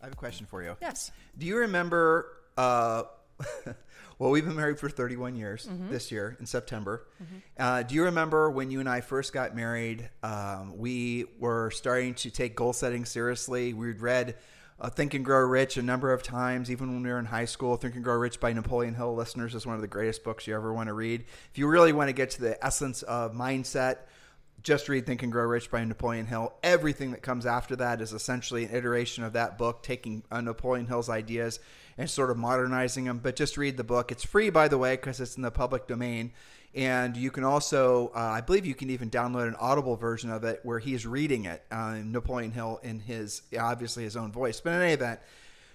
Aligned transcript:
I 0.00 0.06
have 0.06 0.12
a 0.12 0.16
question 0.16 0.46
for 0.46 0.62
you. 0.62 0.76
Yes. 0.80 1.10
Do 1.36 1.46
you 1.46 1.58
remember? 1.58 2.26
Uh, 2.56 3.04
well, 4.18 4.30
we've 4.30 4.44
been 4.44 4.56
married 4.56 4.78
for 4.78 4.88
31 4.88 5.34
years 5.36 5.66
Mm-hmm. 5.66 5.90
this 5.90 6.10
year 6.12 6.36
in 6.40 6.46
September. 6.46 7.06
Uh, 7.58 7.82
do 7.82 7.94
you 7.94 8.04
remember 8.04 8.50
when 8.50 8.70
you 8.70 8.80
and 8.80 8.88
I 8.88 9.00
first 9.00 9.32
got 9.32 9.54
married? 9.56 10.08
Um, 10.22 10.76
we 10.78 11.24
were 11.38 11.70
starting 11.70 12.14
to 12.14 12.30
take 12.30 12.54
goal 12.56 12.72
setting 12.72 13.04
seriously. 13.04 13.72
We'd 13.72 14.00
read 14.00 14.36
uh, 14.80 14.88
Think 14.90 15.12
and 15.14 15.24
Grow 15.24 15.40
Rich 15.46 15.76
a 15.76 15.82
number 15.82 16.12
of 16.12 16.22
times, 16.22 16.70
even 16.70 16.92
when 16.92 17.02
we 17.02 17.10
were 17.10 17.18
in 17.18 17.26
high 17.26 17.44
school. 17.44 17.76
Think 17.76 17.94
and 17.94 18.04
Grow 18.04 18.16
Rich 18.16 18.40
by 18.40 18.52
Napoleon 18.52 18.94
Hill. 18.94 19.14
Listeners 19.14 19.54
is 19.54 19.66
one 19.66 19.74
of 19.74 19.82
the 19.82 19.86
greatest 19.88 20.24
books 20.24 20.46
you 20.46 20.54
ever 20.54 20.72
want 20.72 20.88
to 20.88 20.94
read. 20.94 21.24
If 21.52 21.58
you 21.58 21.66
really 21.66 21.92
want 21.92 22.08
to 22.08 22.14
get 22.14 22.30
to 22.32 22.40
the 22.40 22.64
essence 22.64 23.02
of 23.02 23.32
mindset, 23.34 23.98
just 24.62 24.88
read 24.88 25.06
Think 25.06 25.22
and 25.22 25.32
Grow 25.32 25.44
Rich 25.44 25.70
by 25.70 25.84
Napoleon 25.84 26.26
Hill. 26.26 26.52
Everything 26.62 27.12
that 27.12 27.22
comes 27.22 27.46
after 27.46 27.76
that 27.76 28.00
is 28.00 28.12
essentially 28.12 28.64
an 28.64 28.74
iteration 28.74 29.24
of 29.24 29.32
that 29.32 29.56
book, 29.56 29.82
taking 29.82 30.22
uh, 30.30 30.40
Napoleon 30.40 30.86
Hill's 30.86 31.08
ideas 31.08 31.60
and 31.96 32.08
sort 32.08 32.30
of 32.30 32.36
modernizing 32.36 33.04
them. 33.04 33.18
But 33.18 33.36
just 33.36 33.56
read 33.56 33.76
the 33.76 33.84
book. 33.84 34.12
It's 34.12 34.24
free, 34.24 34.50
by 34.50 34.68
the 34.68 34.78
way, 34.78 34.96
because 34.96 35.20
it's 35.20 35.36
in 35.36 35.42
the 35.42 35.50
public 35.50 35.86
domain. 35.86 36.32
And 36.74 37.16
you 37.16 37.30
can 37.30 37.42
also, 37.42 38.12
uh, 38.14 38.18
I 38.18 38.42
believe 38.42 38.64
you 38.64 38.74
can 38.74 38.90
even 38.90 39.10
download 39.10 39.48
an 39.48 39.56
audible 39.58 39.96
version 39.96 40.30
of 40.30 40.44
it 40.44 40.60
where 40.62 40.78
he's 40.78 41.04
reading 41.04 41.46
it, 41.46 41.64
uh, 41.70 41.98
Napoleon 42.04 42.52
Hill 42.52 42.78
in 42.82 43.00
his, 43.00 43.42
obviously 43.58 44.04
his 44.04 44.16
own 44.16 44.30
voice. 44.30 44.60
But 44.60 44.74
in 44.74 44.82
any 44.82 44.92
event, 44.92 45.20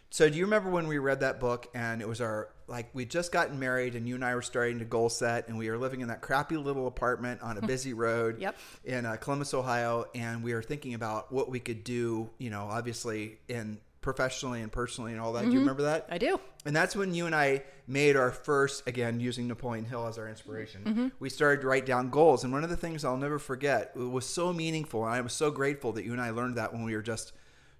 so 0.09 0.29
do 0.29 0.37
you 0.37 0.45
remember 0.45 0.69
when 0.69 0.87
we 0.87 0.97
read 0.97 1.19
that 1.19 1.41
book 1.41 1.67
and 1.73 2.01
it 2.01 2.07
was 2.07 2.21
our 2.21 2.49
like 2.67 2.89
we 2.93 3.05
just 3.05 3.31
gotten 3.31 3.59
married 3.59 3.95
and 3.95 4.07
you 4.07 4.15
and 4.15 4.25
I 4.25 4.33
were 4.35 4.41
starting 4.41 4.79
to 4.79 4.85
goal 4.85 5.09
set 5.09 5.47
and 5.47 5.57
we 5.57 5.69
were 5.69 5.77
living 5.77 6.01
in 6.01 6.07
that 6.07 6.21
crappy 6.21 6.57
little 6.57 6.87
apartment 6.87 7.41
on 7.41 7.57
a 7.57 7.61
busy 7.67 7.93
road 7.93 8.39
Yep. 8.41 8.55
in 8.83 9.05
uh, 9.05 9.15
Columbus, 9.17 9.53
Ohio, 9.53 10.05
and 10.15 10.43
we 10.43 10.53
were 10.53 10.63
thinking 10.63 10.93
about 10.93 11.31
what 11.31 11.49
we 11.49 11.59
could 11.59 11.83
do, 11.83 12.29
you 12.37 12.49
know, 12.49 12.67
obviously 12.69 13.37
in 13.47 13.79
professionally 14.01 14.61
and 14.61 14.71
personally 14.71 15.11
and 15.13 15.19
all 15.19 15.33
that. 15.33 15.45
Do 15.45 15.51
you 15.51 15.59
remember 15.59 15.81
that? 15.83 16.05
I 16.09 16.19
do. 16.19 16.39
And 16.63 16.75
that's 16.75 16.95
when 16.95 17.13
you 17.15 17.25
and 17.25 17.33
I 17.35 17.63
made 17.87 18.15
our 18.15 18.29
first, 18.31 18.87
again, 18.87 19.19
using 19.19 19.47
Napoleon 19.47 19.83
Hill 19.85 20.05
as 20.05 20.19
our 20.19 20.27
inspiration. 20.29 20.81
Mm-hmm. 20.83 21.07
We 21.19 21.29
started 21.29 21.61
to 21.61 21.67
write 21.67 21.87
down 21.87 22.11
goals. 22.11 22.43
And 22.43 22.53
one 22.53 22.63
of 22.63 22.69
the 22.69 22.77
things 22.77 23.03
I'll 23.03 23.17
never 23.17 23.39
forget, 23.39 23.91
it 23.95 23.99
was 23.99 24.25
so 24.27 24.53
meaningful. 24.53 25.05
And 25.05 25.13
I 25.13 25.21
was 25.21 25.33
so 25.33 25.49
grateful 25.49 25.91
that 25.93 26.05
you 26.05 26.11
and 26.11 26.21
I 26.21 26.29
learned 26.29 26.55
that 26.57 26.71
when 26.71 26.83
we 26.83 26.95
were 26.95 27.01
just 27.01 27.33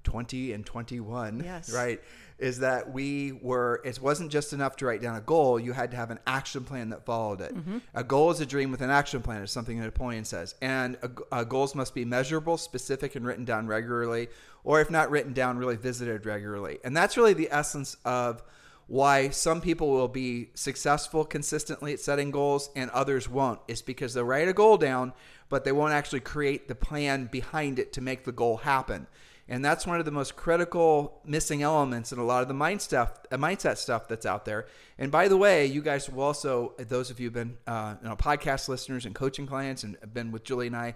20 0.05 0.53
and 0.53 0.65
21. 0.65 1.41
Yes. 1.43 1.73
Right. 1.73 2.01
Is 2.37 2.59
that 2.59 2.91
we 2.91 3.33
were, 3.33 3.81
it 3.83 3.99
wasn't 4.01 4.31
just 4.31 4.53
enough 4.53 4.75
to 4.77 4.85
write 4.85 5.01
down 5.01 5.15
a 5.15 5.21
goal, 5.21 5.59
you 5.59 5.73
had 5.73 5.91
to 5.91 5.97
have 5.97 6.11
an 6.11 6.19
action 6.27 6.63
plan 6.63 6.89
that 6.89 7.05
followed 7.05 7.41
it. 7.41 7.55
Mm-hmm. 7.55 7.77
A 7.93 8.03
goal 8.03 8.31
is 8.31 8.39
a 8.39 8.45
dream 8.45 8.71
with 8.71 8.81
an 8.81 8.89
action 8.89 9.21
plan, 9.21 9.41
is 9.41 9.51
something 9.51 9.79
that 9.79 9.85
Napoleon 9.85 10.25
says. 10.25 10.55
And 10.61 10.97
a, 11.01 11.39
a 11.39 11.45
goals 11.45 11.75
must 11.75 11.93
be 11.93 12.05
measurable, 12.05 12.57
specific, 12.57 13.15
and 13.15 13.25
written 13.25 13.45
down 13.45 13.67
regularly, 13.67 14.27
or 14.63 14.81
if 14.81 14.89
not 14.89 15.09
written 15.11 15.33
down, 15.33 15.57
really 15.57 15.77
visited 15.77 16.25
regularly. 16.25 16.79
And 16.83 16.95
that's 16.95 17.17
really 17.17 17.33
the 17.33 17.49
essence 17.51 17.97
of 18.05 18.43
why 18.87 19.29
some 19.29 19.61
people 19.61 19.89
will 19.89 20.07
be 20.07 20.49
successful 20.53 21.25
consistently 21.25 21.93
at 21.93 21.99
setting 21.99 22.31
goals 22.31 22.69
and 22.75 22.89
others 22.91 23.27
won't 23.27 23.59
is 23.67 23.81
because 23.81 24.13
they'll 24.13 24.23
write 24.23 24.47
a 24.47 24.53
goal 24.53 24.77
down 24.77 25.11
but 25.49 25.63
they 25.63 25.71
won't 25.71 25.93
actually 25.93 26.19
create 26.19 26.67
the 26.67 26.75
plan 26.75 27.25
behind 27.31 27.79
it 27.79 27.93
to 27.93 28.01
make 28.01 28.25
the 28.25 28.31
goal 28.31 28.57
happen 28.57 29.07
and 29.47 29.63
that's 29.63 29.85
one 29.85 29.99
of 29.99 30.05
the 30.05 30.11
most 30.11 30.35
critical 30.35 31.21
missing 31.25 31.61
elements 31.61 32.11
in 32.11 32.19
a 32.19 32.23
lot 32.23 32.41
of 32.41 32.47
the 32.47 32.53
mind 32.53 32.81
stuff 32.81 33.19
uh, 33.31 33.37
mindset 33.37 33.77
stuff 33.77 34.07
that's 34.07 34.25
out 34.25 34.45
there 34.45 34.65
and 34.97 35.11
by 35.11 35.27
the 35.27 35.37
way 35.37 35.65
you 35.65 35.81
guys 35.81 36.09
will 36.09 36.23
also 36.23 36.73
those 36.77 37.09
of 37.09 37.19
you 37.19 37.27
who've 37.27 37.33
been 37.33 37.57
uh, 37.67 37.95
you 38.01 38.09
know, 38.09 38.15
podcast 38.15 38.67
listeners 38.67 39.05
and 39.05 39.15
coaching 39.15 39.45
clients 39.45 39.83
and 39.83 39.97
have 40.01 40.13
been 40.13 40.31
with 40.31 40.43
julie 40.43 40.67
and 40.67 40.75
i 40.75 40.95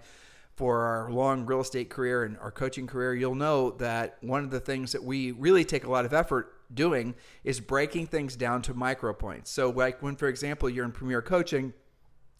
for 0.60 0.82
our 0.82 1.10
long 1.10 1.46
real 1.46 1.60
estate 1.60 1.88
career 1.88 2.24
and 2.24 2.36
our 2.36 2.50
coaching 2.50 2.86
career, 2.86 3.14
you'll 3.14 3.34
know 3.34 3.70
that 3.70 4.18
one 4.20 4.44
of 4.44 4.50
the 4.50 4.60
things 4.60 4.92
that 4.92 5.02
we 5.02 5.32
really 5.32 5.64
take 5.64 5.84
a 5.84 5.90
lot 5.90 6.04
of 6.04 6.12
effort 6.12 6.52
doing 6.74 7.14
is 7.44 7.60
breaking 7.60 8.06
things 8.06 8.36
down 8.36 8.60
to 8.60 8.74
micro 8.74 9.14
points. 9.14 9.50
So, 9.50 9.70
like 9.70 10.02
when, 10.02 10.16
for 10.16 10.28
example, 10.28 10.68
you're 10.68 10.84
in 10.84 10.92
Premier 10.92 11.22
Coaching 11.22 11.72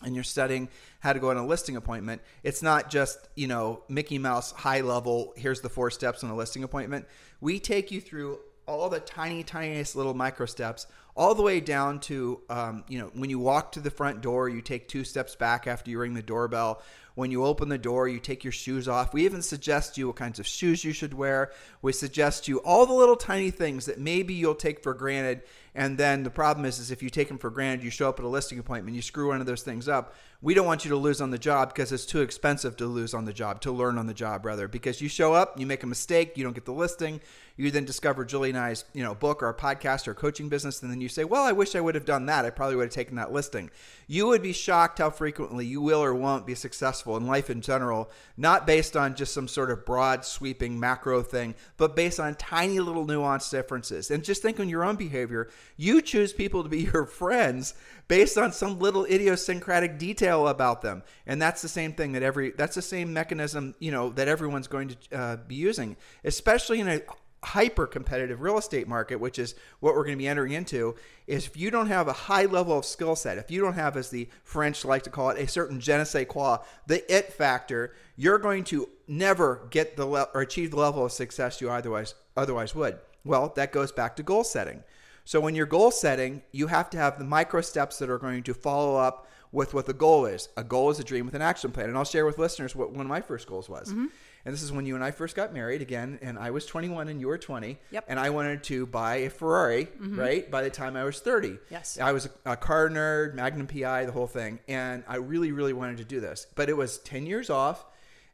and 0.05 0.15
you're 0.15 0.25
studying 0.25 0.69
how 1.00 1.12
to 1.12 1.19
go 1.19 1.31
on 1.31 1.37
a 1.37 1.47
listing 1.47 1.77
appointment, 1.77 2.22
it's 2.43 2.62
not 2.62 2.91
just, 2.91 3.28
you 3.34 3.47
know, 3.47 3.83
Mickey 3.88 4.19
Mouse 4.19 4.53
high 4.53 4.81
level, 4.81 5.33
here's 5.37 5.61
the 5.61 5.69
four 5.69 5.91
steps 5.91 6.25
on 6.25 6.31
a 6.31 6.37
listing 6.37 6.65
appointment. 6.65 7.06
We 7.41 7.59
take 7.59 7.91
you 7.91 8.00
through 8.00 8.38
all 8.66 8.88
the 8.88 9.00
tiny, 9.00 9.43
tiniest 9.43 9.97
little 9.97 10.15
micro 10.15 10.47
steps, 10.47 10.87
all 11.16 11.34
the 11.34 11.43
way 11.43 11.61
down 11.61 12.00
to, 12.00 12.41
um, 12.49 12.84
you 12.88 12.99
know, 12.99 13.11
when 13.15 13.28
you 13.28 13.38
walk 13.38 13.72
to 13.72 13.81
the 13.81 13.91
front 13.91 14.21
door, 14.21 14.49
you 14.49 14.62
take 14.62 14.88
two 14.88 15.05
steps 15.05 15.34
back 15.34 15.66
after 15.66 15.91
you 15.91 15.99
ring 15.99 16.15
the 16.15 16.22
doorbell. 16.22 16.81
When 17.15 17.31
you 17.31 17.44
open 17.44 17.69
the 17.69 17.78
door, 17.78 18.09
you 18.09 18.19
take 18.19 18.44
your 18.44 18.53
shoes 18.53 18.88
off. 18.88 19.12
We 19.12 19.25
even 19.25 19.43
suggest 19.43 19.98
you 19.98 20.06
what 20.06 20.16
kinds 20.16 20.38
of 20.38 20.47
shoes 20.47 20.84
you 20.84 20.93
should 20.93 21.15
wear. 21.15 21.53
We 21.82 21.93
suggest 21.93 22.48
you 22.48 22.59
all 22.59 22.87
the 22.87 22.93
little 22.93 23.16
tiny 23.16 23.50
things 23.50 23.87
that 23.87 23.98
maybe 23.98 24.34
you'll 24.34 24.54
take 24.54 24.82
for 24.82 24.94
granted. 24.94 25.43
And 25.75 25.97
then 25.97 26.25
the 26.25 26.31
problem 26.31 26.66
is, 26.66 26.78
is 26.78 26.91
if 26.91 27.03
you 27.03 27.10
take 27.10 27.28
them 27.28 27.38
for 27.38 27.50
granted, 27.50 27.84
you 27.84 27.91
show 27.91 28.09
up 28.09 28.19
at 28.19 28.25
a 28.25 28.28
listing 28.28 28.59
appointment, 28.59 28.97
you 28.97 29.03
screw 29.03 29.28
one 29.28 29.41
of 29.41 29.47
those 29.47 29.62
things 29.62 29.88
up. 29.88 30.15
We 30.43 30.54
don't 30.54 30.66
want 30.66 30.84
you 30.84 30.91
to 30.91 30.97
lose 30.97 31.20
on 31.20 31.31
the 31.31 31.38
job 31.38 31.69
because 31.69 31.93
it's 31.93 32.06
too 32.06 32.22
expensive 32.22 32.76
to 32.78 32.87
lose 32.87 33.15
on 33.15 33.25
the 33.25 33.32
job, 33.32 33.60
to 33.60 33.72
learn 33.72 33.99
on 33.99 34.06
the 34.06 34.15
job 34.15 34.44
rather. 34.47 34.66
Because 34.66 35.00
you 35.00 35.09
show 35.09 35.32
up, 35.34 35.60
you 35.60 35.66
make 35.66 35.82
a 35.82 35.87
mistake, 35.87 36.37
you 36.37 36.43
don't 36.43 36.54
get 36.54 36.65
the 36.65 36.72
listing, 36.72 37.20
you 37.56 37.70
then 37.70 37.84
discover 37.84 38.25
Julie 38.25 38.49
and 38.49 38.59
I's, 38.59 38.84
you 38.94 39.04
know, 39.04 39.15
book 39.15 39.43
or 39.43 39.53
podcast 39.53 40.09
or 40.09 40.15
coaching 40.15 40.49
business, 40.49 40.82
and 40.82 40.91
then 40.91 41.00
you 41.00 41.10
say, 41.10 41.25
"Well, 41.25 41.43
I 41.43 41.53
wish 41.53 41.76
I 41.76 41.81
would 41.81 41.94
have 41.94 42.06
done 42.06 42.26
that. 42.26 42.47
I 42.47 42.50
probably 42.50 42.76
would 42.76 42.87
have 42.87 42.93
taken 42.93 43.16
that 43.16 43.32
listing." 43.32 43.70
You 44.06 44.28
would 44.28 44.43
be 44.43 44.54
shocked 44.54 44.99
how 44.99 45.10
frequently 45.10 45.66
you 45.66 45.82
will 45.82 46.03
or 46.03 46.15
won't 46.15 46.47
be 46.47 46.54
successful 46.54 47.00
in 47.06 47.27
life 47.27 47.50
in 47.50 47.61
general, 47.61 48.11
not 48.37 48.66
based 48.66 48.97
on 48.97 49.15
just 49.15 49.34
some 49.34 49.49
sort 49.49 49.71
of 49.71 49.84
broad, 49.84 50.25
sweeping 50.25 50.78
macro 50.78 51.22
thing, 51.22 51.55
but 51.77 51.97
based 51.97 52.21
on 52.21 52.34
tiny 52.34 52.81
little 52.81 53.06
nuanced 53.06 53.50
differences. 53.50 54.11
And 54.11 54.25
just 54.25 54.43
think 54.43 54.61
on 54.61 54.69
your 54.69 54.84
own 54.84 54.97
behavior. 54.97 55.49
You 55.77 56.03
choose 56.03 56.33
people 56.33 56.62
to 56.62 56.69
be 56.69 56.78
your 56.93 57.06
friends 57.06 57.75
based 58.09 58.37
on 58.37 58.53
some 58.53 58.78
little 58.78 59.05
idiosyncratic 59.05 59.99
detail 59.99 60.49
about 60.49 60.83
them, 60.83 61.03
and 61.27 61.41
that's 61.41 61.62
the 61.62 61.69
same 61.69 61.93
thing 61.93 62.12
that 62.12 62.22
every 62.22 62.50
that's 62.50 62.75
the 62.75 62.83
same 62.83 63.12
mechanism 63.12 63.75
you 63.78 63.93
know 63.93 64.11
that 64.11 64.28
everyone's 64.28 64.67
going 64.67 64.88
to 64.88 65.17
uh, 65.17 65.37
be 65.37 65.55
using, 65.55 65.97
especially 66.25 66.81
in 66.81 66.88
a 66.88 67.00
hyper 67.43 67.87
competitive 67.87 68.43
real 68.43 68.59
estate 68.59 68.87
market, 68.87 69.17
which 69.17 69.39
is 69.39 69.55
what 69.81 69.95
we're 69.95 70.05
going 70.05 70.17
to 70.17 70.23
be 70.23 70.28
entering 70.28 70.53
into, 70.53 70.95
is 71.27 71.47
if 71.47 71.56
you 71.56 71.71
don't 71.71 71.87
have 71.87 72.09
a 72.09 72.12
high 72.12 72.45
level 72.45 72.78
of 72.78 72.84
skill 72.84 73.17
set, 73.17 73.39
if 73.39 73.51
you 73.51 73.61
don't 73.61 73.75
have, 73.75 73.97
as 73.97 74.11
the 74.11 74.28
French 74.45 74.84
like 74.84 75.03
to 75.03 75.11
call 75.11 75.31
it, 75.31 75.39
a 75.39 75.49
certain 75.49 75.81
je 75.81 75.97
ne 75.97 76.05
sais 76.05 76.27
quoi, 76.29 76.59
the 76.87 77.15
it 77.15 77.33
factor, 77.33 77.95
you're 78.17 78.39
going 78.39 78.65
to 78.65 78.89
never 79.09 79.67
get 79.71 79.97
the 79.97 80.05
le- 80.05 80.29
or 80.34 80.43
achieve 80.43 80.71
the 80.71 80.77
level 80.77 81.05
of 81.05 81.12
success 81.12 81.61
you 81.61 81.71
otherwise 81.71 82.15
otherwise 82.37 82.75
would. 82.75 82.99
Well, 83.25 83.53
that 83.56 83.73
goes 83.73 83.93
back 83.93 84.17
to 84.17 84.23
goal 84.23 84.45
setting. 84.45 84.83
So 85.25 85.41
when 85.41 85.55
you're 85.55 85.67
goal 85.67 85.91
setting, 85.91 86.43
you 86.53 86.67
have 86.69 86.91
to 86.91 86.99
have 86.99 87.19
the 87.19 87.25
micro 87.25 87.61
steps 87.61 87.99
that 87.99 88.11
are 88.11 88.19
going 88.19 88.43
to 88.45 88.55
follow 88.55 88.97
up 88.97 89.29
with 89.53 89.75
what 89.75 89.87
the 89.87 89.93
goal 89.93 90.27
is. 90.27 90.49
A 90.56 90.65
goal 90.65 90.91
is 90.91 90.99
a 90.99 91.05
dream 91.05 91.27
with 91.27 91.34
an 91.34 91.43
action 91.43 91.71
plan. 91.73 91.89
And 91.89 91.99
I'll 91.99 92.05
share 92.05 92.25
with 92.25 92.39
listeners 92.39 92.75
what 92.75 92.93
one 92.93 93.03
of 93.03 93.09
my 93.09 93.21
first 93.21 93.47
goals 93.47 93.69
was. 93.69 93.91
Mm-hmm. 93.91 94.06
And 94.45 94.55
this 94.55 94.62
is 94.62 94.73
when 94.73 94.87
you 94.87 94.95
and 94.95 95.05
I 95.05 95.11
first 95.11 95.37
got 95.37 95.53
married 95.53 95.83
again, 95.83 96.19
and 96.23 96.39
I 96.39 96.51
was 96.51 96.65
21 96.67 97.09
and 97.09 97.21
you 97.21 97.28
were 97.28 97.39
20. 97.39 97.78
Yep. 97.91 98.05
And 98.09 98.19
I 98.19 98.31
wanted 98.31 98.62
to 98.64 98.87
buy 98.87 99.17
a 99.17 99.31
Ferrari, 99.31 99.87
mm-hmm. 99.87 100.19
right, 100.19 100.50
by 100.50 100.62
the 100.62 100.70
time 100.70 100.97
I 100.97 101.05
was 101.05 101.20
30. 101.20 101.59
Yes. 101.70 101.99
I 102.00 102.12
was 102.12 102.26
a, 102.26 102.53
a 102.53 102.56
car 102.56 102.88
nerd, 102.88 103.35
Magnum 103.35 103.67
PI, 103.67 104.06
the 104.06 104.12
whole 104.12 104.26
thing. 104.26 104.59
And 104.67 105.05
I 105.06 105.17
really, 105.17 105.53
really 105.53 105.73
wanted 105.73 105.99
to 105.99 106.05
do 106.05 106.20
this. 106.20 106.47
But 106.55 106.69
it 106.69 106.76
was 106.76 106.99
10 106.99 107.26
years 107.26 107.50
off, 107.50 107.85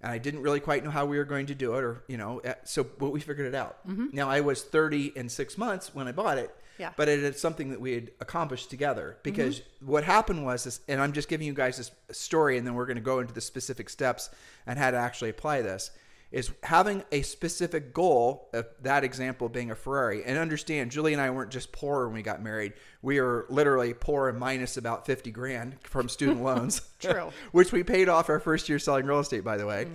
and 0.00 0.12
I 0.12 0.18
didn't 0.18 0.42
really 0.42 0.60
quite 0.60 0.84
know 0.84 0.90
how 0.90 1.06
we 1.06 1.18
were 1.18 1.24
going 1.24 1.46
to 1.46 1.54
do 1.54 1.74
it, 1.74 1.82
or, 1.82 2.04
you 2.06 2.16
know, 2.16 2.38
eh, 2.40 2.54
so, 2.64 2.84
but 2.84 3.10
we 3.10 3.20
figured 3.20 3.48
it 3.48 3.54
out. 3.54 3.86
Mm-hmm. 3.88 4.06
Now, 4.12 4.28
I 4.30 4.40
was 4.40 4.62
30 4.62 5.12
in 5.16 5.28
six 5.28 5.58
months 5.58 5.94
when 5.94 6.06
I 6.06 6.12
bought 6.12 6.38
it. 6.38 6.54
Yeah. 6.78 6.92
But 6.94 7.08
it 7.08 7.20
is 7.20 7.40
something 7.40 7.70
that 7.70 7.80
we 7.80 7.94
had 7.94 8.10
accomplished 8.20 8.70
together 8.70 9.12
mm-hmm. 9.12 9.20
because 9.22 9.62
what 9.80 10.04
happened 10.04 10.44
was, 10.44 10.64
this, 10.64 10.80
and 10.88 11.00
I'm 11.00 11.12
just 11.12 11.28
giving 11.28 11.46
you 11.46 11.54
guys 11.54 11.78
this 11.78 11.90
story, 12.10 12.58
and 12.58 12.66
then 12.66 12.74
we're 12.74 12.86
going 12.86 12.96
to 12.96 13.02
go 13.02 13.18
into 13.20 13.32
the 13.32 13.40
specific 13.40 13.88
steps 13.88 14.30
and 14.66 14.78
how 14.78 14.90
to 14.90 14.96
actually 14.96 15.30
apply 15.30 15.62
this. 15.62 15.90
Is 16.36 16.52
having 16.62 17.02
a 17.12 17.22
specific 17.22 17.94
goal. 17.94 18.50
Of 18.52 18.66
that 18.82 19.04
example 19.04 19.48
being 19.48 19.70
a 19.70 19.74
Ferrari, 19.74 20.22
and 20.22 20.36
understand 20.36 20.90
Julie 20.90 21.14
and 21.14 21.22
I 21.22 21.30
weren't 21.30 21.50
just 21.50 21.72
poor 21.72 22.04
when 22.04 22.14
we 22.14 22.20
got 22.20 22.42
married. 22.42 22.74
We 23.00 23.18
were 23.22 23.46
literally 23.48 23.94
poor 23.94 24.28
and 24.28 24.38
minus 24.38 24.76
about 24.76 25.06
fifty 25.06 25.30
grand 25.30 25.78
from 25.82 26.10
student 26.10 26.42
loans. 26.44 26.82
True. 27.00 27.32
which 27.52 27.72
we 27.72 27.82
paid 27.82 28.10
off 28.10 28.28
our 28.28 28.38
first 28.38 28.68
year 28.68 28.78
selling 28.78 29.06
real 29.06 29.20
estate, 29.20 29.44
by 29.44 29.56
the 29.56 29.64
way. 29.64 29.86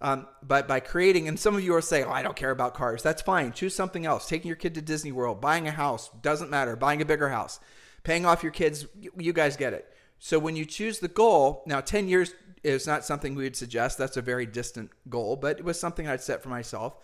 Um, 0.00 0.28
but 0.40 0.68
by 0.68 0.78
creating, 0.78 1.26
and 1.26 1.38
some 1.38 1.56
of 1.56 1.64
you 1.64 1.74
are 1.74 1.82
saying, 1.82 2.04
"Oh, 2.06 2.12
I 2.12 2.22
don't 2.22 2.36
care 2.36 2.52
about 2.52 2.74
cars." 2.74 3.02
That's 3.02 3.20
fine. 3.20 3.50
Choose 3.50 3.74
something 3.74 4.06
else. 4.06 4.28
Taking 4.28 4.46
your 4.46 4.56
kid 4.56 4.76
to 4.76 4.82
Disney 4.82 5.10
World, 5.10 5.40
buying 5.40 5.66
a 5.66 5.72
house 5.72 6.10
doesn't 6.22 6.48
matter. 6.48 6.76
Buying 6.76 7.02
a 7.02 7.06
bigger 7.06 7.30
house, 7.30 7.58
paying 8.04 8.24
off 8.24 8.44
your 8.44 8.52
kids. 8.52 8.86
You, 9.18 9.32
guys 9.32 9.56
get 9.56 9.72
it. 9.72 9.92
So 10.20 10.38
when 10.38 10.54
you 10.54 10.64
choose 10.64 11.00
the 11.00 11.08
goal, 11.08 11.64
now 11.66 11.80
ten 11.80 12.06
years 12.06 12.34
is 12.62 12.86
not 12.86 13.04
something 13.04 13.34
we 13.34 13.44
would 13.44 13.56
suggest. 13.56 13.98
That's 13.98 14.16
a 14.16 14.22
very 14.22 14.46
distant 14.46 14.90
goal, 15.08 15.36
but 15.36 15.58
it 15.58 15.64
was 15.64 15.78
something 15.78 16.08
I'd 16.08 16.22
set 16.22 16.42
for 16.42 16.48
myself. 16.48 16.98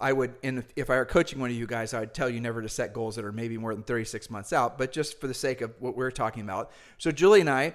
I 0.00 0.12
would, 0.12 0.34
and 0.42 0.64
if 0.76 0.90
I 0.90 0.96
were 0.96 1.04
coaching 1.04 1.38
one 1.38 1.50
of 1.50 1.56
you 1.56 1.66
guys, 1.66 1.94
I'd 1.94 2.14
tell 2.14 2.28
you 2.28 2.40
never 2.40 2.60
to 2.60 2.68
set 2.68 2.92
goals 2.92 3.16
that 3.16 3.24
are 3.24 3.32
maybe 3.32 3.56
more 3.56 3.74
than 3.74 3.84
36 3.84 4.28
months 4.28 4.52
out, 4.52 4.76
but 4.76 4.92
just 4.92 5.20
for 5.20 5.28
the 5.28 5.34
sake 5.34 5.60
of 5.60 5.72
what 5.78 5.96
we're 5.96 6.10
talking 6.10 6.42
about. 6.42 6.72
So 6.98 7.12
Julie 7.12 7.40
and 7.40 7.50
I 7.50 7.74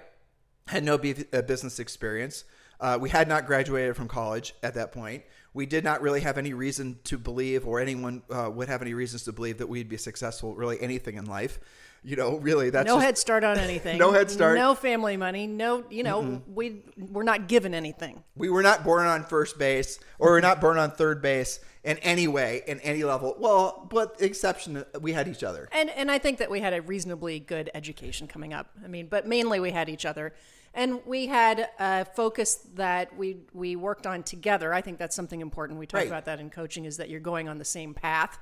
had 0.67 0.83
no 0.83 0.95
uh, 0.95 1.41
business 1.43 1.79
experience. 1.79 2.43
Uh, 2.79 2.97
we 2.99 3.09
had 3.09 3.27
not 3.27 3.45
graduated 3.45 3.95
from 3.95 4.07
college 4.07 4.53
at 4.63 4.73
that 4.75 4.91
point. 4.91 5.23
We 5.53 5.65
did 5.65 5.83
not 5.83 6.01
really 6.01 6.21
have 6.21 6.37
any 6.37 6.53
reason 6.53 6.99
to 7.05 7.17
believe, 7.17 7.65
or 7.65 7.79
anyone 7.79 8.23
uh, 8.29 8.49
would 8.53 8.69
have 8.69 8.81
any 8.81 8.93
reasons 8.93 9.23
to 9.23 9.33
believe 9.33 9.57
that 9.57 9.67
we'd 9.67 9.89
be 9.89 9.97
successful, 9.97 10.53
really 10.55 10.79
anything 10.79 11.15
in 11.15 11.25
life. 11.25 11.59
You 12.03 12.15
know, 12.15 12.37
really, 12.37 12.69
that's 12.69 12.87
no 12.87 12.95
just, 12.95 13.05
head 13.05 13.17
start 13.17 13.43
on 13.43 13.57
anything. 13.57 13.97
No 13.99 14.11
head 14.11 14.31
start. 14.31 14.57
No 14.57 14.73
family 14.73 15.17
money. 15.17 15.47
No, 15.47 15.83
you 15.89 16.03
know, 16.03 16.41
we 16.47 16.83
we're 16.97 17.23
not 17.23 17.47
given 17.47 17.73
anything. 17.73 18.23
We 18.35 18.49
were 18.49 18.63
not 18.63 18.83
born 18.83 19.05
on 19.05 19.25
first 19.25 19.59
base, 19.59 19.99
or 20.17 20.31
we're 20.31 20.39
not 20.39 20.61
born 20.61 20.77
on 20.77 20.91
third 20.91 21.21
base 21.21 21.59
in 21.83 21.97
any 21.97 22.27
way, 22.27 22.61
in 22.67 22.79
any 22.81 23.03
level. 23.03 23.35
Well, 23.37 23.87
but 23.89 24.21
exception, 24.21 24.85
we 25.01 25.11
had 25.13 25.27
each 25.27 25.43
other. 25.43 25.67
And 25.73 25.89
and 25.89 26.09
I 26.09 26.17
think 26.19 26.37
that 26.37 26.49
we 26.49 26.61
had 26.61 26.73
a 26.73 26.81
reasonably 26.81 27.39
good 27.39 27.69
education 27.73 28.27
coming 28.27 28.53
up. 28.53 28.69
I 28.83 28.87
mean, 28.87 29.07
but 29.07 29.27
mainly 29.27 29.59
we 29.59 29.71
had 29.71 29.89
each 29.89 30.05
other, 30.05 30.33
and 30.73 31.05
we 31.05 31.27
had 31.27 31.67
a 31.79 32.05
focus 32.05 32.55
that 32.75 33.15
we 33.17 33.37
we 33.53 33.75
worked 33.75 34.07
on 34.07 34.23
together. 34.23 34.73
I 34.73 34.79
think 34.81 34.99
that's 34.99 35.15
something 35.15 35.41
important. 35.41 35.79
We 35.79 35.85
talk 35.85 35.99
Right. 35.99 36.07
about 36.07 36.25
that 36.25 36.39
in 36.39 36.49
coaching 36.49 36.85
is 36.85 36.95
that 36.97 37.09
you're 37.09 37.19
going 37.19 37.49
on 37.49 37.57
the 37.57 37.65
same 37.65 37.93
path. 37.93 38.39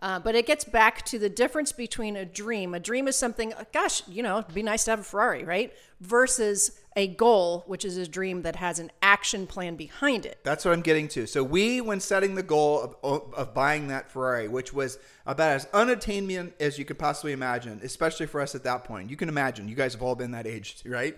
Uh, 0.00 0.18
but 0.20 0.36
it 0.36 0.46
gets 0.46 0.64
back 0.64 1.04
to 1.04 1.18
the 1.18 1.28
difference 1.28 1.72
between 1.72 2.16
a 2.16 2.24
dream. 2.24 2.72
A 2.72 2.80
dream 2.80 3.08
is 3.08 3.16
something, 3.16 3.52
gosh, 3.72 4.06
you 4.06 4.22
know, 4.22 4.38
it'd 4.38 4.54
be 4.54 4.62
nice 4.62 4.84
to 4.84 4.92
have 4.92 5.00
a 5.00 5.04
Ferrari, 5.04 5.42
right? 5.42 5.74
Versus 6.00 6.78
a 6.94 7.08
goal, 7.08 7.64
which 7.66 7.84
is 7.84 7.96
a 7.96 8.06
dream 8.06 8.42
that 8.42 8.56
has 8.56 8.78
an 8.78 8.92
action 9.02 9.46
plan 9.46 9.74
behind 9.74 10.24
it. 10.24 10.38
That's 10.44 10.64
what 10.64 10.72
I'm 10.72 10.82
getting 10.82 11.08
to. 11.08 11.26
So 11.26 11.42
we, 11.42 11.80
when 11.80 11.98
setting 11.98 12.36
the 12.36 12.44
goal 12.44 12.96
of, 13.02 13.34
of 13.34 13.54
buying 13.54 13.88
that 13.88 14.10
Ferrari, 14.10 14.46
which 14.46 14.72
was 14.72 14.98
about 15.26 15.50
as 15.50 15.66
unattainable 15.72 16.52
as 16.60 16.78
you 16.78 16.84
could 16.84 16.98
possibly 16.98 17.32
imagine, 17.32 17.80
especially 17.82 18.26
for 18.26 18.40
us 18.40 18.54
at 18.54 18.62
that 18.64 18.84
point. 18.84 19.10
You 19.10 19.16
can 19.16 19.28
imagine. 19.28 19.68
You 19.68 19.74
guys 19.74 19.94
have 19.94 20.02
all 20.02 20.14
been 20.14 20.30
that 20.30 20.46
age, 20.46 20.76
right? 20.84 21.16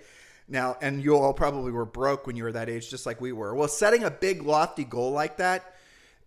Now, 0.48 0.76
and 0.80 1.02
you 1.02 1.16
all 1.16 1.32
probably 1.32 1.70
were 1.70 1.84
broke 1.84 2.26
when 2.26 2.34
you 2.34 2.44
were 2.44 2.52
that 2.52 2.68
age, 2.68 2.90
just 2.90 3.06
like 3.06 3.20
we 3.20 3.32
were. 3.32 3.54
Well, 3.54 3.68
setting 3.68 4.04
a 4.04 4.10
big, 4.10 4.42
lofty 4.42 4.84
goal 4.84 5.12
like 5.12 5.36
that, 5.36 5.74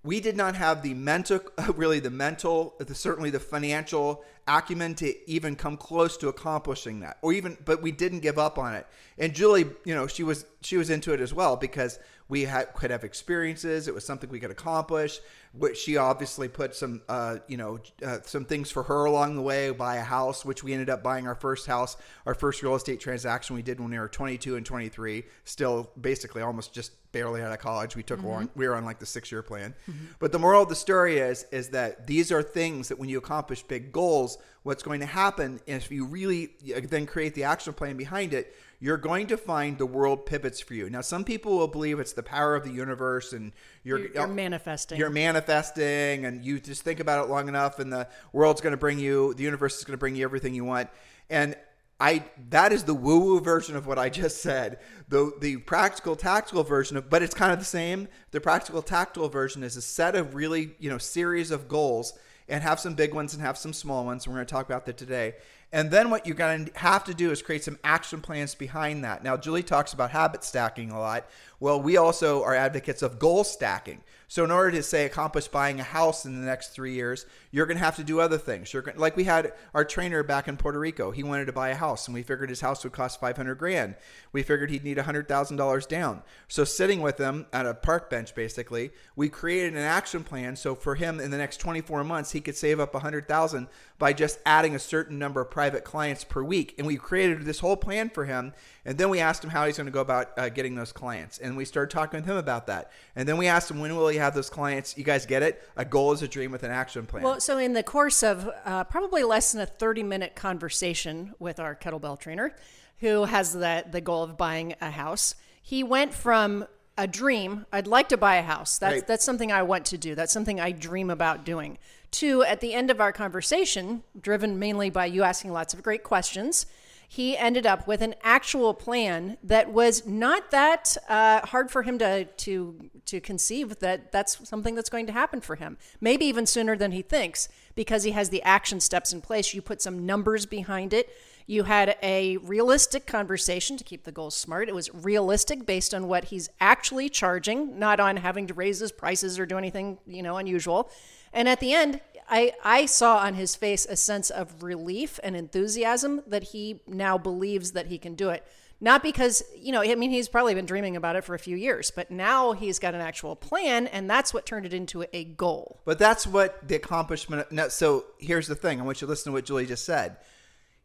we 0.04 0.20
did 0.20 0.36
not 0.36 0.56
have 0.56 0.82
the 0.82 0.94
mental, 0.94 1.40
really 1.76 2.00
the 2.00 2.10
mental, 2.10 2.76
the, 2.80 2.94
certainly 2.94 3.30
the 3.30 3.40
financial 3.40 4.24
acumen 4.48 4.94
to 4.96 5.30
even 5.30 5.56
come 5.56 5.78
close 5.78 6.18
to 6.18 6.28
accomplishing 6.28 7.00
that, 7.00 7.18
or 7.22 7.32
even, 7.32 7.58
but 7.64 7.82
we 7.82 7.92
didn't 7.92 8.20
give 8.20 8.38
up 8.38 8.58
on 8.58 8.74
it. 8.74 8.86
And 9.18 9.34
Julie, 9.34 9.66
you 9.86 9.96
know, 9.96 10.08
she 10.08 10.24
was 10.24 10.46
she 10.62 10.76
was 10.78 10.90
into 10.90 11.14
it 11.14 11.22
as 11.22 11.34
well 11.34 11.56
because 11.56 12.00
we 12.28 12.42
had 12.44 12.74
could 12.74 12.92
have 12.92 13.04
experiences. 13.04 13.88
It 13.88 13.94
was 13.94 14.06
something 14.06 14.30
we 14.30 14.40
could 14.40 14.52
accomplish. 14.52 15.20
Which 15.56 15.78
she 15.78 15.98
obviously 15.98 16.48
put 16.48 16.76
some, 16.76 17.02
uh, 17.08 17.38
you 17.48 17.58
know, 17.58 17.80
uh, 18.04 18.20
some 18.24 18.46
things 18.46 18.72
for 18.72 18.84
her 18.84 19.06
along 19.06 19.36
the 19.36 19.42
way. 19.42 19.70
Buy 19.70 19.98
a 19.98 20.04
house, 20.04 20.44
which 20.44 20.64
we 20.64 20.74
ended 20.74 20.90
up 20.90 21.04
buying 21.04 21.28
our 21.28 21.36
first 21.36 21.68
house, 21.68 21.96
our 22.26 22.34
first 22.34 22.64
real 22.64 22.74
estate 22.74 23.00
transaction 23.00 23.56
we 23.56 23.62
did 23.62 23.80
when 23.80 23.92
we 23.92 24.00
were 24.00 24.08
22 24.08 24.56
and 24.56 24.66
23. 24.66 25.24
Still, 25.44 25.92
basically, 26.00 26.42
almost 26.42 26.74
just 26.74 26.92
barely 27.14 27.42
out 27.42 27.54
of 27.54 27.60
college. 27.60 27.96
We 27.96 28.04
took 28.04 28.22
one. 28.24 28.50
We 28.56 28.68
were 28.68 28.76
on 28.76 28.84
like 28.84 29.00
the 29.00 29.06
six 29.06 29.32
year 29.32 29.44
plan. 29.44 29.74
But 30.20 30.32
the 30.32 30.40
moral 30.40 30.64
of 30.64 30.70
the 30.70 30.76
story 30.76 31.20
is, 31.20 31.46
is 31.52 31.70
that 31.70 32.08
these 32.08 32.32
are 32.32 32.44
things 32.44 32.90
that 32.90 33.00
when 33.00 33.08
you 33.08 33.20
accomplish 33.20 33.62
big 33.64 33.92
goals, 33.94 34.40
what's 34.64 34.84
going 34.84 35.00
to 35.00 35.06
happen 35.06 35.62
if 35.68 35.92
you 35.92 36.06
really 36.06 36.50
then 36.62 37.06
create 37.06 37.36
the 37.36 37.44
action 37.44 37.74
plan 37.74 37.96
behind 37.96 38.34
it, 38.34 38.56
you're 38.84 38.98
going 38.98 39.28
to 39.28 39.38
find 39.38 39.78
the 39.78 39.86
world 39.86 40.26
pivots 40.26 40.60
for 40.60 40.74
you. 40.74 40.90
Now, 40.90 41.00
some 41.00 41.24
people 41.24 41.58
will 41.58 41.70
believe 41.70 42.02
it's 42.02 42.12
the 42.12 42.22
power 42.22 42.54
of 42.54 42.66
the 42.66 42.70
universe 42.70 43.32
and 43.32 43.54
you're, 43.86 43.98
You're, 43.98 44.12
you're 44.12 44.24
oh, 44.24 44.28
manifesting. 44.28 44.98
you're 45.00 45.10
manifesting 45.10 46.26
and 46.26 46.44
you 46.44 46.60
just 46.60 46.82
think 46.82 47.00
about 47.00 47.24
it 47.24 47.30
long 47.30 47.48
enough 47.48 47.80
and 47.80 47.94
the 47.94 48.10
world's 48.34 48.60
going 48.60 48.72
to 48.72 48.78
bring 48.78 49.00
you 49.00 49.34
the 49.36 49.44
universe 49.44 49.78
is 49.78 49.86
going 49.86 49.94
to 49.94 49.98
bring 49.98 50.18
you 50.18 50.26
everything 50.26 50.54
you 50.54 50.66
want. 50.66 50.90
And 51.30 51.56
i 52.02 52.26
that 52.50 52.74
is 52.74 52.84
the 52.84 52.94
woo 52.94 53.20
woo 53.20 53.40
version 53.40 53.78
of 53.78 53.88
what 53.88 53.98
i 53.98 54.10
just 54.10 54.42
said. 54.42 54.80
The 55.08 55.32
the 55.40 55.58
practical 55.58 56.18
tactical 56.18 56.64
version 56.66 56.98
of 56.98 57.10
but 57.10 57.24
it's 57.24 57.34
kind 57.34 57.54
of 57.54 57.60
the 57.60 57.66
same. 57.66 58.10
The 58.32 58.42
practical 58.42 58.82
tactical 58.82 59.30
version 59.30 59.64
is 59.64 59.78
a 59.78 59.82
set 59.82 60.14
of 60.14 60.36
really 60.36 60.76
you 60.80 60.90
know 60.90 60.98
series 60.98 61.52
of 61.52 61.70
goals 61.70 62.20
and 62.50 62.62
have 62.62 62.82
some 62.82 62.96
big 62.96 63.14
ones 63.14 63.34
and 63.34 63.42
have 63.42 63.58
some 63.58 63.72
small 63.72 64.04
ones. 64.04 64.26
And 64.26 64.34
we're 64.34 64.40
going 64.40 64.48
to 64.48 64.54
talk 64.54 64.66
about 64.66 64.86
that 64.88 64.98
today 64.98 65.36
and 65.74 65.90
then 65.90 66.12
what 66.12 66.28
you're 66.28 66.36
going 66.36 66.66
to 66.66 66.78
have 66.78 67.04
to 67.06 67.16
do 67.16 67.32
is 67.32 67.42
create 67.42 67.64
some 67.64 67.80
action 67.84 68.22
plans 68.22 68.54
behind 68.54 69.04
that. 69.04 69.24
Now, 69.24 69.36
Julie 69.36 69.64
talks 69.64 69.92
about 69.92 70.12
habit 70.12 70.44
stacking 70.44 70.92
a 70.92 71.00
lot. 71.00 71.28
Well, 71.60 71.82
we 71.82 71.98
also 71.98 72.44
are 72.44 72.54
advocates 72.54 73.02
of 73.02 73.18
goal 73.18 73.44
stacking. 73.44 74.04
So, 74.28 74.44
in 74.44 74.52
order 74.52 74.72
to 74.72 74.84
say 74.84 75.06
accomplish 75.06 75.48
buying 75.48 75.80
a 75.80 75.84
house 75.84 76.26
in 76.26 76.40
the 76.40 76.46
next 76.46 76.70
three 76.70 76.94
years, 76.94 77.26
you're 77.52 77.68
going 77.68 77.78
to 77.78 77.84
have 77.84 77.98
to 77.98 78.04
do 78.04 78.20
other 78.20 78.38
things. 78.38 78.74
You're 78.74 78.82
going, 78.82 78.98
like 78.98 79.16
we 79.16 79.26
had 79.26 79.54
our 79.76 79.86
trainer 79.86 80.24
back 80.24 80.48
in 80.48 80.58
Puerto 80.58 80.80
Rico. 80.80 81.12
He 81.12 81.22
wanted 81.22 81.46
to 81.46 81.54
buy 81.54 81.70
a 81.70 81.76
house, 81.76 82.08
and 82.08 82.16
we 82.16 82.24
figured 82.24 82.50
his 82.50 82.62
house 82.62 82.84
would 82.84 82.94
cost 82.94 83.20
500 83.20 83.56
grand. 83.56 83.96
We 84.32 84.42
figured 84.42 84.72
he'd 84.72 84.84
need 84.84 84.98
$100,000 84.98 85.88
down. 85.88 86.24
So, 86.48 86.64
sitting 86.64 87.02
with 87.02 87.20
him 87.20 87.46
at 87.54 87.68
a 87.68 87.76
park 87.76 88.10
bench, 88.10 88.34
basically, 88.34 88.92
we 89.16 89.30
created 89.30 89.74
an 89.74 89.80
action 89.80 90.24
plan. 90.24 90.56
So, 90.56 90.74
for 90.74 90.96
him 90.96 91.20
in 91.20 91.30
the 91.30 91.38
next 91.38 91.58
24 91.58 92.04
months, 92.04 92.32
he 92.32 92.42
could 92.42 92.58
save 92.58 92.80
up 92.80 92.94
100,000 92.96 93.68
by 94.00 94.14
just 94.14 94.40
adding 94.46 94.76
a 94.76 94.80
certain 94.80 95.20
number 95.20 95.42
of 95.42 95.52
private 95.64 95.86
clients 95.86 96.26
per 96.26 96.44
week. 96.44 96.76
And 96.78 96.86
we 96.86 96.98
created 96.98 97.44
this 97.46 97.60
whole 97.60 97.78
plan 97.78 98.10
for 98.10 98.26
him. 98.26 98.54
And 98.84 98.98
then 98.98 99.08
we 99.10 99.22
asked 99.22 99.42
him 99.42 99.50
how 99.50 99.66
he's 99.66 99.78
going 99.78 99.86
to 99.86 99.94
go 99.94 100.02
about 100.02 100.38
uh, 100.38 100.50
getting 100.50 100.76
those 100.76 100.92
clients. 100.92 101.38
And 101.38 101.56
we 101.56 101.64
started 101.64 101.90
talking 101.90 102.20
with 102.20 102.26
him 102.26 102.36
about 102.36 102.68
that. 102.68 102.92
And 103.16 103.30
then 103.30 103.38
we 103.38 103.48
asked 103.48 103.72
him, 103.72 103.80
when 103.80 103.96
will 103.96 104.10
he 104.10 104.18
have 104.18 104.36
those 104.36 104.50
clients? 104.50 104.98
You 104.98 105.06
guys 105.06 105.26
get 105.26 105.42
it? 105.42 105.66
A 105.78 105.86
goal 105.86 106.12
is 106.12 106.22
a 106.22 106.28
dream 106.28 106.52
with 106.52 106.64
an 106.64 106.72
action 106.72 107.06
plan. 107.06 107.24
Well, 107.24 107.40
so 107.40 107.58
in 107.58 107.72
the 107.72 107.82
course 107.82 108.24
of 108.24 108.50
uh, 108.66 108.84
probably 108.84 109.24
less 109.24 109.54
than 109.54 109.62
a 109.62 109.66
30 109.66 110.04
minute 110.04 110.36
conversation 110.36 111.34
with 111.40 111.62
our 111.62 111.78
kettlebell 111.78 112.20
trainer, 112.20 112.54
who 113.00 113.24
has 113.24 113.54
the, 113.54 113.86
the 113.90 114.02
goal 114.02 114.24
of 114.24 114.36
buying 114.36 114.76
a 114.82 114.92
house, 114.92 115.36
he 115.62 115.82
went 115.82 116.14
from 116.14 116.66
a 116.98 117.08
dream, 117.08 117.66
I'd 117.72 117.88
like 117.88 118.10
to 118.10 118.18
buy 118.18 118.36
a 118.36 118.44
house. 118.44 118.78
That's, 118.78 118.94
Right. 118.94 119.08
that's 119.08 119.26
something 119.26 119.52
I 119.52 119.64
want 119.64 119.86
to 119.88 119.98
do. 119.98 120.16
That's 120.16 120.32
something 120.34 120.60
I 120.60 120.72
dream 120.72 121.10
about 121.10 121.44
doing. 121.44 121.78
Two, 122.12 122.44
at 122.44 122.62
the 122.62 122.74
end 122.74 122.92
of 122.92 123.02
our 123.02 123.12
conversation, 123.12 124.04
driven 124.20 124.60
mainly 124.60 124.90
by 124.92 125.08
you 125.08 125.24
asking 125.24 125.52
lots 125.52 125.74
of 125.74 125.82
great 125.82 126.04
questions, 126.04 126.68
he 127.14 127.38
ended 127.38 127.68
up 127.68 127.88
with 127.88 128.02
an 128.02 128.16
actual 128.24 128.74
plan 128.74 129.38
that 129.44 129.72
was 129.72 130.04
not 130.04 130.50
that 130.50 130.98
uh, 131.08 131.46
hard 131.46 131.70
for 131.70 131.84
him 131.84 132.00
to 132.00 132.26
to 132.26 132.90
to 133.06 133.22
conceive 133.22 133.78
that 133.80 134.12
that's 134.12 134.50
something 134.50 134.74
that's 134.74 134.90
going 134.90 135.06
to 135.06 135.12
happen 135.12 135.40
for 135.40 135.56
him. 135.56 135.78
Maybe 136.02 136.26
even 136.26 136.48
sooner 136.48 136.76
than 136.76 136.92
he 136.92 137.04
thinks 137.04 137.50
because 137.76 138.02
he 138.02 138.12
has 138.12 138.30
the 138.30 138.42
action 138.42 138.80
steps 138.80 139.14
in 139.14 139.22
place. 139.22 139.54
You 139.54 139.62
put 139.62 139.80
some 139.80 140.08
numbers 140.08 140.48
behind 140.48 140.92
it. 140.92 141.08
You 141.46 141.66
had 141.66 141.98
a 142.02 142.38
realistic 142.38 143.06
conversation 143.06 143.78
to 143.78 143.84
keep 143.84 144.06
the 144.06 144.12
goals 144.12 144.36
smart. 144.36 144.68
It 144.68 144.74
was 144.74 144.90
realistic 144.92 145.68
based 145.68 145.94
on 145.94 146.08
what 146.08 146.26
he's 146.26 146.50
actually 146.60 147.10
charging, 147.10 147.78
not 147.78 148.00
on 148.00 148.18
having 148.18 148.48
to 148.48 148.56
raise 148.56 148.80
his 148.80 148.92
prices 148.92 149.38
or 149.38 149.46
do 149.46 149.60
anything, 149.60 150.00
you 150.08 150.24
know, 150.24 150.38
unusual. 150.38 150.90
And 151.32 151.48
at 151.48 151.60
the 151.60 151.74
end, 151.74 152.02
I, 152.30 152.54
I 152.64 152.86
saw 152.86 153.18
on 153.18 153.36
his 153.36 153.56
face 153.56 153.86
a 153.86 153.96
sense 153.96 154.30
of 154.30 154.64
relief 154.64 155.20
and 155.24 155.36
enthusiasm 155.36 156.22
that 156.28 156.44
he 156.44 156.82
now 156.88 157.18
believes 157.18 157.72
that 157.72 157.88
he 157.88 157.98
can 157.98 158.16
do 158.16 158.30
it. 158.30 158.46
Not 158.82 159.02
because, 159.02 159.44
you 159.56 159.72
know, 159.72 159.82
I 159.82 159.96
mean, 159.96 160.10
he's 160.10 160.28
probably 160.28 160.54
been 160.56 160.66
dreaming 160.66 160.98
about 160.98 161.16
it 161.16 161.24
for 161.24 161.34
a 161.36 161.40
few 161.40 161.56
years, 161.56 161.90
but 161.90 162.12
now 162.12 162.52
he's 162.52 162.80
got 162.80 162.94
an 162.94 163.00
actual 163.00 163.34
plan, 163.34 163.88
and 163.88 164.10
that's 164.10 164.34
what 164.34 164.46
turned 164.46 164.66
it 164.66 164.74
into 164.74 165.06
a 165.14 165.24
goal. 165.24 165.80
But 165.86 166.00
that's 166.00 166.28
what 166.28 166.68
the 166.68 166.76
accomplishment. 166.76 167.50
No, 167.50 167.70
so 167.70 168.04
here's 168.18 168.48
the 168.48 168.56
thing. 168.56 168.82
I 168.82 168.84
want 168.84 169.00
you 169.00 169.08
to 169.08 169.10
listen 169.10 169.32
to 169.32 169.34
what 169.34 169.46
Julie 169.46 169.68
just 169.68 169.86
said. 169.86 170.18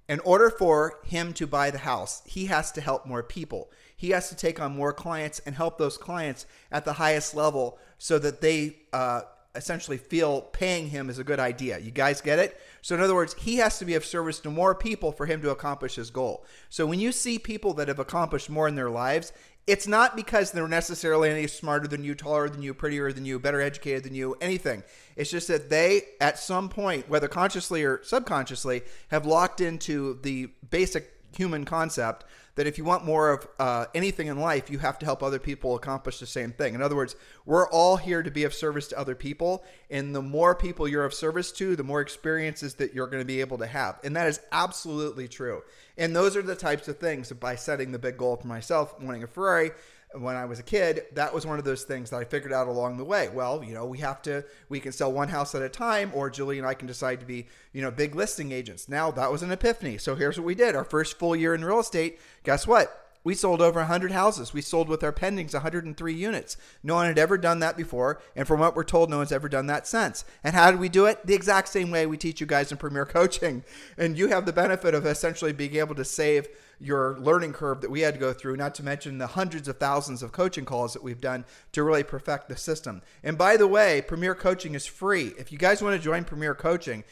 In 0.09 0.21
order 0.21 0.49
for 0.49 1.01
him 1.05 1.33
to 1.35 1.47
buy 1.47 1.71
the 1.71 1.79
house, 1.79 2.23
he 2.25 2.47
has 2.47 2.71
to 2.73 2.81
help 2.81 3.05
more 3.05 3.25
people. 3.25 3.71
He 3.97 4.11
has 4.11 4.29
to 4.29 4.37
take 4.37 4.61
on 4.61 4.77
more 4.77 4.93
clients 4.93 5.41
and 5.45 5.57
help 5.57 5.77
those 5.77 5.99
clients 5.99 6.47
at 6.71 6.85
the 6.85 6.95
highest 6.95 7.35
level 7.35 7.79
so 7.99 8.19
that 8.21 8.41
they 8.41 8.77
uh, 8.93 9.23
essentially 9.59 9.99
feel 9.99 10.41
paying 10.41 10.89
him 10.89 11.11
is 11.11 11.19
a 11.19 11.25
good 11.25 11.41
idea. 11.41 11.79
You 11.79 11.91
guys 11.91 12.23
get 12.23 12.39
it? 12.39 12.59
So, 12.81 12.95
in 12.95 13.03
other 13.03 13.15
words, 13.15 13.35
he 13.35 13.57
has 13.57 13.79
to 13.81 13.85
be 13.85 13.95
of 13.95 14.05
service 14.05 14.41
to 14.41 14.51
more 14.51 14.75
people 14.75 15.13
for 15.13 15.27
him 15.27 15.43
to 15.43 15.51
accomplish 15.51 15.97
his 15.97 16.11
goal. 16.11 16.47
So, 16.71 16.87
when 16.87 17.01
you 17.01 17.13
see 17.13 17.39
people 17.39 17.75
that 17.75 17.89
have 17.89 17.99
accomplished 17.99 18.49
more 18.49 18.69
in 18.69 18.77
their 18.77 18.89
lives, 18.89 19.33
it's 19.67 19.87
not 19.87 20.17
because 20.17 20.51
they're 20.51 20.67
necessarily 20.67 21.29
any 21.29 21.47
smarter 21.47 21.87
than 21.87 22.03
you, 22.03 22.15
taller 22.15 22.49
than 22.49 22.63
you, 22.63 22.73
prettier 22.73 23.13
than 23.13 23.27
you, 23.27 23.39
better 23.39 23.61
educated 23.61 24.05
than 24.05 24.15
you, 24.15 24.35
anything. 24.41 24.83
It's 25.15 25.31
just 25.31 25.49
that 25.49 25.69
they, 25.69 26.03
at 26.23 26.39
some 26.39 26.71
point, 26.71 27.11
whether 27.11 27.29
consciously 27.29 27.85
or 27.85 28.03
subconsciously, 28.03 28.83
have 29.09 29.27
locked 29.27 29.61
into 29.61 30.21
the 30.23 30.47
basic 30.71 31.13
human 31.37 31.67
concept 31.67 32.25
that 32.59 32.67
if 32.67 32.77
you 32.77 32.83
want 32.83 33.05
more 33.05 33.31
of 33.31 33.47
uh, 33.61 33.85
anything 33.95 34.27
in 34.27 34.41
life, 34.41 34.69
you 34.69 34.81
have 34.81 34.99
to 34.99 35.07
help 35.07 35.23
other 35.23 35.39
people 35.39 35.77
accomplish 35.77 36.19
the 36.19 36.27
same 36.27 36.51
thing. 36.51 36.75
In 36.75 36.83
other 36.83 36.97
words, 36.97 37.15
we're 37.47 37.71
all 37.71 37.97
here 37.97 38.21
to 38.21 38.33
be 38.33 38.43
of 38.43 38.53
service 38.53 38.89
to 38.89 38.99
other 38.99 39.15
people. 39.15 39.63
And 39.91 40.13
the 40.13 40.23
more 40.23 40.57
people 40.57 40.89
you're 40.89 41.05
of 41.05 41.15
service 41.15 41.53
to, 41.53 41.77
the 41.77 41.85
more 41.85 42.01
experiences 42.01 42.75
that 42.75 42.95
you're 42.95 43.07
going 43.07 43.23
to 43.23 43.25
be 43.25 43.41
able 43.41 43.59
to 43.59 43.67
have. 43.69 44.01
And 44.03 44.17
that 44.17 44.27
is 44.27 44.41
absolutely 44.51 45.29
true. 45.29 45.63
And 45.97 46.17
those 46.17 46.37
are 46.37 46.43
the 46.43 46.57
types 46.57 46.89
of 46.89 46.99
things 46.99 47.29
that 47.29 47.39
by 47.39 47.55
setting 47.55 47.93
the 47.93 47.99
big 48.01 48.17
goal 48.17 48.35
for 48.35 48.49
myself, 48.49 49.01
wanting 49.01 49.23
a 49.23 49.29
Ferrari, 49.29 49.71
when 50.13 50.37
I 50.37 50.45
was 50.45 50.59
a 50.59 50.63
kid, 50.63 51.05
that 51.13 51.35
was 51.35 51.45
one 51.45 51.59
of 51.59 51.65
those 51.65 51.85
things 51.85 52.11
that 52.11 52.17
I 52.17 52.25
figured 52.25 52.53
out 52.53 52.69
along 52.69 52.97
the 52.97 53.05
way. 53.05 53.29
Well, 53.29 53.63
you 53.63 53.75
know, 53.75 53.85
we 53.85 53.99
have 53.99 54.23
to, 54.23 54.45
we 54.69 54.81
can 54.81 54.93
sell 54.93 55.13
one 55.13 55.29
house 55.29 55.55
at 55.55 55.63
a 55.63 55.69
time, 55.69 56.11
or 56.15 56.31
Julie 56.31 56.59
and 56.59 56.67
I 56.67 56.75
can 56.75 56.87
decide 56.87 57.21
to 57.21 57.27
be, 57.27 57.47
you 57.73 57.83
know, 57.83 57.91
big 57.91 58.15
listing 58.15 58.53
agents. 58.53 58.89
Now 58.89 59.11
that 59.11 59.31
was 59.31 59.43
an 59.43 59.51
epiphany. 59.51 59.99
So 59.99 60.15
here's 60.15 60.39
what 60.39 60.47
we 60.47 60.55
did. 60.55 60.75
Our 60.75 60.85
first 60.85 61.19
full 61.19 61.37
year 61.37 61.55
in 61.55 61.65
real 61.65 61.81
estate, 61.81 62.19
guess 62.45 62.67
what? 62.67 63.08
We 63.29 63.35
sold 63.35 63.61
over 63.61 63.81
100 63.81 64.13
houses. 64.13 64.55
We 64.55 64.63
sold 64.63 64.89
with 64.89 65.05
our 65.05 65.13
pendings 65.13 65.53
103 65.53 66.15
units. 66.15 66.57
No 66.83 66.95
one 66.95 67.09
had 67.09 67.19
ever 67.19 67.37
done 67.37 67.59
that 67.59 67.77
before. 67.77 68.23
And 68.35 68.49
from 68.49 68.59
what 68.59 68.75
we're 68.75 68.85
told, 68.85 69.11
no 69.11 69.19
one's 69.19 69.33
ever 69.33 69.51
done 69.51 69.67
that 69.67 69.87
since. 69.87 70.25
And 70.43 70.55
how 70.55 70.71
did 70.71 70.81
we 70.81 70.89
do 70.89 71.05
it? 71.05 71.27
The 71.27 71.35
exact 71.35 71.69
same 71.69 71.91
way 71.91 72.07
we 72.07 72.17
teach 72.17 72.41
you 72.41 72.47
guys 72.47 72.73
in 72.73 72.79
Premier 72.79 73.05
Coaching. 73.05 73.65
And 73.99 74.17
you 74.17 74.29
have 74.29 74.47
the 74.47 74.53
benefit 74.55 74.95
of 74.95 75.05
essentially 75.05 75.53
being 75.53 75.77
able 75.77 75.95
to 75.97 76.07
save 76.07 76.49
your 76.81 77.19
learning 77.19 77.53
curve 77.53 77.81
that 77.81 77.91
we 77.91 78.01
had 78.01 78.15
to 78.15 78.21
go 78.21 78.33
through, 78.33 78.57
not 78.57 78.75
to 78.77 78.83
mention 78.83 79.19
the 79.19 79.27
hundreds 79.27 79.69
of 79.69 79.77
thousands 79.79 80.23
of 80.23 80.33
coaching 80.33 80.65
calls 80.65 80.93
that 80.95 81.03
we've 81.03 81.21
done 81.21 81.45
to 81.73 81.83
really 81.83 82.05
perfect 82.05 82.49
the 82.49 82.57
system. 82.57 83.03
And 83.23 83.37
by 83.37 83.59
the 83.59 83.67
way, 83.67 84.01
Premier 84.01 84.35
Coaching 84.35 84.75
is 84.75 84.87
free. 84.87 85.35
If 85.39 85.53
you 85.53 85.59
guys 85.59 85.83
want 85.83 85.97
to 85.97 86.03
join 86.03 86.25
Premier 86.25 86.55
Coaching, 86.55 87.05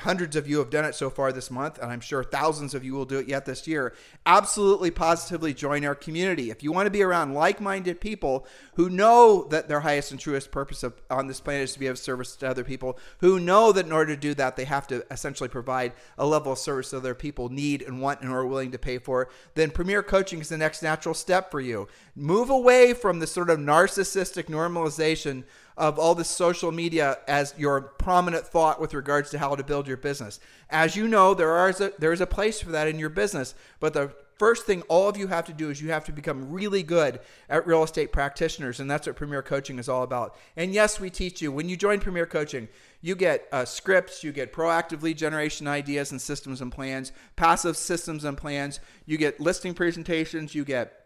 hundreds 0.00 0.36
of 0.36 0.48
you 0.48 0.58
have 0.58 0.70
done 0.70 0.84
it 0.84 0.94
so 0.94 1.10
far 1.10 1.32
this 1.32 1.50
month, 1.50 1.78
and 1.78 1.90
I'm 1.90 2.00
sure 2.00 2.22
thousands 2.22 2.74
of 2.74 2.84
you 2.84 2.94
will 2.94 3.04
do 3.04 3.18
it 3.18 3.26
yet 3.26 3.44
this 3.44 3.66
year. 3.66 3.92
Absolutely, 4.24 4.92
positively 4.92 5.52
join 5.52 5.84
our 5.84 5.96
community. 5.96 6.50
If 6.50 6.62
you 6.62 6.70
want 6.70 6.86
to 6.86 6.92
be 6.92 7.02
around 7.02 7.34
like 7.34 7.60
minded 7.60 8.00
people 8.00 8.46
who 8.74 8.88
know 8.88 9.48
that 9.50 9.66
their 9.66 9.80
highest 9.80 10.12
and 10.12 10.20
truest 10.20 10.52
purpose 10.52 10.84
of, 10.84 10.94
on 11.10 11.26
this 11.26 11.40
planet 11.40 11.64
is 11.64 11.72
to 11.72 11.80
be 11.80 11.88
of 11.88 11.98
service 11.98 12.36
to 12.36 12.48
other 12.48 12.62
people, 12.62 12.98
who 13.18 13.40
know 13.40 13.72
that 13.72 13.86
in 13.86 13.92
order 13.92 14.14
to 14.14 14.20
do 14.20 14.32
that, 14.34 14.54
they 14.54 14.64
have 14.64 14.86
to 14.86 15.04
essentially 15.10 15.48
provide 15.48 15.92
a 16.18 16.26
level 16.26 16.52
of 16.52 16.58
service 16.58 16.90
that 16.90 16.98
other 16.98 17.14
people 17.14 17.48
need 17.48 17.82
and 17.82 18.00
want 18.00 18.20
and 18.20 18.30
are 18.30 18.46
willing 18.46 18.70
to 18.70 18.78
pay 18.78 18.98
for, 18.98 19.28
then 19.54 19.72
Premier 19.72 20.04
Coaching 20.04 20.40
is 20.40 20.48
the 20.48 20.56
next 20.56 20.82
natural 20.82 21.14
step 21.14 21.50
for 21.50 21.60
you. 21.60 21.88
Move 22.14 22.48
away 22.48 22.94
from 22.94 23.18
the 23.18 23.26
sort 23.26 23.50
of 23.50 23.58
narcissistic 23.58 24.44
normalization 24.44 25.42
of 25.76 25.98
all 25.98 26.14
this 26.14 26.28
social 26.28 26.70
media 26.70 27.18
as 27.26 27.54
your 27.56 27.80
prominent 27.80 28.46
thought 28.46 28.80
with 28.80 28.94
regards 28.94 29.30
to 29.30 29.38
how 29.38 29.54
to 29.54 29.64
build 29.64 29.88
your 29.88 29.96
business. 29.96 30.38
As 30.70 30.94
you 30.94 31.08
know, 31.08 31.34
there 31.34 31.68
is 31.68 31.80
a, 31.80 31.92
there 31.98 32.12
is 32.12 32.20
a 32.20 32.26
place 32.26 32.60
for 32.60 32.70
that 32.70 32.88
in 32.88 32.98
your 32.98 33.08
business, 33.08 33.54
but 33.80 33.92
the 33.92 34.14
first 34.38 34.66
thing 34.66 34.82
all 34.82 35.08
of 35.08 35.16
you 35.16 35.28
have 35.28 35.46
to 35.46 35.52
do 35.52 35.70
is 35.70 35.80
you 35.80 35.90
have 35.90 36.04
to 36.04 36.12
become 36.12 36.50
really 36.50 36.82
good 36.82 37.20
at 37.48 37.66
real 37.66 37.82
estate 37.82 38.12
practitioners, 38.12 38.80
and 38.80 38.90
that's 38.90 39.06
what 39.06 39.16
Premier 39.16 39.42
Coaching 39.42 39.78
is 39.78 39.88
all 39.88 40.02
about. 40.02 40.36
And 40.56 40.72
yes, 40.72 41.00
we 41.00 41.10
teach 41.10 41.42
you 41.42 41.52
when 41.52 41.68
you 41.68 41.76
join 41.76 42.00
Premier 42.00 42.26
Coaching. 42.26 42.68
You 43.00 43.14
get 43.14 43.46
uh, 43.52 43.64
scripts, 43.64 44.24
you 44.24 44.32
get 44.32 44.52
proactive 44.52 45.02
lead 45.02 45.18
generation 45.18 45.68
ideas 45.68 46.10
and 46.10 46.20
systems 46.20 46.60
and 46.60 46.72
plans, 46.72 47.12
passive 47.36 47.76
systems 47.76 48.24
and 48.24 48.36
plans, 48.36 48.80
you 49.06 49.18
get 49.18 49.40
listing 49.40 49.74
presentations, 49.74 50.54
you 50.54 50.64
get 50.64 51.03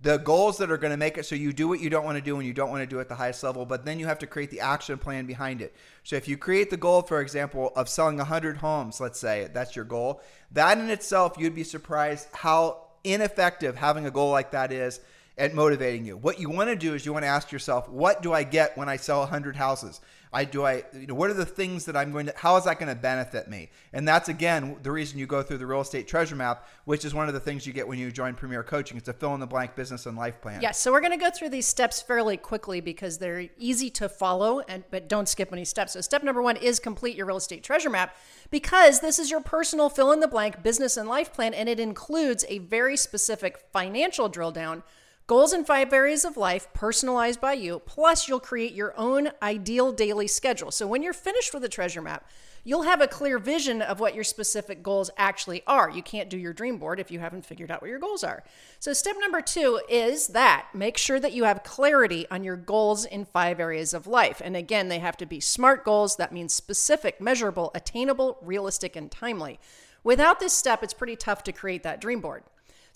The 0.04 0.20
goals 0.20 0.58
that 0.60 0.72
are 0.72 0.78
going 0.78 0.92
to 0.92 0.98
make 0.98 1.18
it 1.18 1.26
so 1.26 1.36
you 1.36 1.52
do 1.52 1.68
what 1.68 1.82
you 1.82 1.90
don't 1.90 2.06
want 2.06 2.18
to 2.18 2.24
do 2.24 2.38
and 2.38 2.48
you 2.48 2.54
don't 2.54 2.70
want 2.70 2.82
to 2.82 2.88
do 2.88 3.02
at 3.02 3.10
the 3.10 3.16
highest 3.16 3.44
level, 3.44 3.66
but 3.66 3.84
then 3.84 4.00
you 4.00 4.06
have 4.06 4.20
to 4.20 4.28
create 4.28 4.52
the 4.52 4.62
action 4.62 4.98
plan 4.98 5.26
behind 5.26 5.62
it. 5.62 5.76
So 6.06 6.16
if 6.16 6.30
you 6.30 6.38
create 6.38 6.70
the 6.70 6.78
goal, 6.78 7.02
for 7.02 7.20
example, 7.20 7.74
of 7.76 7.90
selling 7.90 8.16
100 8.16 8.56
homes, 8.56 9.02
let's 9.02 9.20
say 9.20 9.50
that's 9.54 9.76
your 9.76 9.84
goal, 9.84 10.22
that 10.54 10.78
in 10.78 10.90
itself, 10.90 11.36
you'd 11.38 11.56
be 11.56 11.66
surprised 11.66 12.30
how 12.32 12.86
ineffective 13.04 13.76
having 13.76 14.06
a 14.06 14.12
goal 14.12 14.32
like 14.32 14.52
that 14.52 14.72
is 14.72 15.02
at 15.38 15.53
motivating 15.53 16.06
you. 16.06 16.17
What 16.17 16.39
you 16.39 16.50
want 16.50 16.70
to 16.70 16.75
do 16.75 16.94
is 16.94 17.06
you 17.06 17.13
want 17.13 17.24
to 17.24 17.29
ask 17.29 17.51
yourself, 17.51 17.88
what 17.89 18.22
do 18.22 18.34
I 18.34 18.44
get 18.44 18.77
when 18.77 18.89
I 18.89 18.96
sell 18.98 19.20
100 19.20 19.56
houses? 19.56 20.01
I 20.34 20.44
do 20.44 20.65
I 20.65 20.84
you 20.94 21.08
know 21.08 21.15
what 21.15 21.29
are 21.29 21.34
the 21.34 21.46
things 21.46 21.86
that 21.86 21.96
I'm 21.96 22.12
going 22.12 22.25
to 22.25 22.34
how 22.36 22.58
is 22.58 22.65
that 22.65 22.79
going 22.79 22.94
to 22.94 23.01
benefit 23.01 23.48
me? 23.48 23.70
And 23.94 24.08
that's 24.08 24.29
again 24.29 24.77
the 24.84 24.91
reason 24.91 25.17
you 25.17 25.25
go 25.25 25.41
through 25.41 25.58
the 25.58 25.65
real 25.65 25.82
estate 25.82 26.08
treasure 26.08 26.36
map, 26.36 26.67
which 26.86 27.06
is 27.06 27.13
one 27.13 27.27
of 27.27 27.34
the 27.34 27.39
things 27.39 27.65
you 27.65 27.74
get 27.74 27.88
when 27.88 27.98
you 27.98 28.12
join 28.12 28.36
Premier 28.36 28.63
Coaching. 28.63 28.98
It's 28.98 29.08
a 29.08 29.13
fill 29.13 29.34
in 29.34 29.39
the 29.39 29.48
blank 29.48 29.75
business 29.75 30.06
and 30.06 30.17
life 30.17 30.41
plan. 30.41 30.62
Yes, 30.62 30.79
so 30.79 30.91
we're 30.91 31.00
going 31.00 31.17
to 31.17 31.17
go 31.17 31.32
through 31.32 31.50
these 31.50 31.65
steps 31.65 32.01
fairly 32.01 32.38
quickly 32.38 32.82
because 32.82 33.17
they're 33.17 33.48
easy 33.58 33.89
to 33.91 34.10
follow, 34.10 34.60
and 34.67 34.84
but 34.91 35.08
don't 35.08 35.29
skip 35.29 35.53
any 35.53 35.65
steps. 35.65 35.94
So 35.94 36.01
step 36.01 36.24
number 36.24 36.41
one 36.41 36.58
is 36.58 36.79
complete 36.79 37.15
your 37.15 37.25
real 37.25 37.38
estate 37.38 37.63
treasure 37.63 37.89
map 37.89 38.15
because 38.51 39.00
this 39.00 39.20
is 39.20 39.32
your 39.32 39.41
personal 39.41 39.89
fill 39.89 40.12
in 40.12 40.20
the 40.20 40.27
blank 40.27 40.62
business 40.62 40.98
and 40.98 41.08
life 41.08 41.32
plan, 41.34 41.53
and 41.53 41.70
it 41.70 41.79
includes 41.79 42.44
a 42.50 42.60
very 42.60 42.98
specific 42.98 43.58
financial 43.72 44.27
drill 44.27 44.51
down. 44.51 44.84
Goals 45.28 45.52
in 45.52 45.66
five 45.66 45.92
areas 45.92 46.24
of 46.24 46.38
life, 46.38 46.72
personalized 46.74 47.42
by 47.42 47.52
you. 47.52 47.80
Plus, 47.80 48.30
you'll 48.30 48.40
create 48.40 48.72
your 48.72 48.98
own 48.98 49.32
ideal 49.42 49.92
daily 49.92 50.26
schedule. 50.26 50.72
So, 50.72 50.88
when 50.88 51.04
you're 51.04 51.12
finished 51.12 51.54
with 51.54 51.64
the 51.64 51.68
treasure 51.68 52.02
map, 52.02 52.30
you'll 52.64 52.84
have 52.84 53.02
a 53.02 53.10
clear 53.10 53.38
vision 53.38 53.82
of 53.82 54.00
what 54.00 54.16
your 54.16 54.24
specific 54.24 54.82
goals 54.82 55.12
actually 55.18 55.64
are. 55.68 55.90
You 55.90 56.02
can't 56.02 56.30
do 56.30 56.38
your 56.38 56.54
dream 56.54 56.78
board 56.78 56.98
if 56.98 57.12
you 57.12 57.20
haven't 57.20 57.46
figured 57.46 57.70
out 57.72 57.82
what 57.82 57.90
your 57.90 58.00
goals 58.00 58.24
are. 58.24 58.46
So, 58.80 58.94
step 58.94 59.18
number 59.20 59.42
two 59.42 59.82
is 59.90 60.28
that 60.28 60.68
make 60.74 60.98
sure 60.98 61.20
that 61.20 61.34
you 61.34 61.44
have 61.44 61.62
clarity 61.62 62.26
on 62.32 62.46
your 62.46 62.56
goals 62.56 63.04
in 63.04 63.26
five 63.26 63.60
areas 63.60 63.94
of 63.94 64.08
life. 64.08 64.42
And 64.42 64.56
again, 64.56 64.88
they 64.88 65.00
have 65.00 65.18
to 65.18 65.26
be 65.26 65.42
SMART 65.42 65.84
goals. 65.84 66.16
That 66.16 66.32
means 66.32 66.54
specific, 66.54 67.20
measurable, 67.20 67.72
attainable, 67.76 68.38
realistic, 68.42 68.96
and 68.96 69.12
timely. 69.12 69.60
Without 70.06 70.40
this 70.40 70.54
step, 70.54 70.84
it's 70.84 70.94
pretty 70.94 71.18
tough 71.18 71.44
to 71.44 71.52
create 71.52 71.84
that 71.84 72.00
dream 72.00 72.22
board. 72.22 72.44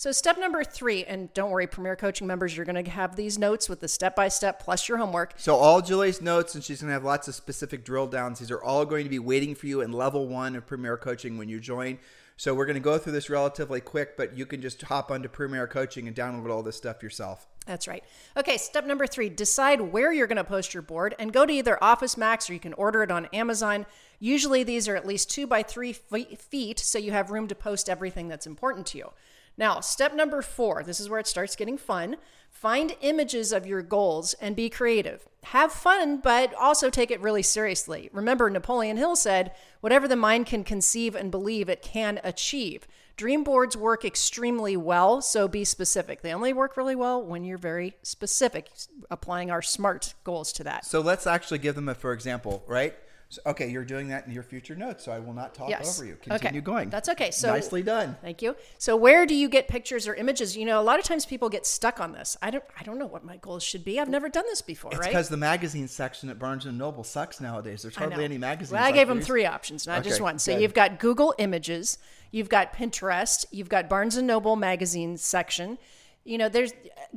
So, 0.01 0.11
step 0.11 0.39
number 0.39 0.63
three, 0.63 1.03
and 1.03 1.31
don't 1.35 1.51
worry, 1.51 1.67
Premier 1.67 1.95
Coaching 1.95 2.25
members, 2.25 2.57
you're 2.57 2.65
going 2.65 2.83
to 2.83 2.89
have 2.89 3.15
these 3.15 3.37
notes 3.37 3.69
with 3.69 3.81
the 3.81 3.87
step 3.87 4.15
by 4.15 4.29
step 4.29 4.59
plus 4.59 4.89
your 4.89 4.97
homework. 4.97 5.35
So 5.37 5.55
all 5.55 5.79
Julie's 5.79 6.23
notes, 6.23 6.55
and 6.55 6.63
she's 6.63 6.81
going 6.81 6.87
to 6.87 6.93
have 6.93 7.03
lots 7.03 7.27
of 7.27 7.35
specific 7.35 7.85
drill 7.85 8.07
downs. 8.07 8.39
These 8.39 8.49
are 8.49 8.63
all 8.63 8.83
going 8.83 9.03
to 9.03 9.11
be 9.11 9.19
waiting 9.19 9.53
for 9.53 9.67
you 9.67 9.81
in 9.81 9.91
level 9.91 10.27
one 10.27 10.55
of 10.55 10.65
Premier 10.65 10.97
Coaching 10.97 11.37
when 11.37 11.49
you 11.49 11.59
join. 11.59 11.99
So 12.35 12.55
we're 12.55 12.65
going 12.65 12.73
to 12.73 12.79
go 12.79 12.97
through 12.97 13.11
this 13.11 13.29
relatively 13.29 13.79
quick, 13.79 14.17
but 14.17 14.35
you 14.35 14.47
can 14.47 14.59
just 14.59 14.81
hop 14.81 15.11
onto 15.11 15.29
Premier 15.29 15.67
Coaching 15.67 16.07
and 16.07 16.15
download 16.15 16.49
all 16.49 16.63
this 16.63 16.77
stuff 16.77 17.03
yourself. 17.03 17.47
That's 17.67 17.87
right. 17.87 18.03
Okay, 18.35 18.57
step 18.57 18.87
number 18.87 19.05
three 19.05 19.29
decide 19.29 19.81
where 19.81 20.11
you're 20.11 20.25
going 20.25 20.37
to 20.37 20.43
post 20.43 20.73
your 20.73 20.81
board 20.81 21.13
and 21.19 21.31
go 21.31 21.45
to 21.45 21.53
either 21.53 21.77
Office 21.83 22.17
Max 22.17 22.49
or 22.49 22.53
you 22.53 22.59
can 22.59 22.73
order 22.73 23.03
it 23.03 23.11
on 23.11 23.27
Amazon. 23.27 23.85
Usually 24.19 24.63
these 24.63 24.87
are 24.87 24.95
at 24.95 25.05
least 25.05 25.29
two 25.29 25.45
by 25.45 25.61
three 25.61 25.93
feet, 25.93 26.79
so 26.79 26.97
you 26.97 27.11
have 27.11 27.29
room 27.29 27.47
to 27.49 27.53
post 27.53 27.87
everything 27.87 28.29
that's 28.29 28.47
important 28.47 28.87
to 28.87 28.97
you. 28.97 29.11
Now, 29.57 29.79
step 29.79 30.13
number 30.13 30.41
four 30.41 30.83
this 30.83 30.99
is 30.99 31.09
where 31.09 31.19
it 31.19 31.27
starts 31.27 31.55
getting 31.55 31.77
fun. 31.77 32.17
Find 32.49 32.95
images 33.01 33.51
of 33.51 33.65
your 33.65 33.81
goals 33.81 34.33
and 34.35 34.55
be 34.55 34.69
creative. 34.69 35.27
Have 35.43 35.71
fun, 35.71 36.17
but 36.17 36.53
also 36.53 36.89
take 36.89 37.09
it 37.09 37.21
really 37.21 37.41
seriously. 37.41 38.09
Remember, 38.11 38.49
Napoleon 38.49 38.97
Hill 38.97 39.15
said, 39.15 39.53
whatever 39.79 40.07
the 40.07 40.15
mind 40.15 40.45
can 40.45 40.63
conceive 40.63 41.15
and 41.15 41.31
believe, 41.31 41.69
it 41.69 41.81
can 41.81 42.19
achieve. 42.23 42.87
Dream 43.15 43.43
boards 43.43 43.77
work 43.77 44.03
extremely 44.03 44.75
well, 44.75 45.21
so 45.21 45.47
be 45.47 45.63
specific. 45.63 46.21
They 46.21 46.33
only 46.33 46.53
work 46.53 46.75
really 46.75 46.95
well 46.95 47.23
when 47.23 47.43
you're 47.43 47.57
very 47.57 47.95
specific, 48.03 48.69
applying 49.09 49.49
our 49.49 49.61
SMART 49.61 50.13
goals 50.23 50.51
to 50.53 50.63
that. 50.65 50.85
So 50.85 51.01
let's 51.01 51.25
actually 51.25 51.59
give 51.59 51.75
them 51.75 51.89
a 51.89 51.95
for 51.95 52.13
example, 52.13 52.63
right? 52.67 52.93
So, 53.31 53.41
okay, 53.45 53.69
you're 53.69 53.85
doing 53.85 54.09
that 54.09 54.27
in 54.27 54.33
your 54.33 54.43
future 54.43 54.75
notes, 54.75 55.05
so 55.05 55.11
I 55.13 55.19
will 55.19 55.31
not 55.31 55.55
talk 55.55 55.69
Yes. 55.69 55.97
over 55.97 56.05
you. 56.05 56.15
Okay. 56.15 56.31
Continue 56.31 56.59
going. 56.59 56.89
That's 56.89 57.07
okay. 57.07 57.31
So 57.31 57.47
nicely 57.47 57.81
done. 57.81 58.17
Thank 58.21 58.41
you. 58.41 58.57
So 58.77 58.97
where 58.97 59.25
do 59.25 59.33
you 59.33 59.47
get 59.47 59.69
pictures 59.69 60.05
or 60.05 60.13
images? 60.15 60.57
You 60.57 60.65
know, 60.65 60.81
a 60.81 60.83
lot 60.83 60.99
of 60.99 61.05
times 61.05 61.25
people 61.25 61.47
get 61.47 61.65
stuck 61.65 62.01
on 62.01 62.11
this. 62.11 62.35
I 62.41 62.51
don't 62.51 62.63
I 62.77 62.83
don't 62.83 62.99
know 62.99 63.05
what 63.05 63.23
my 63.23 63.37
goals 63.37 63.63
should 63.63 63.85
be. 63.85 64.01
I've 64.01 64.09
never 64.09 64.27
done 64.27 64.43
this 64.47 64.61
before, 64.61 64.91
It's 64.91 64.99
right? 64.99 65.07
because 65.07 65.29
the 65.29 65.37
magazine 65.37 65.87
section 65.87 66.29
at 66.29 66.39
Barnes 66.39 66.65
and 66.65 66.77
Noble 66.77 67.05
sucks 67.05 67.39
nowadays. 67.39 67.83
There's 67.83 67.95
hardly 67.95 68.25
any 68.25 68.37
magazines. 68.37 68.73
Well, 68.73 68.83
I 68.83 68.87
like 68.87 68.95
gave 68.95 69.07
them 69.07 69.21
three 69.21 69.45
options, 69.45 69.87
not 69.87 70.03
just 70.03 70.19
one. 70.19 70.37
So 70.37 70.51
good. 70.53 70.61
you've 70.61 70.73
got 70.73 70.99
Google 70.99 71.33
Images, 71.37 71.99
you've 72.31 72.49
got 72.49 72.73
Pinterest, 72.73 73.45
you've 73.49 73.69
got 73.69 73.87
Barnes 73.87 74.17
and 74.17 74.27
Noble 74.27 74.57
magazine 74.57 75.15
section. 75.15 75.77
You 76.23 76.37
know, 76.37 76.49
there's 76.49 76.71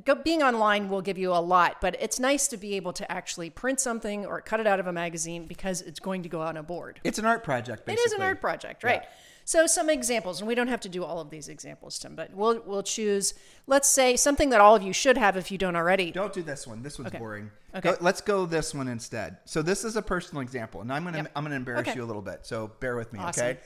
go, 0.05 0.15
being 0.15 0.43
online 0.43 0.89
will 0.89 1.03
give 1.03 1.19
you 1.19 1.33
a 1.33 1.39
lot, 1.41 1.81
but 1.83 1.95
it's 2.01 2.19
nice 2.19 2.49
to 2.49 2.57
be 2.57 2.75
able 2.75 2.93
to 2.95 3.11
actually 3.13 3.51
print 3.51 3.79
something 3.81 4.25
or 4.25 4.41
cut 4.41 4.61
it 4.61 4.67
out 4.67 4.81
of 4.81 4.87
a 4.87 4.93
magazine 4.93 5.47
because 5.47 5.83
it's 5.83 6.01
going 6.01 6.23
to 6.23 6.29
go 6.29 6.41
on 6.41 6.57
a 6.57 6.63
board. 6.63 7.01
It's 7.05 7.19
an 7.19 7.27
art 7.27 7.45
project. 7.45 7.85
Basically. 7.85 8.03
It 8.03 8.07
is 8.07 8.13
an 8.15 8.23
art 8.23 8.41
project, 8.41 8.83
right? 8.83 9.03
So 9.47 9.67
some 9.67 9.91
examples, 9.91 10.41
and 10.41 10.49
we 10.49 10.55
don't 10.55 10.69
have 10.69 10.81
to 10.81 10.89
do 10.89 11.05
all 11.05 11.21
of 11.21 11.29
these 11.29 11.49
examples, 11.51 11.99
Tim, 11.99 12.17
but 12.17 12.33
we'll 12.33 12.63
we'll 12.65 12.83
choose. 12.83 13.35
Let's 13.67 13.91
say 13.91 14.17
something 14.17 14.49
that 14.49 14.61
all 14.63 14.75
of 14.75 14.83
you 14.83 14.95
should 14.95 15.19
have 15.19 15.37
if 15.37 15.51
you 15.51 15.59
don't 15.59 15.77
already. 15.77 16.11
Don't 16.11 16.33
do 16.33 16.43
this 16.43 16.67
one. 16.67 16.83
This 16.83 16.99
one's 16.99 17.11
boring. 17.11 17.51
Okay. 17.75 17.91
Go- 17.91 17.97
let's 18.01 18.23
go 18.23 18.47
this 18.47 18.73
one 18.73 18.89
instead. 18.89 19.37
So 19.45 19.61
this 19.61 19.85
is 19.85 19.97
a 19.97 20.03
personal 20.03 20.41
example, 20.41 20.81
and 20.81 20.91
I'm 20.91 21.05
gonna 21.05 21.19
Yep. 21.19 21.33
I'm 21.37 21.45
gonna 21.45 21.57
embarrass 21.57 21.89
Okay. 21.89 21.95
you 21.95 22.03
a 22.05 22.07
little 22.07 22.23
bit. 22.23 22.47
So 22.47 22.69
bear 22.81 22.97
with 22.97 23.13
me, 23.13 23.19
Awesome. 23.19 23.49
okay? 23.49 23.61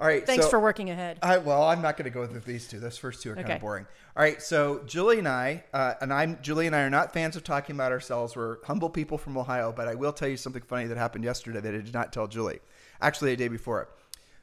All 0.00 0.06
right. 0.06 0.26
Thanks 0.26 0.44
so- 0.44 0.50
for 0.50 0.58
working 0.58 0.88
ahead. 0.88 1.18
I, 1.22 1.38
well, 1.38 1.62
I'm 1.62 1.82
not 1.82 1.96
going 1.96 2.04
to 2.04 2.10
go 2.10 2.20
with 2.22 2.44
these 2.44 2.66
two. 2.66 2.80
Those 2.80 2.96
first 2.96 3.22
two 3.22 3.32
are 3.32 3.34
kind 3.36 3.52
of 3.52 3.60
boring. 3.60 3.86
All 4.16 4.22
right, 4.22 4.42
so 4.42 4.82
Julie 4.86 5.18
and 5.18 5.28
I, 5.28 5.62
uh, 5.72 5.94
and 6.00 6.12
I'm 6.12 6.38
Julie 6.42 6.66
and 6.66 6.74
I 6.74 6.80
are 6.80 6.90
not 6.90 7.12
fans 7.12 7.36
of 7.36 7.44
talking 7.44 7.76
about 7.76 7.92
ourselves. 7.92 8.34
We're 8.34 8.56
humble 8.64 8.90
people 8.90 9.18
from 9.18 9.38
Ohio, 9.38 9.72
but 9.72 9.86
I 9.86 9.94
will 9.94 10.12
tell 10.12 10.28
you 10.28 10.36
something 10.36 10.62
funny 10.62 10.86
that 10.86 10.96
happened 10.96 11.22
yesterday 11.24 11.60
that 11.60 11.74
I 11.74 11.78
did 11.78 11.94
not 11.94 12.12
tell 12.12 12.26
Julie. 12.26 12.58
Actually, 13.00 13.32
a 13.32 13.36
day 13.36 13.48
before. 13.48 13.82
It. 13.82 13.88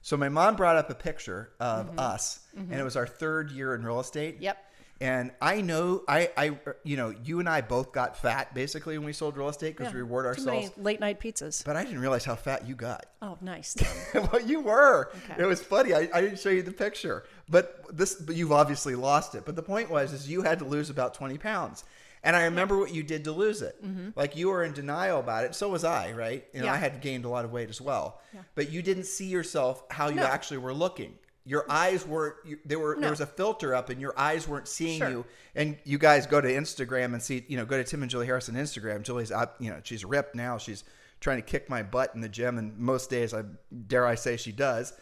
So 0.01 0.15
my 0.15 0.29
mom 0.29 0.55
brought 0.55 0.77
up 0.77 0.89
a 0.89 0.95
picture 0.95 1.49
of 1.59 1.99
us, 1.99 2.39
and 2.55 2.71
it 2.73 2.83
was 2.83 2.95
our 2.95 3.07
third 3.07 3.51
year 3.51 3.75
in 3.75 3.83
real 3.83 3.99
estate. 3.99 4.35
Mm-hmm. 4.35 4.43
Yep. 4.43 4.66
And 4.99 5.31
I 5.41 5.61
know, 5.61 6.03
I, 6.07 6.31
I, 6.35 6.57
you 6.83 6.97
know, 6.97 7.13
you 7.23 7.39
and 7.39 7.47
I 7.47 7.61
both 7.61 7.91
got 7.91 8.17
fat 8.17 8.53
basically 8.55 8.97
when 8.97 9.05
we 9.05 9.13
sold 9.13 9.37
real 9.37 9.47
estate 9.49 9.77
because 9.77 9.93
we 9.93 9.99
reward 9.99 10.25
ourselves. 10.25 10.71
late 10.77 10.99
night 10.99 11.19
pizzas. 11.19 11.63
But 11.63 11.75
I 11.75 11.83
didn't 11.83 11.99
realize 11.99 12.25
how 12.25 12.35
fat 12.35 12.67
you 12.67 12.73
got. 12.73 13.05
Oh, 13.21 13.37
nice. 13.41 13.75
well, 14.13 14.41
you 14.41 14.61
were. 14.61 15.11
Okay. 15.29 15.43
It 15.43 15.45
was 15.45 15.61
funny. 15.61 15.93
I, 15.93 16.09
I 16.13 16.21
didn't 16.21 16.39
show 16.39 16.49
you 16.49 16.63
the 16.63 16.71
picture, 16.71 17.25
but 17.47 17.85
this, 17.95 18.15
but 18.15 18.35
you've 18.35 18.51
obviously 18.51 18.95
lost 18.95 19.35
it. 19.35 19.43
But 19.45 19.55
the 19.55 19.63
point 19.63 19.89
was, 19.91 20.13
is 20.13 20.29
you 20.29 20.41
had 20.41 20.59
to 20.59 20.65
lose 20.65 20.89
about 20.89 21.13
twenty 21.13 21.37
pounds, 21.37 21.83
and 22.23 22.35
I 22.35 22.45
remember 22.45 22.77
what 22.79 22.91
you 22.93 23.03
did 23.03 23.23
to 23.25 23.31
lose 23.31 23.61
it. 23.61 23.75
Like 24.15 24.35
you 24.35 24.49
were 24.49 24.63
in 24.63 24.73
denial 24.73 25.19
about 25.19 25.45
it. 25.45 25.53
So 25.53 25.69
was 25.69 25.83
I, 25.83 26.11
right? 26.13 26.43
You 26.53 26.61
know, 26.61 26.65
Mm-hmm. 26.65 26.65
Yeah. 26.65 26.73
I 26.73 26.77
had 26.77 27.01
gained 27.01 27.25
a 27.25 27.29
lot 27.29 27.45
of 27.45 27.51
weight 27.51 27.69
as 27.69 27.79
well, 27.79 28.19
but 28.55 28.71
you 28.71 28.81
didn't 28.81 29.05
see 29.05 29.27
yourself 29.27 29.83
how 29.91 30.09
you 30.09 30.15
No. 30.15 30.23
actually 30.25 30.57
were 30.57 30.73
looking. 30.73 31.13
Your 31.47 31.65
eyes 31.69 32.05
weren't. 32.05 32.35
You, 32.45 32.59
there 32.65 32.77
were. 32.77 32.95
No. 32.95 33.01
There 33.01 33.09
was 33.09 33.21
a 33.21 33.25
filter 33.25 33.73
up, 33.73 33.89
and 33.89 33.99
your 34.01 34.13
eyes 34.19 34.47
weren't 34.47 34.67
seeing 34.67 34.99
Sure. 34.99 35.09
you. 35.09 35.25
And 35.55 35.77
you 35.85 35.97
guys 35.97 36.27
go 36.27 36.41
to 36.41 36.47
Instagram 36.47 37.13
and 37.13 37.21
see. 37.23 37.45
You 37.47 37.57
know, 37.57 37.65
go 37.65 37.77
to 37.77 37.83
Tim 37.83 38.01
and 38.01 38.11
Julie 38.11 38.25
Harris 38.25 38.49
on 38.49 38.55
Instagram. 38.55 39.01
Julie's 39.03 39.31
up. 39.31 39.55
You 39.59 39.69
know, 39.71 39.79
she's 39.83 40.03
ripped 40.03 40.35
now. 40.35 40.57
She's 40.57 40.83
trying 41.21 41.37
to 41.37 41.41
kick 41.41 41.69
my 41.69 41.81
butt 41.83 42.11
in 42.13 42.21
the 42.21 42.29
gym, 42.29 42.57
and 42.57 42.77
most 42.77 43.09
days, 43.09 43.33
I 43.33 43.43
dare 43.87 44.05
I 44.05 44.15
say, 44.15 44.37
she 44.37 44.51
does. 44.51 44.93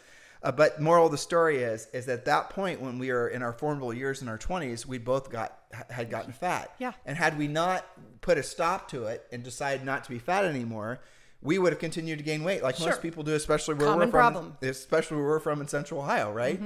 Uh, 0.42 0.52
but 0.52 0.80
moral 0.80 1.06
of 1.06 1.12
the 1.12 1.18
story 1.18 1.58
is, 1.62 1.88
is 1.92 2.06
that 2.06 2.12
at 2.20 2.24
that 2.26 2.50
point 2.50 2.80
when 2.80 2.98
we 2.98 3.10
were 3.10 3.26
in 3.28 3.42
our 3.42 3.52
formidable 3.52 3.92
years 3.92 4.22
in 4.22 4.28
our 4.28 4.38
twenties, 4.38 4.86
we 4.86 4.98
both 4.98 5.30
got 5.30 5.58
had 5.90 6.08
gotten 6.10 6.32
fat. 6.32 6.70
Yeah. 6.78 6.92
And 7.04 7.16
had 7.18 7.36
we 7.36 7.48
not 7.48 7.84
put 8.20 8.38
a 8.38 8.42
stop 8.42 8.88
to 8.90 9.06
it 9.06 9.26
and 9.32 9.42
decided 9.42 9.84
not 9.84 10.04
to 10.04 10.10
be 10.10 10.18
fat 10.20 10.44
anymore, 10.44 11.00
we 11.42 11.58
would 11.58 11.72
have 11.72 11.78
continued 11.80 12.18
to 12.18 12.24
gain 12.24 12.42
weight, 12.44 12.62
like 12.62 12.76
Sure. 12.76 12.88
most 12.88 13.02
people 13.02 13.22
do, 13.22 13.34
especially 13.34 13.74
where 13.74 13.86
Common 13.88 13.98
we're 13.98 14.04
from. 14.12 14.32
problem. 14.32 14.56
Especially 14.62 15.16
where 15.18 15.26
we're 15.26 15.40
from 15.40 15.60
in 15.60 15.68
Central 15.68 16.00
Ohio, 16.00 16.32
right? 16.32 16.60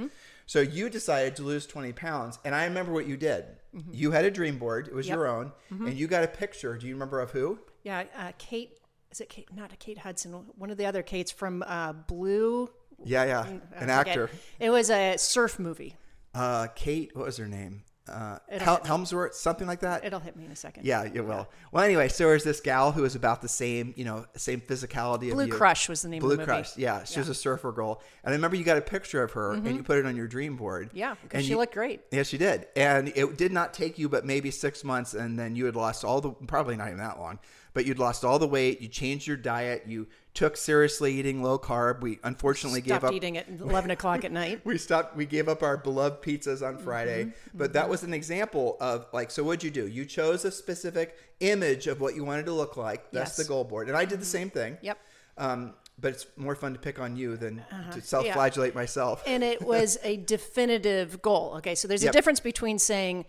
So 0.45 0.59
you 0.59 0.89
decided 0.89 1.35
to 1.37 1.43
lose 1.43 1.65
20 1.65 1.93
pounds, 1.93 2.39
and 2.43 2.53
I 2.55 2.65
remember 2.65 2.91
what 2.91 3.07
you 3.07 3.15
did. 3.17 3.45
You 3.91 4.11
had 4.11 4.25
a 4.25 4.31
dream 4.31 4.57
board; 4.57 4.87
it 4.87 4.93
was 4.93 5.07
Yep. 5.07 5.15
your 5.15 5.27
own, 5.27 5.51
and 5.69 5.93
you 5.93 6.07
got 6.07 6.23
a 6.23 6.27
picture. 6.27 6.77
Do 6.77 6.87
you 6.87 6.93
remember 6.93 7.19
of 7.21 7.31
who? 7.31 7.59
yeah, 7.83 8.03
uh, 8.17 8.31
Kate. 8.37 8.77
Is 9.11 9.19
it 9.21 9.29
Kate? 9.29 9.47
Not 9.53 9.73
a 9.73 9.75
Kate 9.75 9.97
Hudson. 9.99 10.31
One 10.57 10.69
of 10.71 10.77
the 10.77 10.85
other 10.85 11.03
Kates 11.03 11.31
from 11.31 11.63
uh, 11.67 11.93
Blue. 11.93 12.69
Yeah, 13.03 13.25
yeah, 13.25 13.45
an 13.75 13.89
actor. 13.89 14.29
It 14.59 14.69
was 14.69 14.89
a 14.89 15.17
surf 15.17 15.57
movie. 15.59 15.95
uh, 16.35 16.67
Kate, 16.75 17.11
what 17.15 17.25
was 17.25 17.37
her 17.37 17.47
name? 17.47 17.83
Uh, 18.09 18.39
Hel- 18.49 18.81
Helmsworth, 18.83 19.35
something 19.35 19.67
like 19.67 19.81
that. 19.81 20.03
It'll 20.03 20.19
hit 20.19 20.35
me 20.35 20.43
in 20.45 20.51
a 20.51 20.55
second. 20.55 20.85
yeah, 20.85 21.03
it 21.03 21.21
will. 21.23 21.47
Well, 21.71 21.83
anyway, 21.83 22.07
so 22.07 22.25
there's 22.27 22.43
this 22.43 22.59
gal 22.59 22.91
who 22.91 23.03
was 23.03 23.15
about 23.15 23.41
the 23.43 23.47
same, 23.47 23.93
you 23.95 24.03
know, 24.03 24.25
same 24.35 24.59
physicality 24.59 25.31
Blue 25.31 25.41
of 25.41 25.47
you. 25.47 25.53
Crush 25.53 25.87
was 25.87 26.01
the 26.01 26.09
name 26.09 26.19
Blue 26.19 26.31
of 26.31 26.37
the 26.39 26.41
movie. 26.41 26.51
Crush, 26.51 26.77
yeah. 26.77 27.03
She 27.03 27.19
was 27.19 27.29
a 27.29 27.35
surfer 27.35 27.71
girl. 27.71 28.01
And 28.23 28.33
I 28.33 28.35
remember 28.35 28.57
you 28.57 28.63
got 28.63 28.77
a 28.77 28.81
picture 28.81 29.21
of 29.23 29.31
her 29.33 29.53
and 29.53 29.65
you 29.67 29.83
put 29.83 29.99
it 29.99 30.05
on 30.07 30.15
your 30.15 30.27
dream 30.27 30.55
board. 30.57 30.87
Mm-hmm. 30.89 30.97
Yeah, 30.97 31.15
because 31.21 31.37
And 31.37 31.45
she 31.45 31.51
you- 31.51 31.57
looked 31.57 31.75
great. 31.75 32.01
Yeah, 32.11 32.23
she 32.23 32.37
did. 32.39 32.67
And 32.75 33.09
it 33.15 33.37
did 33.37 33.51
not 33.51 33.73
take 33.73 33.99
you 33.99 34.09
but 34.09 34.25
maybe 34.25 34.49
six 34.51 34.83
months, 34.83 35.13
and 35.13 35.37
then 35.37 35.55
you 35.55 35.65
had 35.65 35.75
lost 35.75 36.03
all 36.03 36.21
the, 36.21 36.31
probably 36.31 36.75
not 36.75 36.87
even 36.87 36.97
that 36.97 37.19
long, 37.19 37.37
but 37.73 37.85
you'd 37.85 37.99
lost 37.99 38.25
all 38.25 38.39
the 38.39 38.47
weight. 38.47 38.81
You 38.81 38.87
changed 38.87 39.27
your 39.27 39.37
diet. 39.37 39.83
You 39.87 40.07
took 40.33 40.55
seriously 40.55 41.13
eating 41.13 41.43
low 41.43 41.59
carb. 41.59 42.01
We 42.01 42.19
unfortunately 42.23 42.81
Stopped 42.81 43.01
gave 43.01 43.09
up. 43.09 43.13
eating 43.13 43.37
at 43.37 43.47
11 43.59 43.91
o'clock 43.91 44.23
at 44.23 44.31
night. 44.31 44.61
We 44.63 44.77
stopped. 44.77 45.15
We 45.15 45.25
gave 45.25 45.49
up 45.49 45.61
our 45.61 45.77
beloved 45.77 46.21
pizzas 46.23 46.65
on 46.65 46.77
Friday, 46.77 47.25
Mm-hmm. 47.25 47.57
but 47.57 47.73
that 47.73 47.89
was 47.89 48.03
an 48.03 48.13
example 48.13 48.77
of 48.79 49.07
like. 49.11 49.29
So 49.31 49.43
what'd 49.43 49.63
you 49.63 49.71
do? 49.71 49.87
You 49.87 50.05
chose 50.05 50.45
a 50.45 50.51
specific 50.51 51.17
image 51.41 51.87
of 51.87 51.99
what 51.99 52.15
you 52.15 52.23
wanted 52.23 52.45
to 52.45 52.53
look 52.53 52.77
like. 52.77 53.11
That's 53.11 53.31
Yes. 53.31 53.37
the 53.37 53.43
goal 53.45 53.63
board, 53.65 53.87
and 53.89 53.97
I 53.97 54.05
did 54.05 54.21
the 54.21 54.25
same 54.25 54.49
thing. 54.49 54.77
Yep. 54.81 54.97
Um, 55.37 55.73
but 55.99 56.13
it's 56.13 56.25
more 56.35 56.55
fun 56.55 56.73
to 56.73 56.79
pick 56.79 56.99
on 56.99 57.15
you 57.15 57.35
than 57.37 57.59
Uh-huh. 57.71 57.91
to 57.91 58.01
self-flagellate 58.01 58.73
myself. 58.73 59.23
and 59.27 59.43
it 59.43 59.61
was 59.73 59.97
a 60.03 60.17
definitive 60.17 61.21
goal. 61.21 61.55
Okay, 61.57 61.75
so 61.75 61.87
there's 61.87 62.03
Yep. 62.03 62.11
a 62.11 62.13
difference 62.13 62.39
between 62.39 62.79
saying, 62.79 63.25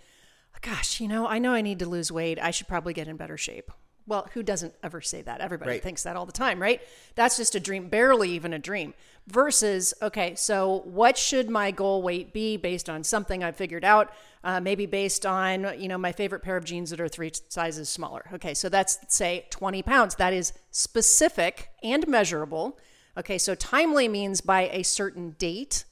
"Gosh, 0.61 1.01
you 1.01 1.09
know, 1.09 1.27
I 1.27 1.39
know 1.39 1.53
I 1.53 1.63
need 1.63 1.79
to 1.81 1.87
lose 1.87 2.13
weight. 2.13 2.39
I 2.41 2.51
should 2.53 2.69
probably 2.69 2.93
get 2.95 3.09
in 3.09 3.17
better 3.17 3.37
shape." 3.37 3.71
Well, 4.07 4.29
who 4.35 4.43
doesn't 4.43 4.75
ever 4.83 5.01
say 5.01 5.23
that? 5.23 5.41
Everybody 5.41 5.73
Right. 5.73 5.83
thinks 5.83 6.03
that 6.03 6.17
all 6.17 6.27
the 6.27 6.33
time, 6.33 6.61
right? 6.61 6.81
That's 7.15 7.37
just 7.37 7.55
a 7.55 7.61
dream, 7.61 7.89
barely 7.89 8.31
even 8.31 8.53
a 8.53 8.59
dream. 8.59 8.95
Versus, 9.29 9.95
okay, 10.03 10.35
so 10.35 10.83
what 10.85 11.17
should 11.17 11.49
my 11.49 11.71
goal 11.71 12.03
weight 12.03 12.33
be 12.33 12.57
based 12.57 12.91
on 12.91 13.05
something 13.05 13.45
I've 13.45 13.57
figured 13.57 13.85
out? 13.85 14.13
Uh, 14.43 14.59
maybe 14.59 14.85
based 14.87 15.25
on, 15.25 15.79
you 15.81 15.87
know, 15.87 15.97
my 15.99 16.11
favorite 16.11 16.41
pair 16.43 16.57
of 16.57 16.65
jeans 16.65 16.91
that 16.91 17.01
are 17.01 17.07
three 17.07 17.31
sizes 17.49 17.89
smaller. 17.89 18.25
Okay, 18.33 18.53
so 18.55 18.69
that's 18.69 18.99
say 19.07 19.47
20 19.51 19.83
pounds. 19.85 20.17
That 20.17 20.33
is 20.33 20.53
specific 20.73 21.71
and 21.85 22.09
measurable. 22.09 22.77
Okay, 23.17 23.39
so 23.39 23.55
timely 23.55 24.09
means 24.09 24.41
by 24.41 24.69
a 24.73 24.83
certain 24.83 25.37
date 25.39 25.85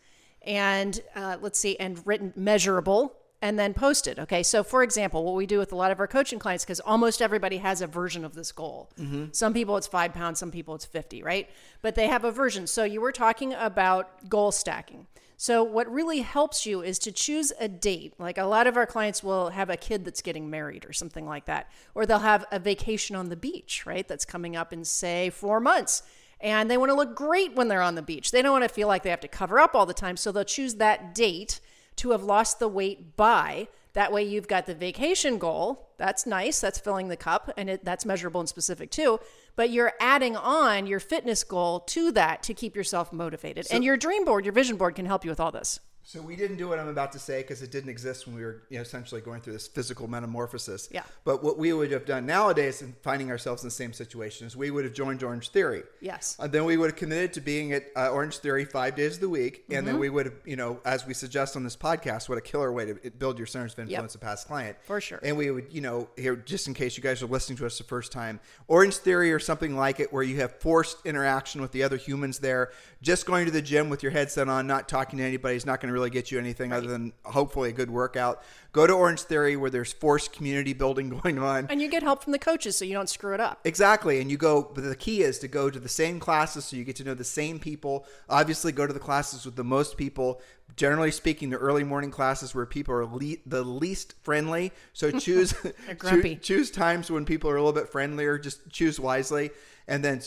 and 0.43 1.01
uh, 1.15 1.37
let's 1.41 1.59
see, 1.59 1.79
and 1.79 2.05
written 2.07 2.33
measurable 2.35 3.15
and 3.43 3.59
then 3.59 3.73
posted. 3.75 4.19
Okay, 4.19 4.43
so 4.43 4.63
for 4.63 4.83
example, 4.83 5.25
what 5.25 5.35
we 5.35 5.47
do 5.47 5.59
with 5.59 5.73
a 5.73 5.77
lot 5.77 5.91
of 5.91 6.01
our 6.01 6.07
coaching 6.07 6.39
clients, 6.39 6.65
because 6.65 6.81
almost 6.81 7.23
everybody 7.23 7.59
has 7.59 7.81
a 7.81 7.87
version 7.87 8.25
of 8.25 8.35
this 8.35 8.53
goal. 8.53 8.91
Mm-hmm. 8.99 9.27
Some 9.33 9.55
people 9.55 9.77
it's 9.77 9.87
five 9.87 10.13
pounds, 10.13 10.39
some 10.39 10.51
people 10.51 10.75
it's 10.75 10.85
50, 10.85 11.23
right? 11.23 11.49
But 11.83 11.95
they 11.95 12.09
have 12.09 12.25
a 12.25 12.33
version. 12.33 12.67
So 12.67 12.85
you 12.85 13.01
were 13.01 13.13
talking 13.13 13.55
about 13.55 14.29
goal 14.29 14.53
stacking. 14.53 15.07
So 15.37 15.63
what 15.63 15.91
really 15.91 16.21
helps 16.21 16.67
you 16.67 16.83
is 16.83 16.99
to 16.99 17.11
choose 17.11 17.51
a 17.59 17.67
date. 17.67 18.13
Like 18.19 18.37
a 18.37 18.45
lot 18.45 18.67
of 18.67 18.77
our 18.77 18.85
clients 18.85 19.23
will 19.25 19.49
have 19.49 19.71
a 19.71 19.77
kid 19.77 20.05
that's 20.05 20.21
getting 20.21 20.51
married 20.51 20.85
or 20.85 20.93
something 20.93 21.27
like 21.27 21.47
that, 21.47 21.71
or 21.95 22.05
they'll 22.05 22.19
have 22.19 22.45
a 22.53 22.59
vacation 22.59 23.17
on 23.17 23.31
the 23.31 23.37
beach, 23.37 23.87
right? 23.87 24.07
That's 24.07 24.27
coming 24.27 24.55
up 24.55 24.71
in 24.71 24.85
say 24.85 25.31
four 25.31 25.59
months 25.59 26.03
and 26.43 26.71
they 26.71 26.79
want 26.79 26.91
to 26.91 26.95
look 26.95 27.15
great 27.15 27.55
when 27.55 27.69
they're 27.69 27.83
on 27.83 27.95
the 27.95 28.03
beach. 28.03 28.31
They 28.31 28.43
don't 28.43 28.53
want 28.53 28.65
to 28.65 28.69
feel 28.69 28.89
like 28.89 29.03
they 29.03 29.11
have 29.11 29.21
to 29.21 29.29
cover 29.29 29.59
up 29.59 29.75
all 29.75 29.87
the 29.87 29.95
time. 29.95 30.17
So 30.17 30.33
they'll 30.33 30.45
choose 30.45 30.77
that 30.77 31.15
date 31.15 31.61
to 32.01 32.11
have 32.11 32.23
lost 32.23 32.59
the 32.59 32.69
weight 32.69 33.17
by. 33.17 33.69
That 33.93 34.13
way, 34.13 34.23
you've 34.23 34.49
got 34.49 34.67
the 34.67 34.75
vacation 34.75 35.39
goal. 35.39 35.89
That's 35.99 36.25
nice. 36.25 36.61
That's 36.61 36.79
filling 36.79 37.09
the 37.09 37.17
cup, 37.17 37.53
and 37.57 37.69
it, 37.69 37.85
that's 37.85 38.07
measurable 38.07 38.41
and 38.41 38.49
specific 38.49 38.91
too. 38.91 39.19
But 39.57 39.71
you're 39.71 39.93
adding 40.01 40.37
on 40.37 40.87
your 40.87 41.01
fitness 41.01 41.45
goal 41.45 41.81
to 41.81 42.13
that 42.13 42.43
to 42.45 42.55
keep 42.55 42.77
yourself 42.77 43.13
motivated. 43.13 43.67
and 43.71 43.85
your 43.85 43.97
dream 43.97 44.25
board, 44.25 44.45
your 44.45 44.55
vision 44.55 44.77
board, 44.77 44.95
can 44.95 45.07
help 45.07 45.25
you 45.25 45.31
with 45.31 45.41
all 45.41 45.51
this. 45.51 45.81
So 46.03 46.21
we 46.21 46.35
didn't 46.35 46.57
do 46.57 46.67
what 46.69 46.79
I'm 46.79 46.89
about 46.89 47.13
to 47.13 47.19
say 47.19 47.43
because 47.43 47.63
it 47.63 47.71
didn't 47.71 47.91
exist 47.91 48.27
when 48.27 48.35
we 48.35 48.43
were 48.43 48.63
you 48.69 48.77
know, 48.79 48.83
essentially 48.83 49.21
going 49.21 49.43
through 49.43 49.53
this 49.53 49.69
physical 49.69 50.09
metamorphosis. 50.09 50.89
Yeah. 50.91 51.03
But 51.25 51.45
what 51.45 51.59
we 51.59 51.73
would 51.73 51.93
have 51.93 52.05
done 52.07 52.27
nowadays 52.27 52.83
and 52.83 52.97
finding 53.03 53.31
ourselves 53.31 53.63
in 53.63 53.69
the 53.69 53.73
same 53.73 53.93
situation 53.93 54.47
is 54.47 54.57
we 54.57 54.71
would 54.71 54.85
have 54.85 54.95
joined 54.95 55.23
Orange 55.23 55.51
Theory. 55.51 55.83
Yes. 56.01 56.37
And 56.41 56.51
then 56.51 56.65
we 56.65 56.77
would 56.77 56.91
have 56.91 56.97
committed 56.97 57.33
to 57.35 57.41
being 57.41 57.73
at 57.73 57.85
uh, 57.95 58.09
Orange 58.09 58.39
Theory 58.39 58.65
five 58.65 58.97
days 58.97 59.17
of 59.17 59.21
the 59.21 59.29
week. 59.29 59.65
And 59.69 59.81
Mm-hmm. 59.81 59.87
then 59.87 59.99
we 59.99 60.09
would 60.09 60.27
have, 60.27 60.35
you 60.45 60.57
know, 60.57 60.81
as 60.85 61.07
we 61.07 61.15
suggest 61.15 61.55
on 61.55 61.65
this 61.65 61.77
podcast, 61.77 62.29
what 62.29 62.39
a 62.39 62.41
killer 62.41 62.73
way 62.73 62.87
to 62.87 63.11
build 63.13 63.39
your 63.39 63.47
centers 63.47 63.75
of 63.75 63.81
influence 63.81 64.15
of 64.15 64.21
past 64.21 64.47
client. 64.47 64.79
For 64.83 65.01
sure. 65.01 65.21
And 65.23 65.37
we 65.37 65.51
would, 65.51 65.67
you 65.71 65.81
know, 65.81 66.09
here, 66.17 66.35
just 66.35 66.67
in 66.67 66.75
case 66.75 66.97
you 66.97 67.03
guys 67.03 67.23
are 67.23 67.27
listening 67.27 67.59
to 67.59 67.67
us 67.67 67.79
the 67.79 67.85
first 67.85 68.11
time, 68.11 68.41
Orange 68.69 68.97
Theory 68.97 69.33
or 69.33 69.39
something 69.39 69.77
like 69.77 70.01
it, 70.01 70.13
where 70.13 70.23
you 70.23 70.37
have 70.39 70.59
forced 70.61 71.05
interaction 71.05 71.61
with 71.61 71.73
the 71.73 71.83
other 71.83 71.97
humans 71.99 72.39
there. 72.41 72.71
Just 73.03 73.27
going 73.27 73.45
to 73.47 73.53
the 73.53 73.63
gym 73.63 73.91
with 73.91 74.03
your 74.03 74.13
headset 74.13 74.49
on, 74.49 74.67
not 74.67 74.89
talking 74.89 75.19
to 75.19 75.25
anybody 75.25 75.57
is 75.57 75.65
not 75.65 75.81
going 75.81 75.89
to 75.89 75.93
really 75.93 76.00
get 76.09 76.31
you 76.31 76.39
anything 76.39 76.73
other 76.73 76.87
than 76.87 77.13
hopefully 77.25 77.71
a 77.71 77.73
good 77.73 77.91
workout. 77.91 78.43
Go 78.73 78.87
to 78.87 78.93
Orange 78.93 79.23
Theory 79.23 79.57
where 79.57 79.71
there's 79.71 79.93
forced 79.93 80.33
community 80.33 80.73
building 80.73 81.09
going 81.23 81.39
on. 81.39 81.67
And 81.69 81.81
you 81.81 81.89
get 81.89 82.03
help 82.03 82.23
from 82.23 82.33
the 82.33 82.39
coaches 82.39 82.77
so 82.77 82.85
you 82.85 82.95
don't 82.95 83.09
screw 83.09 83.35
it 83.35 83.41
up. 83.41 83.61
Exactly. 83.65 84.21
And 84.21 84.31
you 84.31 84.37
go, 84.37 84.63
but 84.63 84.85
the 84.85 84.97
key 84.97 85.23
is 85.23 85.39
to 85.41 85.49
go 85.49 85.71
to 85.71 85.79
the 85.79 85.89
same 85.89 86.21
classes 86.21 86.65
so 86.65 86.77
you 86.77 86.85
get 86.85 86.97
to 86.97 87.05
know 87.05 87.15
the 87.15 87.25
same 87.25 87.59
people. 87.59 88.07
Obviously, 88.29 88.73
go 88.73 88.87
to 88.87 88.93
the 88.93 89.01
classes 89.01 89.45
with 89.45 89.57
the 89.57 89.65
most 89.65 89.97
people. 89.97 90.41
Generally 90.77 91.11
speaking, 91.11 91.51
the 91.51 91.57
early 91.57 91.83
morning 91.83 92.11
classes 92.11 92.55
where 92.55 92.65
people 92.65 92.95
are 92.95 93.05
le- 93.05 93.37
the 93.45 93.63
least 93.63 94.15
friendly. 94.23 94.73
So 94.93 95.11
choose, 95.19 95.53
choose 96.01 96.39
choose 96.41 96.71
times 96.71 97.11
when 97.11 97.25
people 97.25 97.51
are 97.51 97.57
a 97.57 97.63
little 97.63 97.79
bit 97.79 97.91
friendlier. 97.91 98.39
Just 98.39 98.71
choose 98.71 99.01
wisely. 99.01 99.51
And 99.89 100.05
then 100.05 100.21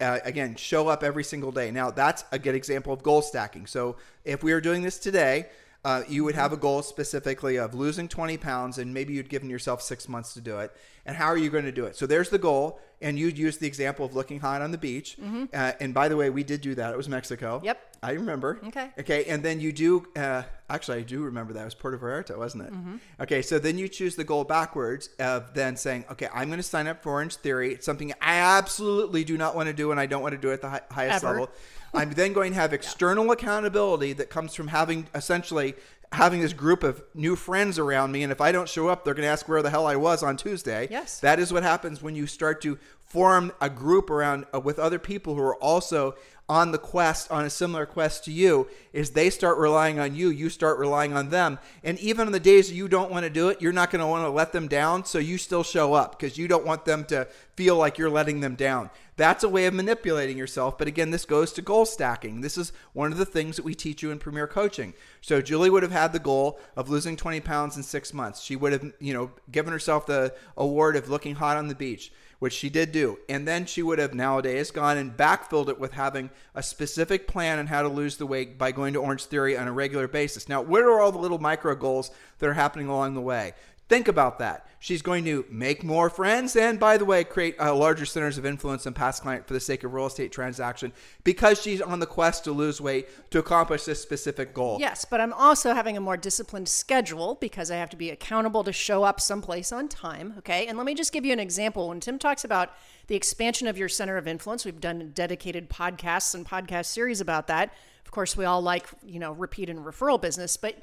uh, 0.00 0.18
again, 0.24 0.56
show 0.56 0.88
up 0.88 1.02
every 1.02 1.24
single 1.24 1.52
day. 1.52 1.70
Now, 1.70 1.90
that's 1.90 2.24
a 2.32 2.38
good 2.38 2.54
example 2.54 2.92
of 2.92 3.02
goal 3.02 3.22
stacking. 3.22 3.66
So 3.66 3.96
if 4.24 4.42
we 4.42 4.52
are 4.52 4.60
doing 4.60 4.82
this 4.82 4.98
today, 4.98 5.46
uh, 5.86 6.02
you 6.08 6.24
would 6.24 6.34
have 6.34 6.52
a 6.52 6.56
goal 6.56 6.82
specifically 6.82 7.56
of 7.56 7.72
losing 7.72 8.08
20 8.08 8.36
pounds, 8.38 8.78
and 8.78 8.92
maybe 8.92 9.14
you'd 9.14 9.28
given 9.28 9.48
yourself 9.48 9.80
six 9.80 10.08
months 10.08 10.34
to 10.34 10.40
do 10.40 10.58
it. 10.58 10.72
And 11.04 11.14
how 11.16 11.26
are 11.26 11.36
you 11.36 11.48
going 11.48 11.64
to 11.64 11.70
do 11.70 11.84
it? 11.84 11.94
So 11.94 12.06
there's 12.06 12.28
the 12.28 12.38
goal, 12.38 12.80
and 13.00 13.16
you'd 13.16 13.38
use 13.38 13.58
the 13.58 13.68
example 13.68 14.04
of 14.04 14.12
looking 14.12 14.40
hot 14.40 14.62
on 14.62 14.72
the 14.72 14.78
beach. 14.78 15.16
Uh, 15.54 15.72
and 15.78 15.94
by 15.94 16.08
the 16.08 16.16
way, 16.16 16.28
we 16.28 16.42
did 16.42 16.60
do 16.60 16.74
that. 16.74 16.92
It 16.92 16.96
was 16.96 17.08
Mexico. 17.08 17.58
Mm-hmm. 17.58 17.66
Yep. 17.66 17.96
I 18.02 18.10
remember. 18.12 18.58
Okay. 18.66 18.90
Okay. 18.98 19.24
And 19.26 19.44
then 19.44 19.60
you 19.60 19.72
do, 19.72 20.06
uh, 20.16 20.42
actually, 20.68 20.98
I 20.98 21.02
do 21.02 21.22
remember 21.22 21.52
that. 21.52 21.62
It 21.62 21.64
was 21.66 21.74
Puerto 21.76 21.98
Vallarta, 21.98 22.36
wasn't 22.36 22.64
it? 22.64 22.72
Mm-hmm. 22.72 22.96
Okay. 23.20 23.40
So 23.42 23.60
then 23.60 23.78
you 23.78 23.86
choose 23.88 24.16
the 24.16 24.24
goal 24.24 24.42
backwards 24.42 25.10
of 25.20 25.54
then 25.54 25.76
saying, 25.76 26.04
okay, 26.10 26.28
I'm 26.34 26.48
going 26.48 26.58
to 26.58 26.64
sign 26.64 26.88
up 26.88 27.00
for 27.04 27.12
Orange 27.12 27.36
Theory. 27.36 27.74
It's 27.74 27.86
something 27.86 28.12
I 28.20 28.38
absolutely 28.38 29.22
do 29.22 29.38
not 29.38 29.54
want 29.54 29.68
to 29.68 29.72
do, 29.72 29.92
and 29.92 30.00
I 30.00 30.06
don't 30.06 30.22
want 30.22 30.32
to 30.34 30.40
do 30.40 30.50
it 30.50 30.54
at 30.54 30.62
the 30.62 30.70
hi- 30.70 30.80
highest 30.90 31.24
Ever. 31.24 31.32
level. 31.40 31.50
I'm 31.94 32.12
then 32.12 32.32
going 32.32 32.52
to 32.52 32.58
have 32.58 32.72
external 32.72 33.30
accountability 33.30 34.12
that 34.14 34.30
comes 34.30 34.54
from 34.54 34.68
having 34.68 35.08
essentially 35.14 35.74
having 36.12 36.40
this 36.40 36.52
group 36.52 36.82
of 36.82 37.02
new 37.14 37.36
friends 37.36 37.78
around 37.78 38.12
me. 38.12 38.22
And 38.22 38.30
if 38.30 38.40
I 38.40 38.52
don't 38.52 38.68
show 38.68 38.88
up, 38.88 39.04
they're 39.04 39.14
going 39.14 39.24
to 39.24 39.30
ask 39.30 39.48
where 39.48 39.62
the 39.62 39.70
hell 39.70 39.86
I 39.86 39.96
was 39.96 40.22
on 40.22 40.36
Tuesday. 40.36 40.88
Yes. 40.90 41.20
That 41.20 41.38
is 41.38 41.52
what 41.52 41.62
happens 41.62 42.02
when 42.02 42.14
you 42.14 42.26
start 42.26 42.60
to 42.62 42.78
form 43.00 43.52
a 43.60 43.70
group 43.70 44.10
around 44.10 44.46
uh, 44.54 44.60
with 44.60 44.78
other 44.78 44.98
people 44.98 45.34
who 45.34 45.42
are 45.42 45.56
also 45.56 46.14
on 46.48 46.70
the 46.70 46.78
quest 46.78 47.30
on 47.30 47.44
a 47.44 47.50
similar 47.50 47.84
quest 47.84 48.24
to 48.24 48.30
you 48.30 48.68
is 48.92 49.10
they 49.10 49.30
start 49.30 49.58
relying 49.58 49.98
on 49.98 50.14
you 50.14 50.28
you 50.28 50.48
start 50.48 50.78
relying 50.78 51.12
on 51.12 51.30
them. 51.30 51.58
And 51.82 51.98
even 51.98 52.26
on 52.26 52.32
the 52.32 52.40
days 52.40 52.70
you 52.70 52.86
don't 52.86 53.10
want 53.10 53.24
to 53.24 53.30
do 53.30 53.48
it 53.48 53.60
you're 53.60 53.72
not 53.72 53.90
going 53.90 54.00
to 54.00 54.06
want 54.06 54.24
to 54.24 54.30
let 54.30 54.52
them 54.52 54.68
down 54.68 55.04
so 55.04 55.18
you 55.18 55.38
still 55.38 55.64
show 55.64 55.94
up 55.94 56.18
because 56.18 56.38
you 56.38 56.46
don't 56.46 56.64
want 56.64 56.84
them 56.84 57.04
to 57.06 57.26
feel 57.56 57.76
like 57.76 57.98
you're 57.98 58.10
letting 58.10 58.40
them 58.40 58.54
down. 58.54 58.90
That's 59.16 59.44
a 59.44 59.48
way 59.48 59.66
of 59.66 59.74
manipulating 59.74 60.38
yourself 60.38 60.78
but 60.78 60.86
again 60.86 61.10
this 61.10 61.24
goes 61.24 61.52
to 61.54 61.62
goal 61.62 61.84
stacking. 61.84 62.42
This 62.42 62.56
is 62.56 62.72
one 62.92 63.10
of 63.10 63.18
the 63.18 63.26
things 63.26 63.56
that 63.56 63.64
we 63.64 63.74
teach 63.74 64.02
you 64.02 64.12
in 64.12 64.20
premier 64.20 64.46
coaching. 64.46 64.94
So 65.20 65.42
julie 65.42 65.70
would 65.70 65.82
have 65.82 65.92
had 65.92 66.12
the 66.12 66.20
goal 66.20 66.60
of 66.76 66.88
losing 66.88 67.16
20 67.16 67.40
pounds 67.40 67.76
in 67.76 67.82
six 67.82 68.14
months. 68.14 68.40
She 68.40 68.54
would 68.54 68.72
have 68.72 68.92
you 69.00 69.12
know 69.12 69.32
given 69.50 69.72
herself 69.72 70.06
the 70.06 70.32
award 70.56 70.94
of 70.94 71.08
looking 71.08 71.34
hot 71.34 71.56
on 71.56 71.66
the 71.66 71.74
beach 71.74 72.12
which 72.38 72.52
she 72.52 72.68
did 72.68 72.92
do. 72.92 73.18
And 73.28 73.46
then 73.46 73.66
she 73.66 73.82
would 73.82 73.98
have 73.98 74.14
nowadays 74.14 74.70
gone 74.70 74.98
and 74.98 75.16
backfilled 75.16 75.68
it 75.68 75.78
with 75.78 75.92
having 75.92 76.30
a 76.54 76.62
specific 76.62 77.26
plan 77.26 77.58
on 77.58 77.66
how 77.66 77.82
to 77.82 77.88
lose 77.88 78.16
the 78.16 78.26
weight 78.26 78.58
by 78.58 78.72
going 78.72 78.92
to 78.94 79.00
Orange 79.00 79.24
Theory 79.24 79.56
on 79.56 79.68
a 79.68 79.72
regular 79.72 80.08
basis. 80.08 80.48
Now, 80.48 80.62
what 80.62 80.82
are 80.82 81.00
all 81.00 81.12
the 81.12 81.18
little 81.18 81.38
micro 81.38 81.74
goals 81.74 82.10
that 82.38 82.48
are 82.48 82.54
happening 82.54 82.88
along 82.88 83.14
the 83.14 83.20
way? 83.20 83.54
Think 83.88 84.08
about 84.08 84.40
that. 84.40 84.66
She's 84.78 85.02
going 85.02 85.24
to 85.24 85.44
make 85.50 85.82
more 85.82 86.10
friends 86.10 86.54
and, 86.54 86.78
by 86.78 86.96
the 86.96 87.04
way, 87.04 87.24
create 87.24 87.56
uh, 87.58 87.74
larger 87.74 88.04
centers 88.04 88.36
of 88.36 88.44
influence 88.44 88.84
and 88.84 88.94
past 88.94 89.22
client 89.22 89.46
for 89.46 89.54
the 89.54 89.60
sake 89.60 89.84
of 89.84 89.94
real 89.94 90.06
estate 90.06 90.32
transaction 90.32 90.92
because 91.24 91.62
she's 91.62 91.80
on 91.80 91.98
the 91.98 92.06
quest 92.06 92.44
to 92.44 92.52
lose 92.52 92.80
weight 92.80 93.08
to 93.30 93.38
accomplish 93.38 93.84
this 93.84 94.02
specific 94.02 94.52
goal. 94.52 94.78
Yes, 94.80 95.04
but 95.04 95.20
I'm 95.20 95.32
also 95.32 95.72
having 95.72 95.96
a 95.96 96.00
more 96.00 96.16
disciplined 96.16 96.68
schedule 96.68 97.36
because 97.40 97.70
I 97.70 97.76
have 97.76 97.90
to 97.90 97.96
be 97.96 98.10
accountable 98.10 98.64
to 98.64 98.72
show 98.72 99.02
up 99.02 99.20
someplace 99.20 99.72
on 99.72 99.88
time. 99.88 100.34
Okay. 100.38 100.66
And 100.66 100.76
let 100.76 100.84
me 100.84 100.94
just 100.94 101.12
give 101.12 101.24
you 101.24 101.32
an 101.32 101.40
example. 101.40 101.88
When 101.88 102.00
Tim 102.00 102.18
talks 102.18 102.44
about 102.44 102.70
the 103.06 103.14
expansion 103.14 103.68
of 103.68 103.78
your 103.78 103.88
center 103.88 104.16
of 104.16 104.28
influence, 104.28 104.64
we've 104.64 104.80
done 104.80 105.10
dedicated 105.14 105.70
podcasts 105.70 106.34
and 106.34 106.46
podcast 106.46 106.86
series 106.86 107.20
about 107.20 107.46
that. 107.46 107.72
Of 108.04 108.10
course, 108.10 108.36
we 108.36 108.44
all 108.44 108.62
like, 108.62 108.88
you 109.04 109.18
know, 109.18 109.32
repeat 109.32 109.68
and 109.68 109.80
referral 109.80 110.20
business. 110.20 110.56
But 110.56 110.82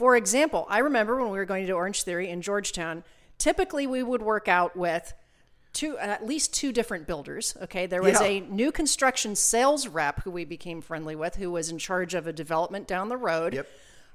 for 0.00 0.16
example, 0.16 0.66
I 0.70 0.78
remember 0.78 1.20
when 1.20 1.30
we 1.30 1.36
were 1.36 1.44
going 1.44 1.66
to 1.66 1.72
Orange 1.74 2.04
Theory 2.04 2.30
in 2.30 2.40
Georgetown, 2.40 3.04
typically 3.36 3.86
we 3.86 4.02
would 4.02 4.22
work 4.22 4.48
out 4.48 4.74
with 4.74 5.12
two 5.74 5.98
at 5.98 6.26
least 6.26 6.52
two 6.54 6.72
different 6.72 7.06
builders 7.06 7.56
okay 7.62 7.86
there 7.86 8.02
was 8.02 8.20
Yeah. 8.20 8.26
a 8.26 8.40
new 8.40 8.72
construction 8.72 9.36
sales 9.36 9.86
rep 9.86 10.22
who 10.24 10.30
we 10.32 10.44
became 10.44 10.80
friendly 10.80 11.14
with 11.14 11.36
who 11.36 11.48
was 11.50 11.68
in 11.70 11.78
charge 11.78 12.12
of 12.14 12.26
a 12.26 12.32
development 12.32 12.88
down 12.88 13.08
the 13.08 13.16
road 13.16 13.54
Yep. 13.54 13.68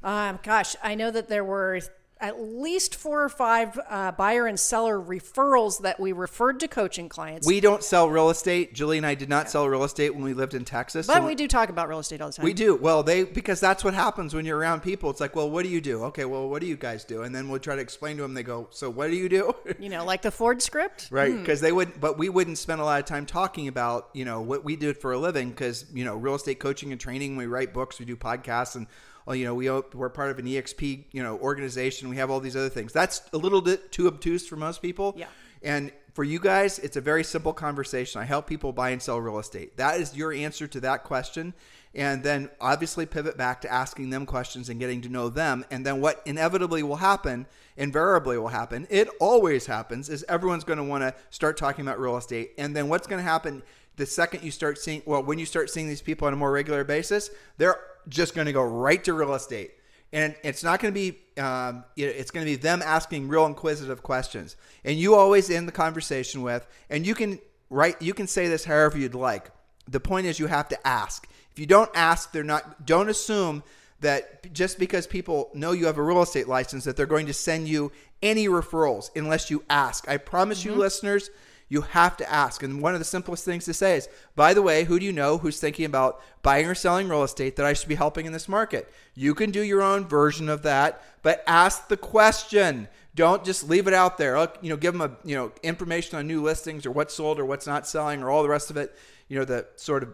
Um, 0.03 0.39
gosh, 0.43 0.75
I 0.83 0.95
know 0.95 1.09
that 1.11 1.29
there 1.29 1.43
were 1.45 1.79
at 2.27 2.41
least 2.41 2.95
four 2.95 3.23
or 3.23 3.29
five 3.29 3.79
uh, 3.89 4.11
buyer 4.11 4.47
and 4.47 4.59
seller 4.59 4.99
referrals 4.99 5.81
that 5.81 5.99
we 5.99 6.11
referred 6.11 6.59
to 6.61 6.67
coaching 6.67 7.07
clients. 7.09 7.47
We 7.47 7.59
don't 7.59 7.83
sell 7.83 8.09
real 8.09 8.29
estate. 8.29 8.73
Julie 8.73 8.97
and 8.97 9.05
I 9.05 9.15
did 9.15 9.29
not 9.29 9.49
sell 9.49 9.67
real 9.69 9.83
estate 9.83 10.13
when 10.15 10.23
we 10.23 10.33
lived 10.33 10.53
in 10.53 10.65
Texas. 10.65 11.07
but 11.07 11.17
so 11.17 11.25
we 11.25 11.35
do 11.35 11.47
talk 11.47 11.69
about 11.69 11.87
real 11.87 11.99
estate 11.99 12.21
all 12.21 12.29
the 12.29 12.33
time. 12.33 12.43
We 12.45 12.53
do. 12.53 12.75
Well, 12.75 13.03
they 13.03 13.23
because 13.23 13.59
that's 13.59 13.83
what 13.83 13.93
happens 13.93 14.33
when 14.33 14.45
you're 14.45 14.57
around 14.57 14.81
people. 14.81 15.09
It's 15.09 15.19
like, 15.21 15.35
well, 15.35 15.49
what 15.49 15.63
do 15.63 15.69
you 15.69 15.81
do? 15.81 16.03
Okay, 16.05 16.25
well, 16.25 16.49
what 16.49 16.61
do 16.61 16.67
you 16.67 16.77
guys 16.77 17.03
do? 17.05 17.23
And 17.23 17.33
then 17.33 17.49
we'll 17.49 17.59
try 17.59 17.75
to 17.75 17.81
explain 17.81 18.17
to 18.17 18.23
them. 18.23 18.33
They 18.33 18.43
go, 18.43 18.67
so 18.71 18.89
what 18.89 19.09
do 19.09 19.15
you 19.15 19.29
do? 19.29 19.53
You 19.77 19.89
know, 19.89 20.05
like 20.05 20.21
the 20.21 20.31
Ford 20.31 20.61
script. 20.61 21.09
right? 21.11 21.35
Because 21.37 21.61
they 21.61 21.71
would, 21.71 21.99
but 21.99 22.17
we 22.17 22.29
wouldn't 22.29 22.57
spend 22.57 22.81
a 22.81 22.83
lot 22.85 22.99
of 22.99 23.05
time 23.05 23.25
talking 23.25 23.67
about 23.67 24.09
you 24.13 24.25
know 24.25 24.41
what 24.41 24.63
we 24.63 24.75
did 24.75 24.97
for 24.97 25.11
a 25.11 25.17
living. 25.17 25.49
Because 25.49 25.85
you 25.93 26.03
know, 26.05 26.15
real 26.15 26.35
estate 26.35 26.59
coaching 26.59 26.91
and 26.91 26.99
training. 26.99 27.35
We 27.35 27.45
write 27.45 27.73
books. 27.73 27.99
We 27.99 28.05
do 28.05 28.15
podcasts 28.15 28.75
and. 28.75 28.87
Well, 29.25 29.35
you 29.35 29.45
know, 29.45 29.55
we 29.55 29.69
we're 29.69 30.09
part 30.09 30.31
of 30.31 30.39
an 30.39 30.45
EXP, 30.45 31.05
you 31.11 31.23
know, 31.23 31.37
organization. 31.37 32.09
We 32.09 32.17
have 32.17 32.29
all 32.29 32.39
these 32.39 32.55
other 32.55 32.69
things. 32.69 32.93
That's 32.93 33.21
a 33.33 33.37
little 33.37 33.61
bit 33.61 33.91
too 33.91 34.07
obtuse 34.07 34.47
for 34.47 34.55
most 34.55 34.81
people. 34.81 35.15
Yeah. 35.17 35.27
And 35.63 35.91
for 36.13 36.23
you 36.23 36.39
guys, 36.39 36.79
it's 36.79 36.95
a 36.95 37.01
very 37.01 37.23
simple 37.23 37.51
conversation. 37.51 38.21
I 38.21 38.25
help 38.25 38.47
people 38.47 38.71
buy 38.71 38.91
and 38.91 39.01
sell 39.01 39.19
real 39.19 39.39
estate. 39.39 39.77
That 39.77 39.99
is 39.99 40.15
your 40.15 40.31
answer 40.31 40.67
to 40.67 40.79
that 40.81 41.03
question. 41.03 41.53
And 41.95 42.23
then 42.23 42.49
obviously 42.61 43.05
pivot 43.05 43.37
back 43.37 43.61
to 43.61 43.71
asking 43.71 44.11
them 44.11 44.25
questions 44.25 44.69
and 44.69 44.79
getting 44.79 45.01
to 45.01 45.09
know 45.09 45.29
them. 45.29 45.65
And 45.71 45.85
then 45.85 46.01
what 46.01 46.21
inevitably 46.25 46.83
will 46.83 46.97
happen, 46.97 47.47
invariably 47.77 48.37
will 48.37 48.49
happen, 48.49 48.85
it 48.89 49.09
always 49.19 49.65
happens, 49.65 50.09
is 50.09 50.23
everyone's 50.29 50.65
going 50.65 50.77
to 50.77 50.83
want 50.83 51.03
to 51.03 51.15
start 51.31 51.57
talking 51.57 51.85
about 51.85 51.99
real 51.99 52.17
estate. 52.17 52.51
And 52.57 52.75
then 52.75 52.89
what's 52.89 53.07
going 53.07 53.23
to 53.23 53.29
happen 53.29 53.63
the 53.95 54.05
second 54.05 54.43
you 54.43 54.51
start 54.51 54.77
seeing, 54.77 55.01
well, 55.05 55.23
when 55.23 55.39
you 55.39 55.45
start 55.45 55.69
seeing 55.69 55.87
these 55.87 56.01
people 56.01 56.27
on 56.27 56.33
a 56.33 56.35
more 56.35 56.51
regular 56.51 56.83
basis, 56.83 57.29
they're 57.57 57.79
just 58.09 58.35
going 58.35 58.45
to 58.45 58.53
go 58.53 58.63
right 58.63 59.03
to 59.03 59.13
real 59.13 59.33
estate. 59.33 59.71
And 60.13 60.35
it's 60.43 60.63
not 60.63 60.79
going 60.79 60.93
to 60.93 60.99
be 60.99 61.17
um, 61.41 61.83
it's 61.97 62.31
going 62.31 62.45
to 62.45 62.51
be 62.51 62.55
them 62.55 62.81
asking 62.81 63.27
real 63.27 63.45
inquisitive 63.45 64.01
questions. 64.01 64.55
And 64.83 64.97
you 64.97 65.15
always 65.15 65.49
end 65.49 65.67
the 65.67 65.73
conversation 65.73 66.41
with 66.41 66.65
and 66.89 67.05
you 67.05 67.15
can 67.15 67.39
write 67.69 68.01
you 68.01 68.13
can 68.13 68.27
say 68.27 68.47
this 68.47 68.63
however 68.65 68.97
you'd 68.97 69.15
like. 69.15 69.49
The 69.87 69.99
point 69.99 70.25
is 70.27 70.39
you 70.39 70.47
have 70.47 70.69
to 70.69 70.87
ask. 70.87 71.27
If 71.51 71.59
you 71.59 71.65
don't 71.65 71.89
ask 71.93 72.31
they're 72.31 72.43
not 72.43 72.85
don't 72.85 73.09
assume 73.09 73.63
that 74.01 74.53
just 74.53 74.77
because 74.77 75.07
people 75.07 75.49
know 75.53 75.71
you 75.71 75.85
have 75.87 75.97
a 75.97 76.03
real 76.03 76.21
estate 76.21 76.47
license 76.47 76.83
that 76.83 76.95
they're 76.95 77.05
going 77.05 77.25
to 77.25 77.33
send 77.33 77.67
you 77.67 77.91
any 78.21 78.47
referrals 78.47 79.09
unless 79.15 79.49
you 79.49 79.63
ask. 79.69 80.07
I 80.07 80.17
promise 80.17 80.63
you 80.63 80.75
listeners 80.75 81.29
you 81.67 81.81
have 81.81 82.15
to 82.17 82.31
ask. 82.31 82.61
And 82.61 82.81
one 82.81 82.93
of 82.93 82.99
the 82.99 83.05
simplest 83.05 83.43
things 83.43 83.65
to 83.65 83.73
say 83.73 83.97
is, 83.97 84.07
by 84.35 84.53
the 84.53 84.61
way, 84.61 84.83
who 84.83 84.99
do 84.99 85.05
you 85.05 85.11
know 85.11 85.37
who's 85.37 85.59
thinking 85.59 85.85
about 85.85 86.21
buying 86.43 86.67
or 86.67 86.75
selling 86.75 87.09
real 87.09 87.23
estate 87.23 87.55
that 87.55 87.65
I 87.65 87.73
should 87.73 87.89
be 87.89 87.95
helping 87.95 88.25
in 88.25 88.33
this 88.33 88.47
market? 88.47 88.91
You 89.15 89.33
can 89.33 89.51
do 89.51 89.61
your 89.61 89.81
own 89.81 90.05
version 90.05 90.47
of 90.47 90.61
that, 90.63 91.03
but 91.23 91.43
ask 91.47 91.87
the 91.87 91.97
question. 91.97 92.87
Don't 93.15 93.43
just 93.43 93.67
leave 93.67 93.87
it 93.87 93.93
out 93.93 94.17
there. 94.17 94.37
You 94.61 94.69
know, 94.69 94.77
give 94.77 94.93
them 94.93 95.01
a 95.01 95.27
you 95.27 95.35
know 95.35 95.51
information 95.63 96.19
on 96.19 96.27
new 96.27 96.41
listings 96.43 96.85
or 96.85 96.91
what's 96.91 97.13
sold 97.13 97.39
or 97.39 97.45
what's 97.45 97.65
not 97.65 97.87
selling 97.87 98.21
or 98.21 98.29
all 98.29 98.43
the 98.43 98.49
rest 98.49 98.69
of 98.69 98.77
it. 98.77 98.95
You 99.27 99.39
know, 99.39 99.45
the 99.45 99.65
sort 99.75 100.03
of 100.03 100.09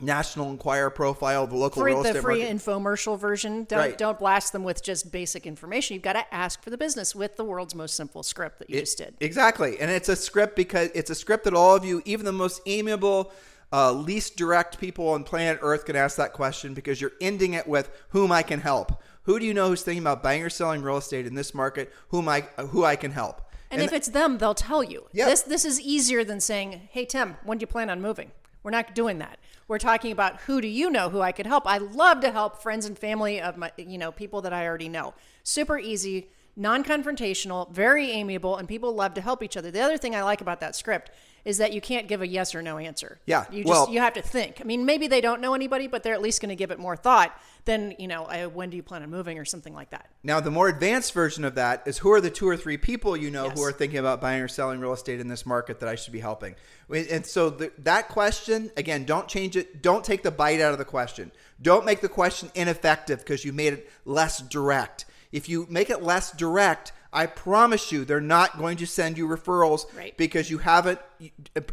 National 0.00 0.50
Enquirer 0.50 0.90
profile, 0.90 1.46
the 1.46 1.54
local 1.56 1.82
free, 1.82 1.92
real 1.92 2.00
estate 2.00 2.14
the 2.14 2.22
free 2.22 2.38
market. 2.40 2.56
infomercial 2.56 3.18
version. 3.18 3.64
Don't 3.64 3.78
Right. 3.78 3.98
don't 3.98 4.18
blast 4.18 4.52
them 4.52 4.64
with 4.64 4.82
just 4.82 5.12
basic 5.12 5.46
information. 5.46 5.94
You've 5.94 6.02
got 6.02 6.14
to 6.14 6.34
ask 6.34 6.62
for 6.62 6.70
the 6.70 6.78
business 6.78 7.14
with 7.14 7.36
the 7.36 7.44
world's 7.44 7.74
most 7.74 7.94
simple 7.94 8.22
script 8.22 8.58
that 8.58 8.68
you 8.70 8.80
just 8.80 8.98
did. 8.98 9.14
Exactly. 9.20 9.78
And 9.78 9.90
it's 9.90 10.08
a 10.08 10.16
script 10.16 10.56
because 10.56 10.88
it's 10.94 11.10
a 11.10 11.14
script 11.14 11.44
that 11.44 11.54
all 11.54 11.76
of 11.76 11.84
you, 11.84 12.02
even 12.04 12.24
the 12.26 12.32
most 12.32 12.60
amiable, 12.66 13.30
uh, 13.72 13.92
least 13.92 14.36
direct 14.36 14.78
people 14.80 15.08
on 15.10 15.22
planet 15.24 15.58
Earth, 15.62 15.84
can 15.84 15.94
ask 15.94 16.16
that 16.16 16.32
question 16.32 16.74
because 16.74 17.00
you're 17.00 17.12
ending 17.20 17.54
it 17.54 17.66
with 17.68 17.88
whom 18.08 18.32
I 18.32 18.42
can 18.42 18.60
help. 18.60 19.00
Who 19.24 19.38
do 19.38 19.46
you 19.46 19.54
know 19.54 19.68
who's 19.68 19.82
thinking 19.82 20.02
about 20.02 20.20
buying 20.22 20.42
or 20.42 20.50
selling 20.50 20.82
real 20.82 20.96
estate 20.96 21.26
in 21.26 21.36
this 21.36 21.54
market? 21.54 21.92
Whom 22.08 22.28
I 22.28 22.40
who 22.70 22.84
I 22.84 22.96
can 22.96 23.12
help? 23.12 23.40
And, 23.70 23.80
if 23.80 23.92
it's 23.94 24.08
them, 24.08 24.36
they'll 24.36 24.52
tell 24.54 24.82
you. 24.82 25.06
Yeah. 25.12 25.26
This 25.26 25.42
this 25.42 25.64
is 25.64 25.80
easier 25.80 26.24
than 26.24 26.40
saying, 26.40 26.88
"Hey 26.90 27.04
Tim, 27.04 27.36
when 27.44 27.58
do 27.58 27.62
you 27.62 27.66
plan 27.68 27.88
on 27.88 28.00
moving?" 28.02 28.32
We're 28.64 28.70
not 28.72 28.94
doing 28.94 29.18
that. 29.18 29.38
We're 29.68 29.78
talking 29.78 30.12
about 30.12 30.40
who 30.42 30.60
do 30.60 30.68
you 30.68 30.90
know 30.90 31.08
who 31.08 31.20
I 31.20 31.32
could 31.32 31.46
help. 31.46 31.66
I 31.66 31.78
love 31.78 32.20
to 32.20 32.30
help 32.30 32.62
friends 32.62 32.86
and 32.86 32.98
family 32.98 33.40
of 33.40 33.56
my, 33.56 33.72
you 33.76 33.98
know, 33.98 34.12
people 34.12 34.42
that 34.42 34.52
I 34.52 34.66
already 34.66 34.88
know. 34.88 35.14
Super 35.42 35.78
easy, 35.78 36.28
non-confrontational, 36.56 37.70
very 37.70 38.10
amiable, 38.10 38.56
and 38.56 38.68
people 38.68 38.92
love 38.94 39.14
to 39.14 39.20
help 39.20 39.42
each 39.42 39.56
other. 39.56 39.70
The 39.70 39.80
other 39.80 39.96
thing 39.96 40.14
I 40.14 40.22
like 40.22 40.40
about 40.40 40.60
that 40.60 40.76
script 40.76 41.10
is 41.44 41.58
that 41.58 41.72
you 41.72 41.80
can't 41.80 42.06
give 42.08 42.22
a 42.22 42.26
yes 42.26 42.54
or 42.54 42.62
no 42.62 42.78
answer. 42.78 43.18
Yeah, 43.26 43.44
you 43.50 43.64
just 43.64 43.68
well- 43.68 43.88
you 43.90 44.00
have 44.00 44.14
to 44.14 44.22
think. 44.22 44.60
I 44.60 44.64
mean, 44.64 44.84
maybe 44.86 45.06
they 45.08 45.20
don't 45.20 45.40
know 45.40 45.54
anybody, 45.54 45.86
but 45.86 46.02
they're 46.02 46.14
at 46.14 46.22
least 46.22 46.40
going 46.40 46.50
to 46.50 46.56
give 46.56 46.70
it 46.70 46.78
more 46.78 46.96
thought 46.96 47.36
than 47.64 47.94
you 47.98 48.08
know. 48.08 48.24
Uh, 48.24 48.44
when 48.46 48.70
do 48.70 48.76
you 48.76 48.82
plan 48.82 49.02
on 49.02 49.10
moving 49.10 49.38
or 49.38 49.44
something 49.44 49.74
like 49.74 49.90
that? 49.90 50.08
Now, 50.22 50.40
the 50.40 50.50
more 50.50 50.68
advanced 50.68 51.12
version 51.12 51.44
of 51.44 51.54
that 51.56 51.82
is 51.86 51.98
who 51.98 52.12
are 52.12 52.20
the 52.20 52.30
two 52.30 52.48
or 52.48 52.56
three 52.56 52.76
people 52.76 53.16
you 53.16 53.30
know 53.30 53.46
Yes. 53.46 53.58
who 53.58 53.64
are 53.64 53.72
thinking 53.72 53.98
about 53.98 54.20
buying 54.20 54.40
or 54.42 54.48
selling 54.48 54.78
real 54.80 54.92
estate 54.92 55.20
in 55.20 55.28
this 55.28 55.44
market 55.44 55.80
that 55.80 55.88
I 55.88 55.94
should 55.96 56.12
be 56.12 56.20
helping? 56.20 56.54
And 56.90 57.24
so 57.24 57.50
the, 57.50 57.72
that 57.78 58.08
question, 58.08 58.70
again, 58.76 59.04
don't 59.04 59.26
change 59.28 59.56
it. 59.56 59.82
Don't 59.82 60.04
take 60.04 60.22
the 60.22 60.30
bite 60.30 60.60
out 60.60 60.72
of 60.72 60.78
the 60.78 60.84
question. 60.84 61.32
Don't 61.60 61.84
make 61.84 62.00
the 62.00 62.08
question 62.08 62.50
ineffective 62.54 63.20
because 63.20 63.44
you 63.44 63.52
made 63.52 63.72
it 63.72 63.90
less 64.04 64.40
direct. 64.40 65.06
If 65.32 65.48
you 65.48 65.66
make 65.70 65.88
it 65.88 66.02
less 66.02 66.32
direct, 66.32 66.92
I 67.12 67.26
promise 67.26 67.92
you 67.92 68.04
they're 68.04 68.20
not 68.20 68.58
going 68.58 68.78
to 68.78 68.86
send 68.86 69.18
you 69.18 69.28
referrals 69.28 69.84
Right. 69.96 70.16
because 70.16 70.50
you 70.50 70.58
haven't 70.58 70.98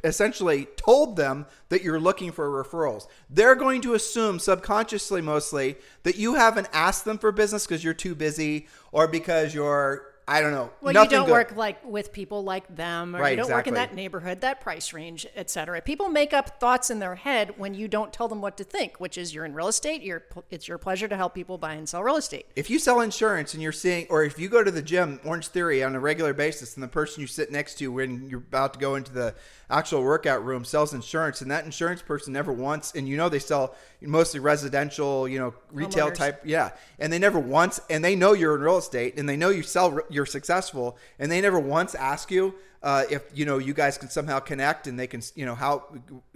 essentially 0.04 0.66
told 0.76 1.16
them 1.16 1.46
that 1.70 1.82
you're 1.82 2.00
looking 2.00 2.32
for 2.32 2.50
referrals. 2.50 3.08
They're 3.30 3.56
going 3.56 3.82
to 3.82 3.94
assume 3.94 4.40
subconsciously 4.40 5.22
mostly 5.22 5.78
that 6.04 6.18
you 6.18 6.36
haven't 6.36 6.68
asked 6.74 7.06
them 7.06 7.18
for 7.18 7.32
business 7.32 7.66
because 7.66 7.84
you're 7.84 7.94
too 7.94 8.16
busy 8.16 8.68
or 8.92 9.08
because 9.08 9.54
you're 9.54 10.09
I 10.30 10.42
don't 10.42 10.52
know. 10.52 10.70
Well, 10.80 10.94
nothing 10.94 11.10
you 11.10 11.18
don't 11.18 11.26
good. 11.26 11.32
work 11.32 11.56
like 11.56 11.84
with 11.84 12.14
people 12.14 12.44
like 12.44 12.76
them, 12.76 13.16
or 13.16 13.20
Right, 13.20 13.32
you 13.32 13.38
don't 13.38 13.52
work 13.52 13.66
in 13.66 13.74
that 13.74 13.96
neighborhood, 13.96 14.42
that 14.42 14.62
price 14.62 14.94
range, 14.94 15.26
etc. 15.36 15.82
People 15.82 16.08
make 16.10 16.34
up 16.34 16.60
thoughts 16.60 16.92
in 16.92 17.00
their 17.00 17.16
head 17.16 17.56
when 17.58 17.74
you 17.74 17.88
don't 17.88 18.14
tell 18.14 18.28
them 18.28 18.40
what 18.40 18.56
to 18.58 18.64
think, 18.64 19.00
which 19.00 19.18
is 19.18 19.34
you're 19.34 19.44
in 19.44 19.56
real 19.56 19.70
estate. 19.70 20.04
You're, 20.04 20.24
it's 20.52 20.68
your 20.68 20.78
pleasure 20.78 21.08
to 21.08 21.18
help 21.18 21.34
people 21.34 21.58
buy 21.58 21.74
and 21.74 21.90
sell 21.90 22.04
real 22.04 22.18
estate. 22.18 22.46
If 22.56 22.70
you 22.70 22.78
sell 22.78 23.02
insurance 23.02 23.56
and 23.56 23.64
you're 23.64 23.72
seeing, 23.72 24.06
or 24.12 24.24
if 24.24 24.38
you 24.38 24.50
go 24.50 24.64
to 24.64 24.70
the 24.70 24.84
gym, 24.84 25.20
Orange 25.26 25.48
Theory, 25.48 25.84
on 25.84 25.96
a 25.96 26.00
regular 26.00 26.34
basis, 26.34 26.76
and 26.76 26.84
the 26.84 26.88
person 26.88 27.22
you 27.22 27.28
sit 27.28 27.52
next 27.52 27.80
to 27.80 27.92
when 27.92 28.30
you're 28.30 28.40
about 28.40 28.74
to 28.74 28.80
go 28.80 28.94
into 28.94 29.12
the 29.12 29.34
actual 29.70 30.04
workout 30.04 30.44
room 30.44 30.64
sells 30.64 30.94
insurance, 30.94 31.42
and 31.42 31.50
that 31.52 31.66
insurance 31.66 32.02
person 32.02 32.34
never 32.34 32.52
once, 32.52 32.94
and 32.96 33.08
you 33.08 33.18
know 33.18 33.30
they 33.30 33.40
sell 33.40 33.76
mostly 34.02 34.40
residential, 34.40 35.28
you 35.28 35.40
know, 35.40 35.54
retail 35.72 36.10
Homeowners. 36.10 36.16
type, 36.16 36.42
yeah, 36.46 36.72
and 36.98 37.12
they 37.12 37.20
never 37.20 37.40
once, 37.40 37.80
and 37.90 38.04
they 38.04 38.16
know 38.16 38.34
you're 38.34 38.56
in 38.56 38.62
real 38.62 38.78
estate, 38.78 39.18
and 39.18 39.28
they 39.28 39.38
know 39.38 39.50
you 39.50 39.62
sell, 39.62 40.00
you're 40.20 40.26
successful, 40.26 40.98
and 41.18 41.32
they 41.32 41.40
never 41.40 41.58
once 41.58 41.96
ask 41.96 42.30
you 42.30 42.54
uh, 42.82 43.04
if 43.10 43.24
you 43.34 43.46
know 43.46 43.58
you 43.58 43.74
guys 43.74 43.98
can 43.98 44.10
somehow 44.10 44.40
connect, 44.40 44.88
and 44.88 44.98
they 44.98 45.08
can, 45.08 45.22
you 45.36 45.46
know, 45.46 45.56
how 45.56 45.86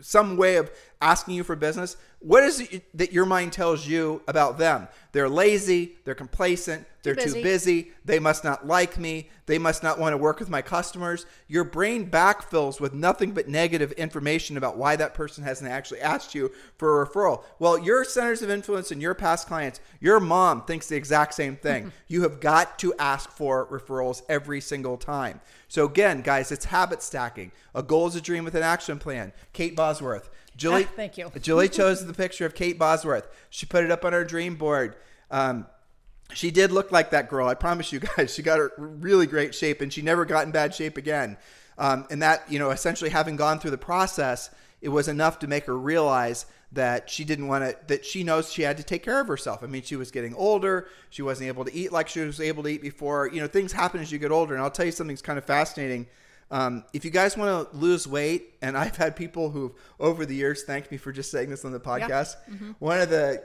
some 0.01 0.37
way 0.37 0.57
of 0.57 0.69
asking 1.03 1.35
you 1.35 1.43
for 1.43 1.55
business. 1.55 1.97
What 2.19 2.43
is 2.43 2.61
it 2.61 2.97
that 2.97 3.11
your 3.11 3.25
mind 3.25 3.51
tells 3.51 3.85
you 3.85 4.21
about 4.27 4.57
them? 4.57 4.87
They're 5.11 5.27
lazy, 5.27 5.97
they're 6.05 6.15
complacent, 6.15 6.87
they're 7.03 7.15
too 7.15 7.33
busy. 7.33 7.43
busy, 7.43 7.91
they 8.05 8.17
must 8.17 8.45
not 8.45 8.65
like 8.65 8.97
me, 8.97 9.29
they 9.45 9.59
must 9.59 9.83
not 9.83 9.99
want 9.99 10.13
to 10.13 10.17
work 10.17 10.39
with 10.39 10.49
my 10.49 10.61
customers. 10.61 11.25
Your 11.49 11.65
brain 11.65 12.09
backfills 12.09 12.79
with 12.79 12.93
nothing 12.93 13.33
but 13.33 13.49
negative 13.49 13.91
information 13.93 14.55
about 14.55 14.77
why 14.77 14.95
that 14.95 15.13
person 15.13 15.43
hasn't 15.43 15.69
actually 15.69 15.99
asked 15.99 16.33
you 16.33 16.49
for 16.77 17.01
a 17.01 17.05
referral. 17.05 17.43
Well, 17.59 17.77
your 17.77 18.05
centers 18.05 18.41
of 18.41 18.49
influence 18.49 18.89
and 18.91 19.01
your 19.01 19.13
past 19.13 19.47
clients, 19.47 19.81
your 19.99 20.21
mom 20.21 20.63
thinks 20.63 20.87
the 20.87 20.95
exact 20.95 21.33
same 21.33 21.57
thing. 21.57 21.91
you 22.07 22.21
have 22.23 22.39
got 22.39 22.79
to 22.79 22.93
ask 22.97 23.29
for 23.29 23.67
referrals 23.67 24.21
every 24.29 24.61
single 24.61 24.95
time. 24.95 25.41
So 25.67 25.85
again, 25.85 26.21
guys, 26.21 26.51
it's 26.51 26.65
habit 26.65 27.01
stacking. 27.01 27.51
A 27.73 27.81
goal 27.83 28.07
is 28.07 28.15
a 28.15 28.21
dream 28.21 28.43
with 28.43 28.55
an 28.55 28.63
action 28.63 28.99
plan. 28.99 29.33
Kate 29.53 29.75
Bosworth. 29.75 30.29
Julie, 30.55 30.85
Ah, 30.85 30.93
thank 30.95 31.17
you. 31.17 31.31
Julie 31.41 31.69
chose 31.69 32.05
the 32.05 32.13
picture 32.23 32.45
of 32.45 32.53
Kate 32.53 32.77
Bosworth. 32.77 33.27
She 33.49 33.65
put 33.65 33.83
it 33.83 33.91
up 33.91 34.05
on 34.05 34.13
her 34.13 34.23
dream 34.23 34.55
board. 34.55 34.95
Um, 35.31 35.65
she 36.33 36.51
did 36.51 36.71
look 36.71 36.91
like 36.91 37.09
that 37.11 37.29
girl. 37.29 37.47
I 37.47 37.53
promise 37.55 37.91
you 37.91 37.99
guys. 37.99 38.33
She 38.33 38.41
got 38.43 38.59
her 38.59 38.71
really 38.77 39.25
great 39.27 39.53
shape, 39.55 39.81
and 39.81 39.91
she 39.91 40.01
never 40.01 40.25
got 40.25 40.45
in 40.45 40.51
bad 40.51 40.73
shape 40.73 40.97
again. 40.97 41.37
Um, 41.77 42.05
and 42.11 42.21
that, 42.21 42.43
you 42.51 42.59
know, 42.59 42.69
essentially 42.69 43.09
having 43.09 43.35
gone 43.35 43.59
through 43.59 43.71
the 43.71 43.77
process, 43.79 44.49
it 44.81 44.89
was 44.89 45.07
enough 45.07 45.39
to 45.39 45.47
make 45.47 45.65
her 45.65 45.77
realize 45.77 46.45
that 46.73 47.09
she 47.09 47.23
didn't 47.23 47.47
want 47.47 47.63
to. 47.63 47.77
That 47.87 48.05
she 48.05 48.23
knows 48.23 48.51
she 48.51 48.61
had 48.63 48.77
to 48.77 48.83
take 48.83 49.03
care 49.03 49.19
of 49.19 49.27
herself. 49.27 49.63
I 49.63 49.67
mean, 49.67 49.83
she 49.83 49.95
was 49.95 50.11
getting 50.11 50.33
older. 50.35 50.87
She 51.09 51.21
wasn't 51.21 51.47
able 51.47 51.65
to 51.65 51.73
eat 51.73 51.91
like 51.91 52.07
she 52.09 52.21
was 52.21 52.39
able 52.39 52.63
to 52.63 52.69
eat 52.69 52.81
before. 52.81 53.29
You 53.29 53.41
know, 53.41 53.47
things 53.47 53.71
happen 53.71 54.01
as 54.01 54.11
you 54.11 54.19
get 54.19 54.31
older. 54.31 54.53
And 54.53 54.63
I'll 54.63 54.71
tell 54.71 54.85
you 54.85 54.91
something 54.91 55.15
that's 55.15 55.21
kind 55.21 55.37
of 55.37 55.45
fascinating. 55.45 56.07
Um, 56.51 56.83
if 56.93 57.03
you 57.03 57.11
guys 57.11 57.35
want 57.35 57.71
to 57.71 57.77
lose 57.77 58.07
weight, 58.07 58.53
and 58.61 58.77
I've 58.83 58.95
had 58.95 59.15
people 59.15 59.49
who've 59.49 59.71
over 59.99 60.25
the 60.25 60.35
years 60.35 60.63
thanked 60.63 60.91
me 60.91 60.97
for 60.97 61.11
just 61.11 61.31
saying 61.31 61.49
this 61.49 61.65
on 61.65 61.71
the 61.71 61.79
podcast. 61.79 62.35
One 62.79 63.01
of 63.01 63.09
the, 63.09 63.43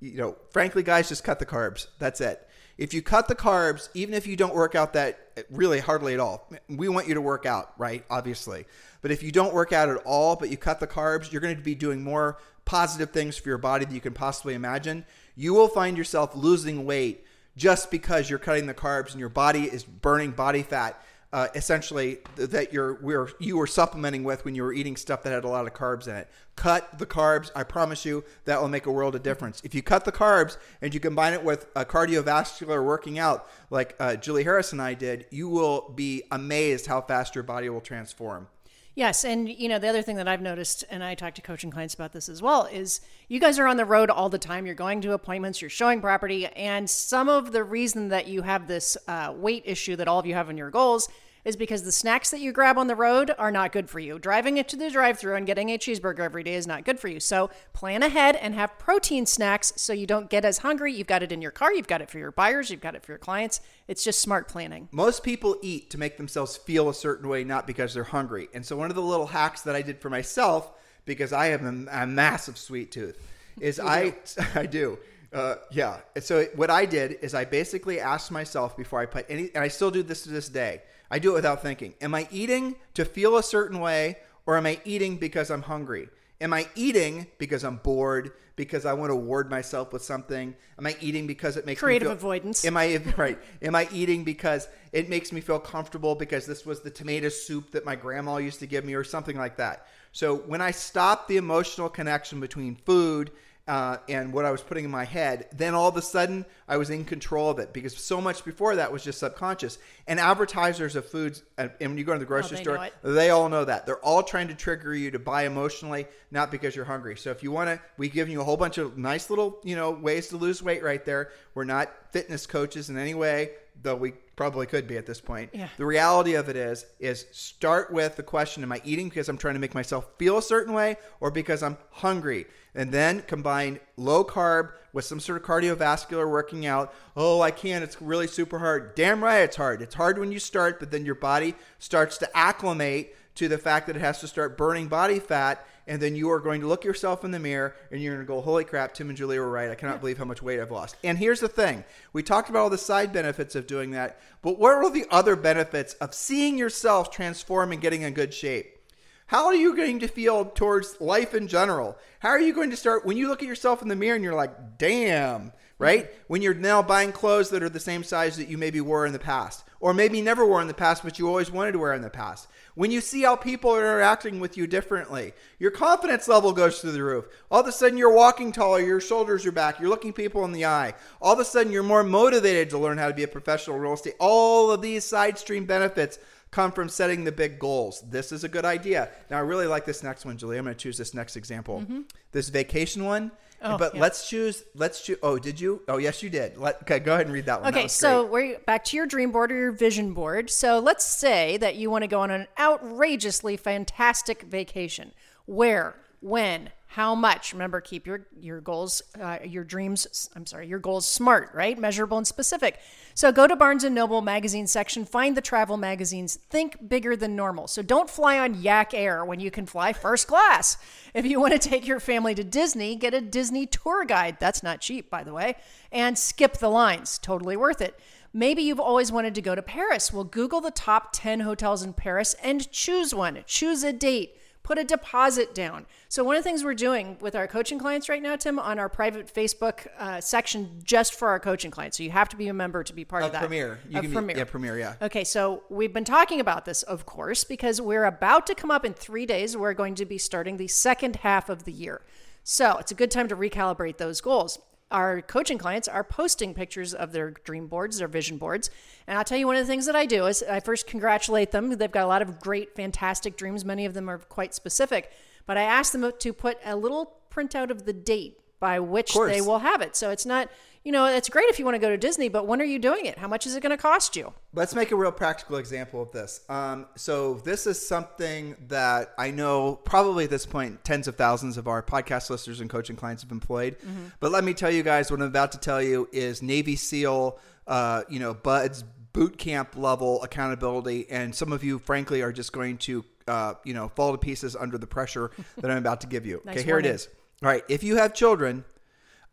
you 0.00 0.16
know, 0.16 0.36
frankly, 0.50 0.82
guys, 0.82 1.08
just 1.08 1.24
cut 1.24 1.38
the 1.38 1.46
carbs. 1.46 1.86
That's 1.98 2.20
it. 2.20 2.48
If 2.78 2.94
you 2.94 3.02
cut 3.02 3.28
the 3.28 3.34
carbs, 3.34 3.88
even 3.94 4.14
if 4.14 4.26
you 4.26 4.36
don't 4.36 4.54
work 4.54 4.74
out 4.74 4.94
that 4.94 5.44
really 5.50 5.80
hardly 5.80 6.14
at 6.14 6.20
all, 6.20 6.50
we 6.68 6.88
want 6.88 7.06
you 7.06 7.14
to 7.14 7.20
work 7.20 7.46
out, 7.46 7.72
right? 7.78 8.04
Obviously. 8.10 8.64
But 9.02 9.10
if 9.10 9.22
you 9.22 9.30
don't 9.32 9.52
work 9.52 9.72
out 9.72 9.88
at 9.88 9.98
all, 10.04 10.36
but 10.36 10.50
you 10.50 10.56
cut 10.56 10.80
the 10.80 10.86
carbs, 10.86 11.30
you're 11.30 11.40
going 11.40 11.56
to 11.56 11.62
be 11.62 11.74
doing 11.74 12.02
more 12.02 12.38
positive 12.64 13.10
things 13.10 13.36
for 13.36 13.48
your 13.48 13.58
body 13.58 13.84
that 13.84 13.94
you 13.94 14.00
can 14.00 14.14
possibly 14.14 14.54
imagine. 14.54 15.04
you 15.34 15.54
will 15.54 15.68
find 15.68 15.96
yourself 15.96 16.36
losing 16.36 16.84
weight 16.84 17.24
just 17.56 17.90
because 17.90 18.30
you're 18.30 18.38
cutting 18.38 18.66
the 18.66 18.74
carbs 18.74 19.10
and 19.10 19.20
your 19.20 19.28
body 19.28 19.64
is 19.64 19.84
burning 19.84 20.30
body 20.30 20.62
fat 20.62 21.02
uh, 21.32 21.48
essentially 21.54 22.18
that 22.36 22.72
you're 22.72 22.94
we're 22.94 23.30
you 23.38 23.56
were 23.56 23.66
supplementing 23.66 24.22
with 24.22 24.44
when 24.44 24.54
you 24.54 24.62
were 24.62 24.72
eating 24.72 24.96
stuff 24.96 25.22
that 25.22 25.32
had 25.32 25.44
a 25.44 25.48
lot 25.48 25.66
of 25.66 25.72
carbs 25.72 26.06
in 26.06 26.14
it. 26.14 26.28
Cut 26.56 26.98
the 26.98 27.06
carbs. 27.06 27.50
I 27.56 27.62
promise 27.62 28.04
you 28.04 28.24
that 28.44 28.60
will 28.60 28.68
make 28.68 28.84
a 28.86 28.92
world 28.92 29.14
of 29.14 29.22
difference. 29.22 29.62
If 29.64 29.74
you 29.74 29.82
cut 29.82 30.04
the 30.04 30.12
carbs 30.12 30.58
and 30.82 30.92
you 30.92 31.00
combine 31.00 31.32
it 31.32 31.42
with 31.42 31.66
a 31.74 31.84
cardiovascular 31.84 32.84
working 32.84 33.18
out 33.18 33.48
like 33.70 33.96
uh, 33.98 34.16
Julie 34.16 34.44
Harris 34.44 34.72
and 34.72 34.82
I 34.82 34.92
did, 34.94 35.26
you 35.30 35.48
will 35.48 35.92
be 35.94 36.24
amazed 36.30 36.86
how 36.86 37.00
fast 37.00 37.34
your 37.34 37.44
body 37.44 37.70
will 37.70 37.80
transform. 37.80 38.48
Yes, 38.94 39.24
and 39.24 39.48
you 39.48 39.70
know 39.70 39.78
the 39.78 39.88
other 39.88 40.02
thing 40.02 40.16
that 40.16 40.28
I've 40.28 40.42
noticed, 40.42 40.84
and 40.90 41.02
I 41.02 41.14
talk 41.14 41.34
to 41.36 41.42
coaching 41.42 41.70
clients 41.70 41.94
about 41.94 42.12
this 42.12 42.28
as 42.28 42.42
well, 42.42 42.66
is 42.66 43.00
you 43.26 43.40
guys 43.40 43.58
are 43.58 43.66
on 43.66 43.78
the 43.78 43.86
road 43.86 44.10
all 44.10 44.28
the 44.28 44.38
time. 44.38 44.66
You're 44.66 44.74
going 44.74 45.00
to 45.00 45.12
appointments, 45.12 45.62
you're 45.62 45.70
showing 45.70 46.02
property, 46.02 46.46
and 46.48 46.88
some 46.88 47.30
of 47.30 47.52
the 47.52 47.64
reason 47.64 48.08
that 48.10 48.26
you 48.26 48.42
have 48.42 48.68
this 48.68 48.98
uh, 49.08 49.32
weight 49.34 49.62
issue 49.64 49.96
that 49.96 50.08
all 50.08 50.18
of 50.18 50.26
you 50.26 50.34
have 50.34 50.50
in 50.50 50.58
your 50.58 50.70
goals 50.70 51.08
is 51.44 51.56
because 51.56 51.82
the 51.82 51.92
snacks 51.92 52.30
that 52.30 52.40
you 52.40 52.52
grab 52.52 52.78
on 52.78 52.86
the 52.86 52.94
road 52.94 53.34
are 53.38 53.50
not 53.50 53.72
good 53.72 53.90
for 53.90 53.98
you. 53.98 54.18
Driving 54.18 54.56
it 54.56 54.68
to 54.68 54.76
the 54.76 54.90
drive-through 54.90 55.34
and 55.34 55.46
getting 55.46 55.70
a 55.70 55.78
cheeseburger 55.78 56.20
every 56.20 56.42
day 56.42 56.54
is 56.54 56.66
not 56.66 56.84
good 56.84 57.00
for 57.00 57.08
you. 57.08 57.18
So 57.20 57.50
plan 57.72 58.02
ahead 58.02 58.36
and 58.36 58.54
have 58.54 58.78
protein 58.78 59.26
snacks 59.26 59.72
so 59.76 59.92
you 59.92 60.06
don't 60.06 60.30
get 60.30 60.44
as 60.44 60.58
hungry. 60.58 60.92
You've 60.92 61.06
got 61.06 61.22
it 61.22 61.32
in 61.32 61.42
your 61.42 61.50
car, 61.50 61.72
you've 61.72 61.88
got 61.88 62.00
it 62.00 62.10
for 62.10 62.18
your 62.18 62.30
buyers, 62.30 62.70
you've 62.70 62.80
got 62.80 62.94
it 62.94 63.02
for 63.02 63.12
your 63.12 63.18
clients. 63.18 63.60
It's 63.88 64.04
just 64.04 64.20
smart 64.20 64.48
planning. 64.48 64.88
Most 64.92 65.22
people 65.22 65.56
eat 65.62 65.90
to 65.90 65.98
make 65.98 66.16
themselves 66.16 66.56
feel 66.56 66.88
a 66.88 66.94
certain 66.94 67.28
way, 67.28 67.44
not 67.44 67.66
because 67.66 67.94
they're 67.94 68.04
hungry. 68.04 68.48
And 68.54 68.64
so 68.64 68.76
one 68.76 68.90
of 68.90 68.96
the 68.96 69.02
little 69.02 69.26
hacks 69.26 69.62
that 69.62 69.74
I 69.74 69.82
did 69.82 69.98
for 70.00 70.10
myself, 70.10 70.70
because 71.04 71.32
I 71.32 71.46
have 71.46 71.62
a, 71.62 71.86
a 71.90 72.06
massive 72.06 72.56
sweet 72.56 72.92
tooth, 72.92 73.18
is 73.60 73.80
I 73.84 74.14
I 74.54 74.66
do. 74.66 74.98
Uh, 75.32 75.56
yeah. 75.70 76.00
So 76.20 76.44
what 76.56 76.70
I 76.70 76.84
did 76.84 77.18
is 77.22 77.34
I 77.34 77.44
basically 77.44 78.00
asked 78.00 78.30
myself 78.30 78.76
before 78.76 79.00
I 79.00 79.06
put 79.06 79.26
any, 79.28 79.50
and 79.54 79.64
I 79.64 79.68
still 79.68 79.90
do 79.90 80.02
this 80.02 80.24
to 80.24 80.30
this 80.30 80.48
day. 80.48 80.82
I 81.10 81.18
do 81.18 81.32
it 81.32 81.34
without 81.34 81.62
thinking. 81.62 81.94
Am 82.00 82.14
I 82.14 82.28
eating 82.30 82.76
to 82.94 83.04
feel 83.04 83.36
a 83.36 83.42
certain 83.42 83.80
way, 83.80 84.18
or 84.46 84.56
am 84.56 84.66
I 84.66 84.80
eating 84.84 85.16
because 85.16 85.50
I'm 85.50 85.62
hungry? 85.62 86.08
Am 86.40 86.52
I 86.52 86.66
eating 86.74 87.28
because 87.38 87.64
I'm 87.64 87.76
bored? 87.76 88.32
Because 88.56 88.84
I 88.84 88.92
want 88.92 89.10
to 89.10 89.14
reward 89.14 89.48
myself 89.48 89.92
with 89.92 90.02
something? 90.02 90.54
Am 90.78 90.86
I 90.86 90.96
eating 91.00 91.26
because 91.26 91.56
it 91.56 91.64
makes 91.64 91.80
Creative 91.80 92.08
me 92.08 92.14
feel, 92.14 92.18
avoidance. 92.18 92.64
Am 92.64 92.76
I 92.76 93.00
right? 93.16 93.38
Am 93.62 93.74
I 93.74 93.88
eating 93.92 94.24
because 94.24 94.68
it 94.92 95.08
makes 95.08 95.32
me 95.32 95.40
feel 95.40 95.58
comfortable 95.58 96.14
because 96.14 96.44
this 96.44 96.66
was 96.66 96.80
the 96.80 96.90
tomato 96.90 97.28
soup 97.28 97.70
that 97.70 97.86
my 97.86 97.94
grandma 97.94 98.36
used 98.36 98.58
to 98.60 98.66
give 98.66 98.84
me, 98.84 98.94
or 98.94 99.04
something 99.04 99.38
like 99.38 99.56
that? 99.56 99.86
So 100.10 100.34
when 100.36 100.60
I 100.60 100.72
stop 100.72 101.28
the 101.28 101.38
emotional 101.38 101.88
connection 101.88 102.40
between 102.40 102.74
food 102.74 103.30
uh, 103.68 103.98
and 104.08 104.32
what 104.32 104.44
I 104.44 104.50
was 104.50 104.60
putting 104.60 104.84
in 104.84 104.90
my 104.90 105.04
head, 105.04 105.46
then 105.52 105.74
all 105.74 105.88
of 105.88 105.96
a 105.96 106.02
sudden 106.02 106.44
I 106.66 106.76
was 106.78 106.90
in 106.90 107.04
control 107.04 107.48
of 107.48 107.60
it 107.60 107.72
because 107.72 107.96
so 107.96 108.20
much 108.20 108.44
before 108.44 108.76
that 108.76 108.92
was 108.92 109.04
just 109.04 109.20
subconscious. 109.20 109.78
And 110.08 110.18
advertisers 110.18 110.96
of 110.96 111.06
foods, 111.06 111.42
and 111.56 111.70
when 111.78 111.96
you 111.96 112.02
go 112.02 112.12
to 112.12 112.18
the 112.18 112.24
grocery 112.24 112.56
Oh, 112.56 112.58
they 112.58 112.62
store, 112.64 112.88
they 113.02 113.30
all 113.30 113.48
know 113.48 113.64
that. 113.64 113.86
They're 113.86 114.04
all 114.04 114.24
trying 114.24 114.48
to 114.48 114.54
trigger 114.54 114.92
you 114.94 115.12
to 115.12 115.20
buy 115.20 115.44
emotionally, 115.44 116.06
not 116.32 116.50
because 116.50 116.74
you're 116.74 116.84
hungry. 116.84 117.16
So 117.16 117.30
if 117.30 117.44
you 117.44 117.52
want 117.52 117.68
to, 117.68 117.80
we've 117.98 118.12
given 118.12 118.32
you 118.32 118.40
a 118.40 118.44
whole 118.44 118.56
bunch 118.56 118.78
of 118.78 118.98
nice 118.98 119.30
little, 119.30 119.60
you 119.62 119.76
know, 119.76 119.92
ways 119.92 120.28
to 120.28 120.36
lose 120.36 120.60
weight 120.60 120.82
right 120.82 121.04
there. 121.04 121.30
We're 121.54 121.64
not 121.64 121.92
fitness 122.10 122.46
coaches 122.46 122.90
in 122.90 122.98
any 122.98 123.14
way, 123.14 123.50
though 123.80 123.94
we 123.94 124.12
probably 124.34 124.66
could 124.66 124.88
be 124.88 124.96
at 124.96 125.06
this 125.06 125.20
point. 125.20 125.50
Yeah. 125.52 125.68
The 125.76 125.86
reality 125.86 126.34
of 126.34 126.48
it 126.48 126.56
is, 126.56 126.84
is 126.98 127.26
start 127.30 127.92
with 127.92 128.16
the 128.16 128.24
question: 128.24 128.64
Am 128.64 128.72
I 128.72 128.80
eating 128.84 129.08
because 129.08 129.28
I'm 129.28 129.38
trying 129.38 129.54
to 129.54 129.60
make 129.60 129.74
myself 129.74 130.08
feel 130.18 130.36
a 130.38 130.42
certain 130.42 130.74
way, 130.74 130.96
or 131.20 131.30
because 131.30 131.62
I'm 131.62 131.76
hungry? 131.90 132.46
And 132.74 132.92
then 132.92 133.22
combine 133.22 133.80
low 133.96 134.24
carb 134.24 134.72
with 134.92 135.04
some 135.04 135.20
sort 135.20 135.40
of 135.40 135.46
cardiovascular 135.46 136.30
working 136.30 136.66
out. 136.66 136.94
Oh, 137.16 137.40
I 137.40 137.50
can't. 137.50 137.84
It's 137.84 138.00
really 138.00 138.26
super 138.26 138.58
hard. 138.58 138.94
Damn 138.94 139.22
right, 139.22 139.40
it's 139.40 139.56
hard. 139.56 139.82
It's 139.82 139.94
hard 139.94 140.18
when 140.18 140.32
you 140.32 140.38
start, 140.38 140.78
but 140.78 140.90
then 140.90 141.06
your 141.06 141.14
body 141.14 141.54
starts 141.78 142.18
to 142.18 142.36
acclimate 142.36 143.14
to 143.34 143.48
the 143.48 143.58
fact 143.58 143.86
that 143.86 143.96
it 143.96 144.00
has 144.00 144.20
to 144.20 144.28
start 144.28 144.58
burning 144.58 144.88
body 144.88 145.18
fat. 145.18 145.66
And 145.86 146.00
then 146.00 146.14
you 146.14 146.30
are 146.30 146.38
going 146.38 146.60
to 146.60 146.68
look 146.68 146.84
yourself 146.84 147.24
in 147.24 147.32
the 147.32 147.40
mirror 147.40 147.74
and 147.90 148.00
you're 148.00 148.14
going 148.14 148.24
to 148.24 148.32
go, 148.32 148.40
Holy 148.40 148.64
crap, 148.64 148.94
Tim 148.94 149.08
and 149.08 149.18
Julie 149.18 149.38
were 149.38 149.50
right. 149.50 149.70
I 149.70 149.74
cannot 149.74 150.00
believe 150.00 150.18
how 150.18 150.24
much 150.24 150.40
weight 150.40 150.60
I've 150.60 150.70
lost. 150.70 150.96
And 151.02 151.18
here's 151.18 151.40
the 151.40 151.48
thing 151.48 151.84
we 152.12 152.22
talked 152.22 152.48
about 152.48 152.60
all 152.60 152.70
the 152.70 152.78
side 152.78 153.12
benefits 153.12 153.56
of 153.56 153.66
doing 153.66 153.90
that, 153.90 154.20
but 154.42 154.58
what 154.58 154.74
are 154.74 154.90
the 154.90 155.06
other 155.10 155.34
benefits 155.34 155.94
of 155.94 156.14
seeing 156.14 156.56
yourself 156.56 157.10
transform 157.10 157.72
and 157.72 157.80
getting 157.80 158.02
in 158.02 158.12
good 158.14 158.32
shape? 158.32 158.78
How 159.26 159.46
are 159.46 159.54
you 159.54 159.74
going 159.74 160.00
to 160.00 160.08
feel 160.08 160.44
towards 160.44 161.00
life 161.00 161.34
in 161.34 161.48
general? 161.48 161.96
How 162.18 162.28
are 162.30 162.40
you 162.40 162.52
going 162.52 162.70
to 162.70 162.76
start 162.76 163.06
when 163.06 163.16
you 163.16 163.28
look 163.28 163.42
at 163.42 163.48
yourself 163.48 163.82
in 163.82 163.88
the 163.88 163.96
mirror 163.96 164.14
and 164.14 164.24
you're 164.24 164.34
like, 164.34 164.78
damn, 164.78 165.52
right? 165.78 166.04
Mm-hmm. 166.04 166.22
When 166.28 166.42
you're 166.42 166.54
now 166.54 166.82
buying 166.82 167.12
clothes 167.12 167.50
that 167.50 167.62
are 167.62 167.68
the 167.68 167.80
same 167.80 168.04
size 168.04 168.36
that 168.36 168.48
you 168.48 168.58
maybe 168.58 168.80
wore 168.80 169.06
in 169.06 169.12
the 169.12 169.18
past, 169.18 169.64
or 169.80 169.92
maybe 169.92 170.20
never 170.20 170.46
wore 170.46 170.60
in 170.60 170.68
the 170.68 170.74
past, 170.74 171.02
but 171.02 171.18
you 171.18 171.28
always 171.28 171.50
wanted 171.50 171.72
to 171.72 171.78
wear 171.78 171.92
in 171.92 172.02
the 172.02 172.10
past. 172.10 172.46
When 172.74 172.90
you 172.90 173.00
see 173.00 173.22
how 173.22 173.36
people 173.36 173.72
are 173.72 173.80
interacting 173.80 174.38
with 174.38 174.56
you 174.56 174.66
differently, 174.66 175.32
your 175.58 175.72
confidence 175.72 176.28
level 176.28 176.52
goes 176.52 176.80
through 176.80 176.92
the 176.92 177.02
roof. 177.02 177.26
All 177.50 177.60
of 177.60 177.66
a 177.66 177.72
sudden, 177.72 177.98
you're 177.98 178.14
walking 178.14 178.52
taller, 178.52 178.80
your 178.80 179.00
shoulders 179.00 179.44
are 179.44 179.52
back, 179.52 179.80
you're 179.80 179.90
looking 179.90 180.12
people 180.12 180.44
in 180.44 180.52
the 180.52 180.66
eye. 180.66 180.94
All 181.20 181.32
of 181.32 181.40
a 181.40 181.44
sudden, 181.44 181.72
you're 181.72 181.82
more 181.82 182.04
motivated 182.04 182.70
to 182.70 182.78
learn 182.78 182.96
how 182.96 183.08
to 183.08 183.14
be 183.14 183.24
a 183.24 183.28
professional 183.28 183.78
real 183.78 183.94
estate. 183.94 184.14
All 184.20 184.70
of 184.70 184.82
these 184.82 185.04
side 185.04 185.36
stream 185.36 185.64
benefits 185.64 186.18
come 186.52 186.70
from 186.70 186.88
setting 186.88 187.24
the 187.24 187.32
big 187.32 187.58
goals. 187.58 188.04
This 188.08 188.30
is 188.30 188.44
a 188.44 188.48
good 188.48 188.64
idea. 188.64 189.08
Now, 189.30 189.38
I 189.38 189.40
really 189.40 189.66
like 189.66 189.84
this 189.84 190.04
next 190.04 190.24
one, 190.24 190.36
Julie. 190.36 190.58
I'm 190.58 190.64
going 190.64 190.76
to 190.76 190.80
choose 190.80 190.96
this 190.96 191.14
next 191.14 191.34
example. 191.34 191.80
Mm-hmm. 191.80 192.02
This 192.30 192.50
vacation 192.50 193.04
one. 193.04 193.32
Oh, 193.64 193.78
but 193.78 193.94
yeah. 193.94 194.00
let's 194.00 194.28
choose. 194.28 194.64
Let's 194.74 195.00
choose. 195.00 195.18
Oh, 195.22 195.38
did 195.38 195.60
you? 195.60 195.82
Oh, 195.88 195.96
yes, 195.96 196.22
you 196.22 196.30
did. 196.30 196.56
Let, 196.56 196.82
okay, 196.82 196.98
go 196.98 197.14
ahead 197.14 197.26
and 197.26 197.34
read 197.34 197.46
that 197.46 197.62
one. 197.62 197.72
Okay, 197.72 197.84
was 197.84 197.92
so 197.92 198.26
we're 198.26 198.58
back 198.60 198.84
to 198.86 198.96
your 198.96 199.06
dream 199.06 199.30
board 199.32 199.50
or 199.50 199.56
your 199.56 199.72
vision 199.72 200.14
board. 200.14 200.50
So 200.50 200.78
let's 200.78 201.04
say 201.04 201.56
that 201.58 201.76
you 201.76 201.90
want 201.90 202.02
to 202.02 202.08
go 202.08 202.20
on 202.20 202.30
an 202.30 202.48
outrageously 202.58 203.56
fantastic 203.56 204.42
vacation. 204.42 205.12
Where, 205.46 205.96
when, 206.20 206.70
how 206.92 207.14
much? 207.14 207.54
Remember, 207.54 207.80
keep 207.80 208.06
your 208.06 208.26
your 208.38 208.60
goals, 208.60 209.00
uh, 209.18 209.38
your 209.42 209.64
dreams. 209.64 210.28
I'm 210.36 210.44
sorry, 210.44 210.68
your 210.68 210.78
goals 210.78 211.06
smart, 211.06 211.48
right? 211.54 211.78
Measurable 211.78 212.18
and 212.18 212.26
specific. 212.26 212.78
So 213.14 213.32
go 213.32 213.46
to 213.46 213.56
Barnes 213.56 213.82
and 213.82 213.94
Noble 213.94 214.20
magazine 214.20 214.66
section, 214.66 215.06
find 215.06 215.34
the 215.34 215.40
travel 215.40 215.78
magazines. 215.78 216.36
Think 216.36 216.90
bigger 216.90 217.16
than 217.16 217.34
normal. 217.34 217.66
So 217.66 217.80
don't 217.80 218.10
fly 218.10 218.38
on 218.38 218.60
Yak 218.60 218.92
Air 218.92 219.24
when 219.24 219.40
you 219.40 219.50
can 219.50 219.64
fly 219.64 219.94
first 219.94 220.26
class. 220.26 220.76
If 221.14 221.24
you 221.24 221.40
want 221.40 221.54
to 221.54 221.58
take 221.58 221.86
your 221.86 221.98
family 221.98 222.34
to 222.34 222.44
Disney, 222.44 222.94
get 222.94 223.14
a 223.14 223.22
Disney 223.22 223.64
tour 223.64 224.04
guide. 224.04 224.36
That's 224.38 224.62
not 224.62 224.82
cheap, 224.82 225.08
by 225.08 225.24
the 225.24 225.32
way, 225.32 225.56
and 225.90 226.18
skip 226.18 226.58
the 226.58 226.68
lines. 226.68 227.16
Totally 227.16 227.56
worth 227.56 227.80
it. 227.80 227.98
Maybe 228.34 228.60
you've 228.60 228.80
always 228.80 229.10
wanted 229.10 229.34
to 229.36 229.42
go 229.42 229.54
to 229.54 229.62
Paris. 229.62 230.12
Well, 230.12 230.24
Google 230.24 230.60
the 230.60 230.70
top 230.70 231.08
10 231.14 231.40
hotels 231.40 231.82
in 231.82 231.94
Paris 231.94 232.34
and 232.42 232.70
choose 232.70 233.14
one. 233.14 233.42
Choose 233.46 233.82
a 233.82 233.94
date. 233.94 234.36
Put 234.62 234.78
a 234.78 234.84
deposit 234.84 235.54
down. 235.56 235.86
So, 236.08 236.22
one 236.22 236.36
of 236.36 236.44
the 236.44 236.48
things 236.48 236.62
we're 236.62 236.74
doing 236.74 237.16
with 237.20 237.34
our 237.34 237.48
coaching 237.48 237.80
clients 237.80 238.08
right 238.08 238.22
now, 238.22 238.36
Tim, 238.36 238.58
on 238.60 238.78
our 238.78 238.88
private 238.88 239.32
Facebook 239.32 239.88
uh, 239.98 240.20
section 240.20 240.80
just 240.84 241.14
for 241.14 241.28
our 241.28 241.40
coaching 241.40 241.70
clients. 241.72 241.96
So, 241.96 242.04
you 242.04 242.10
have 242.12 242.28
to 242.28 242.36
be 242.36 242.46
a 242.46 242.54
member 242.54 242.84
to 242.84 242.92
be 242.92 243.04
part 243.04 243.24
of, 243.24 243.26
Of 243.28 243.32
that. 243.32 243.40
Premier. 243.40 243.80
You 243.88 243.98
of 243.98 244.02
can 244.04 244.10
be- 244.10 244.14
Premier. 244.14 244.36
yeah, 244.38 244.44
Premier, 244.44 244.78
yeah. 244.78 244.94
Okay, 245.02 245.24
so 245.24 245.64
we've 245.68 245.92
been 245.92 246.04
talking 246.04 246.38
about 246.38 246.64
this, 246.64 246.84
of 246.84 247.06
course, 247.06 247.42
because 247.42 247.80
we're 247.80 248.04
about 248.04 248.46
to 248.46 248.54
come 248.54 248.70
up 248.70 248.84
in 248.84 248.94
three 248.94 249.26
days. 249.26 249.56
We're 249.56 249.74
going 249.74 249.96
to 249.96 250.04
be 250.04 250.16
starting 250.18 250.58
the 250.58 250.68
second 250.68 251.16
half 251.16 251.48
of 251.48 251.64
the 251.64 251.72
year. 251.72 252.02
So 252.44 252.76
it's 252.78 252.92
a 252.92 252.94
good 252.94 253.10
time 253.10 253.28
to 253.28 253.36
recalibrate 253.36 253.96
those 253.98 254.20
goals. 254.20 254.58
Our 254.92 255.22
coaching 255.22 255.56
clients 255.56 255.88
are 255.88 256.04
posting 256.04 256.52
pictures 256.52 256.92
of 256.92 257.12
their 257.12 257.30
dream 257.30 257.66
boards, 257.66 257.98
their 257.98 258.08
vision 258.08 258.36
boards. 258.36 258.70
And 259.06 259.16
I'll 259.16 259.24
tell 259.24 259.38
you 259.38 259.46
one 259.46 259.56
of 259.56 259.66
the 259.66 259.70
things 259.70 259.86
that 259.86 259.96
I 259.96 260.04
do 260.04 260.26
is 260.26 260.44
I 260.48 260.60
first 260.60 260.86
congratulate 260.86 261.50
them. 261.50 261.70
They've 261.70 261.90
got 261.90 262.04
a 262.04 262.06
lot 262.06 262.20
of 262.20 262.38
great, 262.38 262.76
fantastic 262.76 263.38
dreams. 263.38 263.64
Many 263.64 263.86
of 263.86 263.94
them 263.94 264.10
are 264.10 264.18
quite 264.18 264.52
specific. 264.54 265.10
But 265.46 265.56
I 265.56 265.62
ask 265.62 265.92
them 265.92 266.12
to 266.16 266.32
put 266.34 266.58
a 266.64 266.76
little 266.76 267.16
printout 267.34 267.70
of 267.70 267.86
the 267.86 267.94
date 267.94 268.41
by 268.62 268.78
which 268.78 269.12
they 269.12 269.40
will 269.40 269.58
have 269.58 269.82
it. 269.82 269.96
So 269.96 270.10
it's 270.10 270.24
not, 270.24 270.48
you 270.84 270.92
know, 270.92 271.06
it's 271.06 271.28
great 271.28 271.46
if 271.48 271.58
you 271.58 271.64
want 271.64 271.74
to 271.74 271.80
go 271.80 271.90
to 271.90 271.96
Disney, 271.96 272.28
but 272.28 272.46
when 272.46 272.60
are 272.60 272.64
you 272.64 272.78
doing 272.78 273.06
it? 273.06 273.18
How 273.18 273.26
much 273.26 273.44
is 273.44 273.56
it 273.56 273.60
going 273.60 273.76
to 273.76 273.76
cost 273.76 274.14
you? 274.14 274.32
Let's 274.54 274.72
make 274.72 274.92
a 274.92 274.96
real 274.96 275.10
practical 275.10 275.56
example 275.56 276.00
of 276.00 276.12
this. 276.12 276.42
Um, 276.48 276.86
so 276.94 277.34
this 277.34 277.66
is 277.66 277.84
something 277.84 278.54
that 278.68 279.14
I 279.18 279.32
know 279.32 279.74
probably 279.74 280.24
at 280.24 280.30
this 280.30 280.46
point 280.46 280.84
tens 280.84 281.08
of 281.08 281.16
thousands 281.16 281.58
of 281.58 281.66
our 281.66 281.82
podcast 281.82 282.30
listeners 282.30 282.60
and 282.60 282.70
coaching 282.70 282.94
clients 282.94 283.24
have 283.24 283.32
employed. 283.32 283.74
But 284.20 284.30
let 284.30 284.44
me 284.44 284.54
tell 284.54 284.70
you 284.70 284.84
guys 284.84 285.10
what 285.10 285.20
I'm 285.20 285.26
about 285.26 285.50
to 285.52 285.58
tell 285.58 285.82
you 285.82 286.08
is 286.12 286.40
Navy 286.40 286.76
SEAL, 286.76 287.40
uh, 287.66 288.04
you 288.08 288.20
know, 288.20 288.32
BUD/S 288.32 288.84
boot 289.12 289.38
camp 289.38 289.76
level 289.76 290.22
accountability, 290.22 291.10
and 291.10 291.34
some 291.34 291.52
of 291.52 291.64
you, 291.64 291.80
frankly, 291.80 292.22
are 292.22 292.32
just 292.32 292.52
going 292.52 292.78
to, 292.78 293.04
uh, 293.26 293.54
you 293.64 293.74
know, 293.74 293.88
fall 293.88 294.12
to 294.12 294.18
pieces 294.18 294.54
under 294.54 294.78
the 294.78 294.86
pressure 294.86 295.32
that 295.58 295.68
I'm 295.68 295.78
about 295.78 296.00
to 296.02 296.06
give 296.06 296.24
you. 296.24 296.40
Nice 296.46 296.58
okay, 296.58 296.64
here 296.64 296.78
it 296.78 296.86
is. 296.86 297.08
All 297.42 297.48
right, 297.48 297.64
if 297.68 297.82
you 297.82 297.96
have 297.96 298.14
children, 298.14 298.64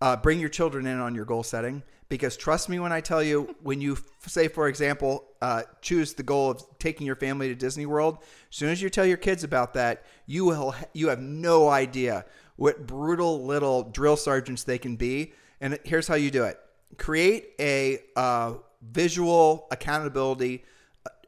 uh, 0.02 0.16
bring 0.16 0.40
your 0.40 0.50
children 0.50 0.88
in 0.88 1.00
on 1.00 1.14
your 1.14 1.26
goal 1.26 1.44
setting 1.44 1.84
because 2.10 2.36
trust 2.36 2.68
me 2.68 2.80
when 2.80 2.92
I 2.92 3.02
tell 3.02 3.22
you, 3.22 3.56
when 3.62 3.82
you 3.82 3.98
say, 4.26 4.48
for 4.48 4.68
example, 4.68 5.26
uh, 5.44 5.62
choose 5.82 6.14
the 6.16 6.24
goal 6.24 6.50
of 6.50 6.64
taking 6.80 7.06
your 7.06 7.16
family 7.16 7.50
to 7.50 7.56
Disney 7.56 7.86
World, 7.86 8.18
as 8.50 8.56
soon 8.56 8.70
as 8.70 8.82
you 8.82 8.90
tell 8.90 9.06
your 9.06 9.18
kids 9.18 9.44
about 9.44 9.76
that, 9.76 10.06
you 10.26 10.44
will 10.46 10.74
you 10.94 11.10
have 11.10 11.20
no 11.20 11.70
idea 11.70 12.26
what 12.56 12.88
brutal 12.88 13.46
little 13.46 13.84
drill 13.84 14.18
sergeants 14.18 14.64
they 14.64 14.78
can 14.78 14.96
be 14.96 15.32
And 15.62 15.80
here's 15.84 16.08
how 16.08 16.16
you 16.16 16.32
do 16.32 16.44
it 16.46 16.60
create 16.98 17.52
a 17.60 18.00
uh, 18.16 18.54
visual 18.82 19.68
accountability. 19.72 20.64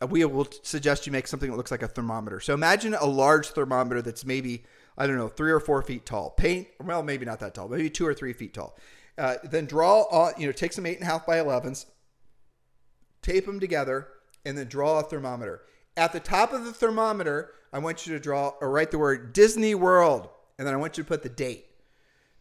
Uh, 0.02 0.08
we 0.08 0.26
will 0.26 0.48
suggest 0.64 1.06
you 1.06 1.12
make 1.12 1.28
something 1.28 1.52
that 1.52 1.58
looks 1.58 1.72
like 1.72 1.84
a 1.84 1.88
thermometer. 1.88 2.40
So 2.40 2.54
imagine 2.54 2.96
a 2.96 3.06
large 3.06 3.50
thermometer 3.50 4.02
that's 4.02 4.26
maybe, 4.26 4.64
I 4.98 5.08
don't 5.08 5.18
know, 5.18 5.28
three 5.28 5.52
or 5.52 5.60
four 5.60 5.82
feet 5.82 6.06
tall. 6.06 6.32
Paint, 6.32 6.68
well, 6.84 7.04
maybe 7.04 7.26
not 7.26 7.40
that 7.40 7.54
tall, 7.54 7.68
maybe 7.68 7.90
two 7.90 8.06
or 8.06 8.14
three 8.14 8.34
feet 8.34 8.54
tall. 8.54 8.78
Uh, 9.18 9.36
then 9.44 9.66
draw, 9.66 10.04
on, 10.12 10.34
you 10.38 10.46
know, 10.46 10.52
take 10.52 10.74
some 10.74 10.86
eight 10.86 10.98
and 10.98 11.04
a 11.04 11.12
half 11.12 11.26
by 11.26 11.38
11s, 11.38 11.86
tape 13.22 13.46
them 13.46 13.60
together, 13.60 14.08
and 14.46 14.58
then 14.58 14.68
draw 14.68 15.00
a 15.00 15.04
thermometer. 15.04 15.62
At 15.98 16.14
the 16.14 16.20
top 16.20 16.54
of 16.54 16.66
the 16.66 16.74
thermometer, 16.74 17.52
I 17.74 17.80
want 17.80 18.06
you 18.06 18.14
to 18.14 18.20
draw 18.20 18.54
or 18.62 18.70
write 18.70 18.92
the 18.92 18.98
word 18.98 19.34
Disney 19.34 19.76
World, 19.76 20.30
and 20.58 20.68
then 20.68 20.74
I 20.74 20.78
want 20.78 20.98
you 20.98 21.04
to 21.04 21.08
put 21.08 21.24
the 21.24 21.30
date. 21.30 21.66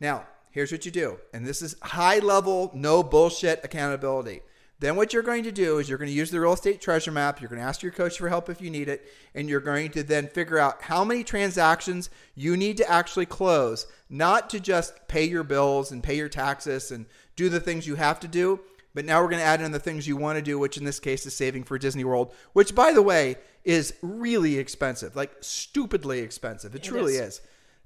Now, 0.01 0.27
here's 0.51 0.73
what 0.73 0.85
you 0.85 0.91
do, 0.91 1.19
and 1.35 1.47
this 1.47 1.63
is 1.63 1.77
high 1.83 2.19
level, 2.19 2.71
no 2.75 3.03
bullshit 3.03 3.61
accountability. 3.65 4.41
Then 4.81 4.97
what 4.97 5.12
you're 5.12 5.22
going 5.22 5.45
to 5.45 5.53
do 5.53 5.78
is 5.78 5.89
you're 5.89 5.99
going 5.99 6.11
to 6.11 6.16
use 6.16 6.31
the 6.31 6.41
real 6.41 6.55
estate 6.55 6.81
treasure 6.81 7.12
map. 7.12 7.41
You're 7.41 7.51
going 7.51 7.61
to 7.61 7.66
ask 7.66 7.83
your 7.83 7.93
coach 7.93 8.16
for 8.16 8.31
help 8.31 8.49
if 8.49 8.62
you 8.62 8.70
need 8.70 8.89
it, 8.89 9.07
and 9.35 9.49
you're 9.49 9.61
going 9.61 9.91
to 9.91 10.03
then 10.03 10.26
figure 10.26 10.59
out 10.59 10.81
how 10.81 11.05
many 11.05 11.22
transactions 11.22 12.09
you 12.35 12.57
need 12.57 12.78
to 12.78 12.91
actually 12.91 13.26
close, 13.26 13.87
not 14.09 14.49
to 14.51 14.59
just 14.59 15.07
pay 15.07 15.24
your 15.24 15.45
bills 15.45 15.93
and 15.93 16.03
pay 16.03 16.16
your 16.16 16.31
taxes 16.31 16.91
and 16.91 17.05
do 17.37 17.51
the 17.51 17.61
things 17.61 17.87
you 17.87 17.97
have 17.97 18.18
to 18.20 18.28
do, 18.28 18.59
but 18.95 19.05
now 19.05 19.20
we're 19.20 19.28
going 19.28 19.41
to 19.41 19.47
add 19.47 19.61
in 19.61 19.70
the 19.70 19.78
things 19.78 20.09
you 20.09 20.16
want 20.16 20.37
to 20.37 20.43
do, 20.43 20.59
which 20.59 20.76
in 20.78 20.85
this 20.85 20.99
case 20.99 21.26
is 21.26 21.37
saving 21.37 21.64
for 21.64 21.78
Disney 21.78 22.05
World, 22.05 22.33
which 22.55 22.74
by 22.74 22.93
the 22.93 23.03
way 23.03 23.37
is 23.64 23.95
really 24.03 24.59
expensive, 24.59 25.14
like 25.14 25.31
stupidly 25.41 26.20
expensive. 26.20 26.74
It, 26.74 26.78
It 26.78 26.89
truly 26.89 27.14
is. 27.14 27.35
is. 27.35 27.41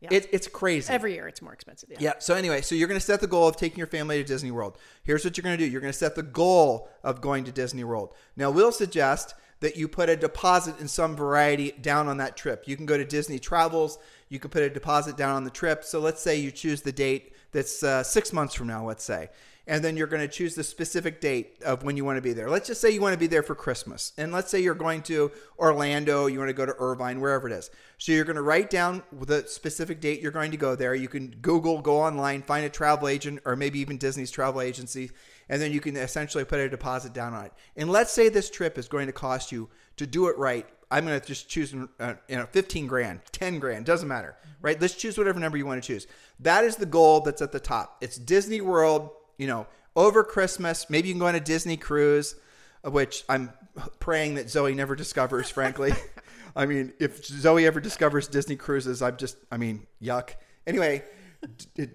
Yeah. 0.04 0.18
It, 0.18 0.28
it's 0.32 0.46
crazy. 0.46 0.92
Every 0.92 1.14
year 1.14 1.26
it's 1.26 1.42
more 1.42 1.52
expensive. 1.52 1.90
Yeah. 1.90 1.98
Yeah. 2.00 2.12
So 2.18 2.34
anyway, 2.34 2.60
so 2.60 2.74
you're 2.74 2.88
going 2.88 3.00
to 3.00 3.04
set 3.04 3.20
the 3.20 3.26
goal 3.26 3.48
of 3.48 3.56
taking 3.56 3.78
your 3.78 3.86
family 3.86 4.16
to 4.18 4.24
Disney 4.24 4.50
World. 4.50 4.78
Here's 5.02 5.24
what 5.24 5.36
you're 5.36 5.42
going 5.42 5.56
to 5.56 5.64
do. 5.64 5.70
You're 5.70 5.80
going 5.80 5.92
to 5.92 5.98
set 5.98 6.14
the 6.14 6.22
goal 6.22 6.88
of 7.02 7.20
going 7.20 7.44
to 7.44 7.52
Disney 7.52 7.84
World. 7.84 8.14
Now, 8.36 8.50
we'll 8.50 8.72
suggest 8.72 9.34
that 9.60 9.76
you 9.76 9.88
put 9.88 10.08
a 10.08 10.16
deposit 10.16 10.78
in 10.78 10.88
some 10.88 11.16
variety 11.16 11.72
down 11.72 12.08
on 12.08 12.18
that 12.18 12.36
trip. 12.36 12.64
You 12.66 12.76
can 12.76 12.86
go 12.86 12.98
to 12.98 13.04
Disney 13.04 13.38
Travels. 13.38 13.98
You 14.28 14.38
can 14.38 14.50
put 14.50 14.62
a 14.62 14.68
deposit 14.70 15.16
down 15.16 15.36
on 15.36 15.44
the 15.44 15.50
trip. 15.50 15.84
So 15.84 16.00
let's 16.00 16.20
say 16.20 16.36
you 16.36 16.50
choose 16.50 16.82
the 16.82 16.92
date 16.92 17.32
that's 17.52 17.82
uh, 17.82 18.02
six 18.02 18.32
months 18.32 18.54
from 18.54 18.66
now, 18.66 18.84
let's 18.84 19.04
say. 19.04 19.30
And 19.66 19.82
then 19.82 19.96
you're 19.96 20.06
going 20.06 20.20
to 20.20 20.28
choose 20.28 20.54
the 20.54 20.64
specific 20.64 21.20
date 21.20 21.62
of 21.64 21.84
when 21.84 21.96
you 21.96 22.04
want 22.04 22.18
to 22.18 22.22
be 22.22 22.34
there. 22.34 22.50
Let's 22.50 22.66
just 22.66 22.82
say 22.82 22.90
you 22.90 23.00
want 23.00 23.14
to 23.14 23.18
be 23.18 23.26
there 23.26 23.42
for 23.42 23.54
Christmas. 23.54 24.12
And 24.18 24.30
let's 24.30 24.50
say 24.50 24.60
you're 24.60 24.74
going 24.74 25.02
to 25.04 25.32
Orlando, 25.58 26.26
you 26.26 26.38
want 26.38 26.50
to 26.50 26.54
go 26.54 26.66
to 26.66 26.74
Irvine, 26.78 27.20
wherever 27.20 27.48
it 27.48 27.52
is. 27.52 27.70
So 27.96 28.12
you're 28.12 28.26
going 28.26 28.36
to 28.36 28.42
write 28.42 28.68
down 28.68 29.02
the 29.10 29.44
specific 29.46 30.00
date 30.00 30.20
you're 30.20 30.32
going 30.32 30.50
to 30.50 30.58
go 30.58 30.74
there. 30.74 30.94
You 30.94 31.08
can 31.08 31.30
Google, 31.40 31.80
go 31.80 32.00
online, 32.00 32.42
find 32.42 32.66
a 32.66 32.70
travel 32.70 33.08
agent, 33.08 33.40
or 33.46 33.56
maybe 33.56 33.78
even 33.78 33.96
Disney's 33.96 34.30
travel 34.30 34.60
agency, 34.60 35.10
and 35.48 35.62
then 35.62 35.72
you 35.72 35.80
can 35.80 35.96
essentially 35.96 36.44
put 36.44 36.60
a 36.60 36.68
deposit 36.68 37.14
down 37.14 37.32
on 37.32 37.46
it. 37.46 37.52
And 37.76 37.90
let's 37.90 38.12
say 38.12 38.28
this 38.28 38.50
trip 38.50 38.76
is 38.76 38.88
going 38.88 39.06
to 39.06 39.12
cost 39.12 39.52
you 39.52 39.70
to 39.96 40.06
do 40.06 40.28
it 40.28 40.36
right. 40.36 40.66
I'm 40.90 41.06
going 41.06 41.18
to 41.18 41.26
just 41.26 41.48
choose, 41.48 41.74
uh, 41.98 42.14
you 42.28 42.36
know, 42.36 42.46
15 42.52 42.86
grand, 42.86 43.20
10 43.32 43.58
grand, 43.58 43.86
doesn't 43.86 44.06
matter, 44.06 44.36
right? 44.60 44.80
Let's 44.80 44.94
choose 44.94 45.18
whatever 45.18 45.40
number 45.40 45.56
you 45.56 45.66
want 45.66 45.82
to 45.82 45.86
choose. 45.86 46.06
That 46.40 46.64
is 46.64 46.76
the 46.76 46.86
goal 46.86 47.20
that's 47.20 47.42
at 47.42 47.52
the 47.52 47.60
top. 47.60 47.96
It's 48.00 48.16
Disney 48.16 48.60
World, 48.60 49.10
you 49.38 49.46
know, 49.46 49.66
over 49.96 50.24
Christmas. 50.24 50.88
Maybe 50.88 51.08
you 51.08 51.14
can 51.14 51.20
go 51.20 51.26
on 51.26 51.34
a 51.34 51.40
Disney 51.40 51.76
cruise, 51.76 52.34
which 52.82 53.24
I'm 53.28 53.52
praying 53.98 54.34
that 54.34 54.50
Zoe 54.50 54.74
never 54.74 54.94
discovers, 54.94 55.48
frankly. 55.50 55.92
I 56.56 56.66
mean, 56.66 56.92
if 57.00 57.24
Zoe 57.24 57.66
ever 57.66 57.80
discovers 57.80 58.28
Disney 58.28 58.56
cruises, 58.56 59.02
I'm 59.02 59.16
just, 59.16 59.36
I 59.50 59.56
mean, 59.56 59.86
yuck. 60.00 60.30
Anyway, 60.66 61.02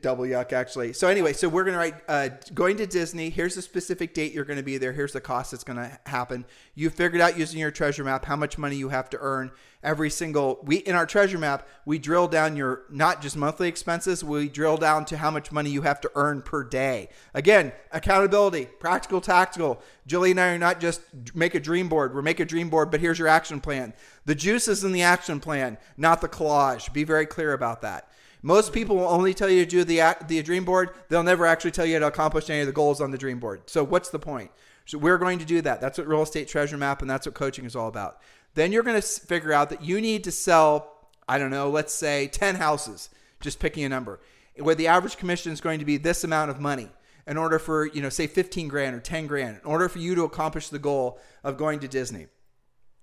double 0.02 0.26
yuck 0.26 0.54
actually. 0.54 0.93
So 0.93 1.08
anyway, 1.08 1.34
so 1.34 1.50
we're 1.50 1.64
gonna 1.64 1.78
write 1.78 1.95
uh, 2.08 2.30
going 2.54 2.78
to 2.78 2.88
Disney. 2.88 3.30
Here's 3.30 3.56
the 3.56 3.62
specific 3.62 4.14
date 4.14 4.34
you're 4.34 4.45
gonna 4.45 4.64
be 4.64 4.78
there. 4.78 4.93
Here's 4.93 5.14
the 5.14 5.22
cost 5.22 5.52
that's 5.52 5.64
gonna 5.64 6.00
happen. 6.06 6.45
You 6.76 6.89
figured 6.89 7.22
out 7.22 7.38
using 7.38 7.60
your 7.60 7.72
treasure 7.72 8.04
map 8.04 8.26
how 8.26 8.36
much 8.36 8.58
money 8.58 8.76
you 8.76 8.89
have 8.89 9.10
to 9.12 9.18
earn 9.20 9.52
every 9.84 10.10
single. 10.10 10.60
We 10.64 10.78
in 10.78 10.95
our 10.95 11.06
treasure 11.06 11.38
map 11.38 11.68
we 11.86 12.00
drill 12.00 12.28
down 12.28 12.56
your 12.56 12.84
not 12.89 13.22
just 13.22 13.38
monthly 13.38 13.68
expenses. 13.68 14.24
We 14.24 14.50
drill 14.50 14.78
down 14.78 15.06
to 15.06 15.18
how 15.18 15.32
much 15.32 15.52
money 15.52 15.70
you 15.70 15.82
have 15.84 16.02
to 16.02 16.12
earn 16.16 16.41
per 16.41 16.64
day. 16.64 17.10
Again, 17.34 17.72
accountability, 17.91 18.66
practical, 18.80 19.22
tactical. 19.22 19.82
Julie 20.06 20.32
and 20.32 20.39
I 20.39 20.50
are 20.50 20.58
not 20.58 20.80
just 20.80 21.02
make 21.36 21.56
a 21.56 21.60
dream 21.60 21.88
board. 21.88 22.14
We're 22.14 22.22
make 22.22 22.39
a 22.39 22.45
dream 22.45 22.70
board, 22.70 22.91
but 22.91 23.00
here's 23.00 23.20
your 23.20 23.28
action 23.28 23.62
plan. 23.62 23.93
The 24.26 24.36
juice 24.36 24.68
is 24.68 24.84
in 24.84 24.91
the 24.91 25.02
action 25.02 25.39
plan, 25.39 25.78
not 25.97 26.22
the 26.22 26.30
collage. 26.30 26.91
Be 26.93 27.04
very 27.04 27.26
clear 27.26 27.54
about 27.54 27.82
that. 27.82 28.10
Most 28.42 28.72
people 28.72 28.96
will 28.96 29.08
only 29.08 29.34
tell 29.34 29.50
you 29.50 29.66
to 29.66 29.70
do 29.70 29.84
the 29.84 30.16
the 30.28 30.42
dream 30.42 30.66
board. 30.66 30.92
They'll 31.10 31.24
never 31.24 31.46
actually 31.46 31.72
tell 31.72 31.86
you 31.86 32.00
to 32.00 32.08
accomplish 32.08 32.50
any 32.50 32.62
of 32.62 32.68
the 32.68 32.74
goals 32.74 33.02
on 33.02 33.12
the 33.12 33.18
dream 33.18 33.40
board. 33.40 33.64
So 33.70 33.84
what's 33.84 34.10
the 34.10 34.20
point? 34.20 34.52
So 34.86 34.98
we're 34.98 35.18
going 35.18 35.40
to 35.40 35.46
do 35.46 35.62
that. 35.62 35.82
That's 35.82 35.98
what 35.98 36.08
real 36.08 36.24
estate 36.24 36.48
treasure 36.48 36.78
map 36.78 37.02
and 37.02 37.10
that's 37.10 37.28
what 37.28 37.36
coaching 37.36 37.66
is 37.66 37.76
all 37.76 37.88
about. 37.88 38.20
Then 38.56 38.72
you're 38.72 38.84
going 38.84 39.00
to 39.00 39.08
figure 39.08 39.54
out 39.54 39.70
that 39.70 39.84
you 39.84 40.02
need 40.02 40.24
to 40.24 40.32
sell 40.32 41.00
I 41.30 41.38
don't 41.38 41.52
know, 41.52 41.70
let's 41.70 41.94
say 41.94 42.28
10 42.28 42.56
houses, 42.56 43.10
just 43.40 43.60
picking 43.60 43.84
a 43.84 43.90
number, 43.90 44.20
where 44.58 44.74
the 44.74 44.88
average 44.88 45.16
commission 45.16 45.52
is 45.52 45.62
going 45.62 45.78
to 45.78 45.86
be 45.86 45.98
this 45.98 46.24
amount 46.24 46.50
of 46.50 46.60
money 46.60 46.90
in 47.28 47.38
order 47.38 47.60
for, 47.60 47.86
you 47.86 48.02
know, 48.02 48.10
say 48.10 48.26
15 48.26 48.68
grand 48.68 48.96
or 48.96 49.00
10 49.00 49.28
grand, 49.28 49.58
in 49.58 49.64
order 49.64 49.88
for 49.88 50.00
you 50.00 50.16
to 50.16 50.24
accomplish 50.24 50.70
the 50.70 50.80
goal 50.80 51.20
of 51.44 51.56
going 51.56 51.80
to 51.82 51.88
Disney. 51.88 52.26